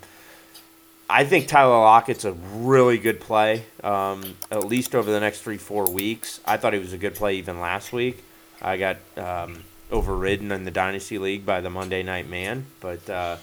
[1.09, 5.59] I think Tyler Lockett's a really good play, um, at least over the next three
[5.59, 6.41] four weeks.
[6.47, 8.25] I thought he was a good play even last week.
[8.63, 13.37] I got um, overridden in the dynasty league by the Monday Night Man, but uh,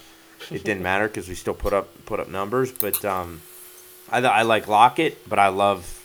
[0.50, 2.72] it didn't matter because we still put up put up numbers.
[2.72, 3.42] But um,
[4.10, 6.00] I, I like Lockett, but I love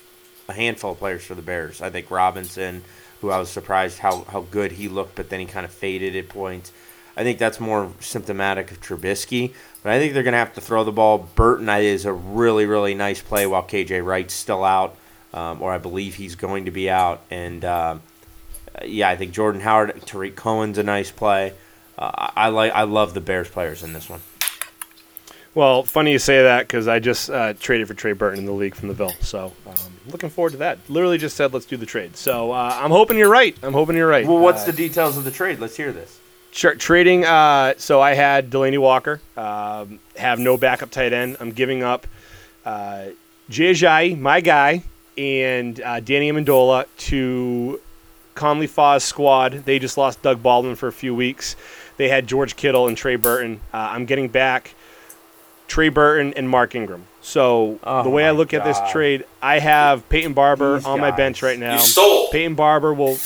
[0.49, 1.81] a handful of players for the Bears.
[1.81, 2.85] I think Robinson,
[3.21, 6.15] who I was surprised how, how good he looked, but then he kind of faded
[6.17, 6.73] at points.
[7.17, 10.61] I think that's more symptomatic of Trubisky, but I think they're going to have to
[10.61, 11.29] throw the ball.
[11.35, 14.97] Burton is a really, really nice play while KJ Wright's still out,
[15.33, 17.23] um, or I believe he's going to be out.
[17.31, 17.99] And uh,
[18.85, 21.53] yeah, I think Jordan Howard, Tarik Cohen's a nice play.
[21.97, 24.21] Uh, I, like, I love the Bears players in this one.
[25.55, 28.51] Well, funny you say that because I just uh, traded for Trey Burton in the
[28.53, 29.15] league from the Ville.
[29.21, 29.75] So um,
[30.09, 30.79] looking forward to that.
[30.89, 32.17] Literally just said, let's do the trade.
[32.17, 33.57] So uh, I'm hoping you're right.
[33.63, 34.27] I'm hoping you're right.
[34.27, 35.61] Well, what's Uh, the details of the trade?
[35.61, 36.19] Let's hear this.
[36.55, 37.25] Sure, trading.
[37.25, 39.21] Uh, so I had Delanie Walker.
[39.37, 41.37] Um, have no backup tight end.
[41.41, 42.07] I'm giving up
[42.65, 43.07] uh,
[43.51, 44.85] Jay Ajayi, my guy,
[45.19, 47.81] and uh, Danny Amendola to
[48.37, 49.65] Conley Faw's squad.
[49.65, 51.57] They just lost Doug Baldwin for a few weeks.
[51.97, 53.61] They had George Kittle and Trey Burton.
[53.73, 54.77] Uh, I'm getting back
[55.67, 57.07] Trey Burton and Mark Ingram.
[57.21, 60.87] So Oh the way I my look at this trade, I have Peyton Barber These
[60.87, 61.75] on my bench right now.
[61.75, 62.29] You stole.
[62.31, 63.17] Peyton Barber will.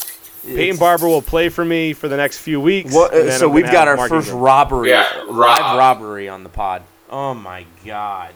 [0.57, 2.93] Peyton Barber will play for me for the next few weeks.
[2.95, 4.43] Well, uh, so I'm we've got our Mark first Ingram.
[4.45, 6.83] robbery, Yeah, live robbery on the pod.
[7.11, 8.33] Oh my god!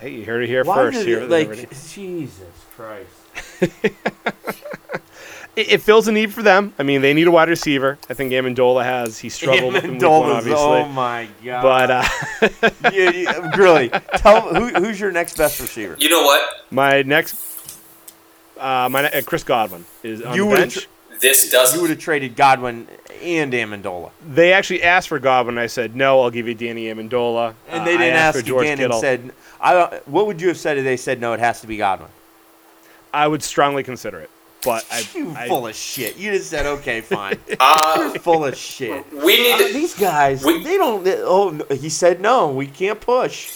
[0.00, 0.98] Hey, you heard it here Why first.
[0.98, 1.70] did Here, it, like.
[1.92, 2.40] Jesus
[2.76, 3.08] Christ?
[5.56, 6.74] it, it fills a need for them.
[6.78, 7.98] I mean, they need a wide receiver.
[8.10, 9.18] I think Amendola has.
[9.18, 10.62] He struggled in week one, Amendola's- obviously.
[10.62, 11.62] oh my god!
[11.62, 12.04] but uh,
[12.92, 15.96] yeah, yeah, really, tell who, who's your next best receiver?
[15.98, 16.42] You know what?
[16.70, 17.36] my next,
[18.58, 20.88] uh, my ne- uh, Chris Godwin is on You the would've bench.
[21.16, 21.76] Tr- This doesn't.
[21.76, 22.86] You would have traded Godwin
[23.22, 25.58] and Amendola, they actually asked for Godwin.
[25.58, 26.22] I said no.
[26.22, 27.54] I'll give you Danny Amendola.
[27.70, 28.96] and Uh, they didn't asked ask for George again Kittle.
[28.96, 31.32] and said, "I." What would you have said if they said no?
[31.32, 32.10] It has to be Godwin.
[33.14, 34.30] I would strongly consider it.
[34.64, 36.16] But I, You I full of shit.
[36.16, 37.38] You just said okay, fine.
[37.60, 39.04] Uh, You're full of shit.
[39.12, 41.04] we need Uh, to, these guys, We- they don't.
[41.04, 42.48] they- oh, he said no.
[42.50, 43.52] We can't push.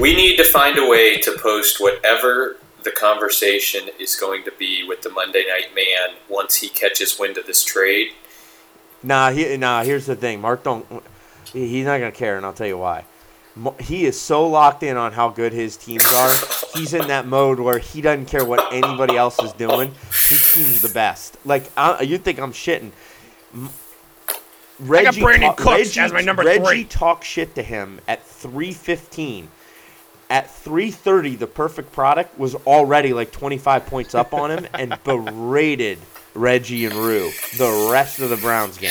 [0.00, 4.84] we need to find a way to post whatever the conversation is going to be
[4.86, 8.08] with the Monday Night Man once he catches wind of this trade.
[9.02, 9.82] Nah, he, nah.
[9.84, 10.40] Here's the thing.
[10.40, 10.86] Mark don't.
[11.52, 13.04] He's not gonna care, and I'll tell you why.
[13.80, 16.30] He is so locked in on how good his teams are.
[16.74, 19.92] He's in that mode where he doesn't care what anybody else is doing.
[20.30, 21.36] His team's the best.
[21.44, 22.92] Like I, you think I'm shitting.
[23.54, 23.70] M-
[24.78, 26.84] Reggie Brandon ta- Cooks Reggie, as my number Reggie three.
[26.84, 29.48] talked shit to him at 315.
[30.30, 35.98] At 330, the perfect product was already like 25 points up on him and berated
[36.34, 38.90] Reggie and Rue the rest of the Browns game.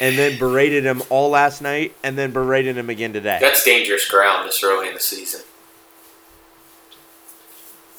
[0.00, 3.38] And then berated him all last night and then berated him again today.
[3.40, 5.40] That's dangerous ground this early in the season.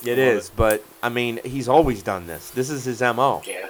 [0.02, 2.52] It is, but I mean, he's always done this.
[2.52, 3.42] This is his MO.
[3.46, 3.68] Yeah.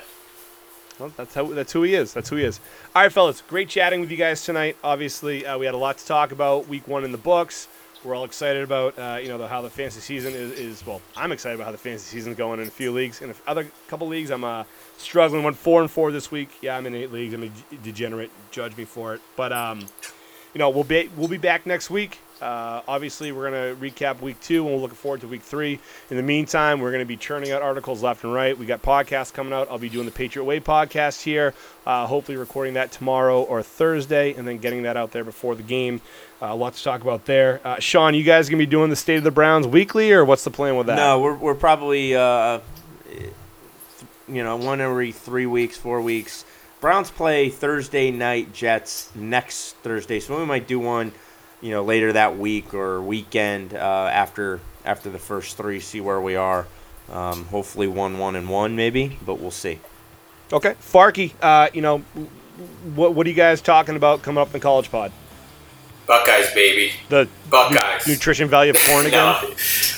[0.99, 2.13] Well, that's how that's who he is.
[2.13, 2.59] That's who he is.
[2.93, 4.75] All right, fellas, great chatting with you guys tonight.
[4.83, 6.67] Obviously, uh, we had a lot to talk about.
[6.67, 7.67] Week one in the books.
[8.03, 10.85] We're all excited about uh, you know the, how the fantasy season is, is.
[10.85, 13.21] Well, I'm excited about how the fantasy season's going in a few leagues.
[13.21, 14.63] In other couple leagues, I'm uh,
[14.97, 15.43] struggling.
[15.43, 16.49] Went four and four this week.
[16.61, 17.33] Yeah, I'm in eight leagues.
[17.33, 17.51] I'm a
[17.83, 18.31] degenerate.
[18.51, 19.21] Judge me for it.
[19.35, 19.81] But um,
[20.53, 22.19] you know, we'll be we'll be back next week.
[22.41, 25.79] Uh, obviously, we're gonna recap week two, and we're looking forward to week three.
[26.09, 28.57] In the meantime, we're gonna be churning out articles left and right.
[28.57, 29.67] We got podcasts coming out.
[29.69, 31.53] I'll be doing the Patriot Way podcast here.
[31.85, 35.63] Uh, hopefully, recording that tomorrow or Thursday, and then getting that out there before the
[35.63, 36.01] game.
[36.41, 37.59] Uh, lots to talk about there.
[37.65, 40.43] Uh, Sean, you guys gonna be doing the State of the Browns weekly, or what's
[40.43, 40.95] the plan with that?
[40.95, 42.59] No, we're, we're probably, uh,
[44.27, 46.45] you know, one every three weeks, four weeks.
[46.79, 51.11] Browns play Thursday night Jets next Thursday, so we might do one,
[51.59, 55.81] you know, later that week or weekend uh, after after the first three.
[55.81, 56.67] See where we are.
[57.11, 59.79] Um, hopefully one, one, and one maybe, but we'll see.
[60.53, 61.33] Okay, Farkey.
[61.41, 61.97] Uh, you know,
[62.95, 65.11] what what are you guys talking about coming up in the college pod?
[66.09, 66.91] Buckeyes, baby.
[67.09, 68.07] The Buckeyes.
[68.07, 69.35] nu- nutrition value of corn again.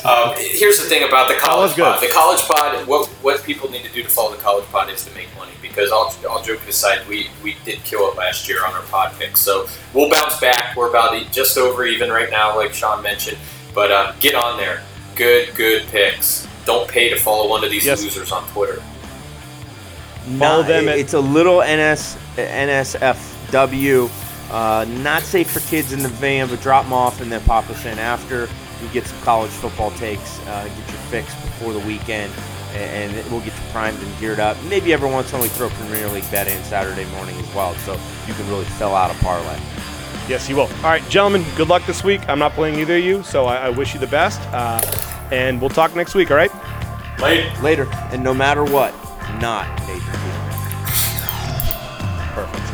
[0.03, 0.11] No.
[0.11, 2.01] Um, here's the thing about the college pod.
[2.01, 5.05] The college pod, what what people need to do to follow the college pod is
[5.05, 5.51] to make money.
[5.61, 9.13] Because all, all joking aside, we, we did kill it last year on our pod
[9.17, 9.39] picks.
[9.39, 10.75] So we'll bounce back.
[10.75, 13.37] We're about e- just over even right now, like Sean mentioned.
[13.73, 14.83] But uh, get on there.
[15.15, 16.45] Good, good picks.
[16.65, 18.03] Don't pay to follow one of these Yes.
[18.03, 18.81] losers on Twitter.
[20.37, 24.09] Follow Nah, them it- at- it's a little NS NSFW.
[24.51, 27.69] Uh, not safe for kids in the van, but drop them off and then pop
[27.69, 28.49] us in after.
[28.81, 30.39] We get some college football takes.
[30.45, 32.33] Uh, get your fix before the weekend,
[32.73, 34.57] and, and we'll get you primed and geared up.
[34.63, 37.55] Maybe every once in a while we throw Premier League bet in Saturday morning as
[37.55, 37.93] well, so
[38.27, 39.57] you can really fill out a parlay.
[40.27, 40.63] Yes, you will.
[40.67, 42.27] All right, gentlemen, good luck this week.
[42.27, 44.41] I'm not playing either of you, so I, I wish you the best.
[44.51, 44.81] Uh,
[45.31, 46.51] and we'll talk next week, all right?
[47.19, 47.57] Late.
[47.61, 48.93] Later, and no matter what,
[49.39, 50.57] not Nathan Peterman.
[52.33, 52.70] Perfect.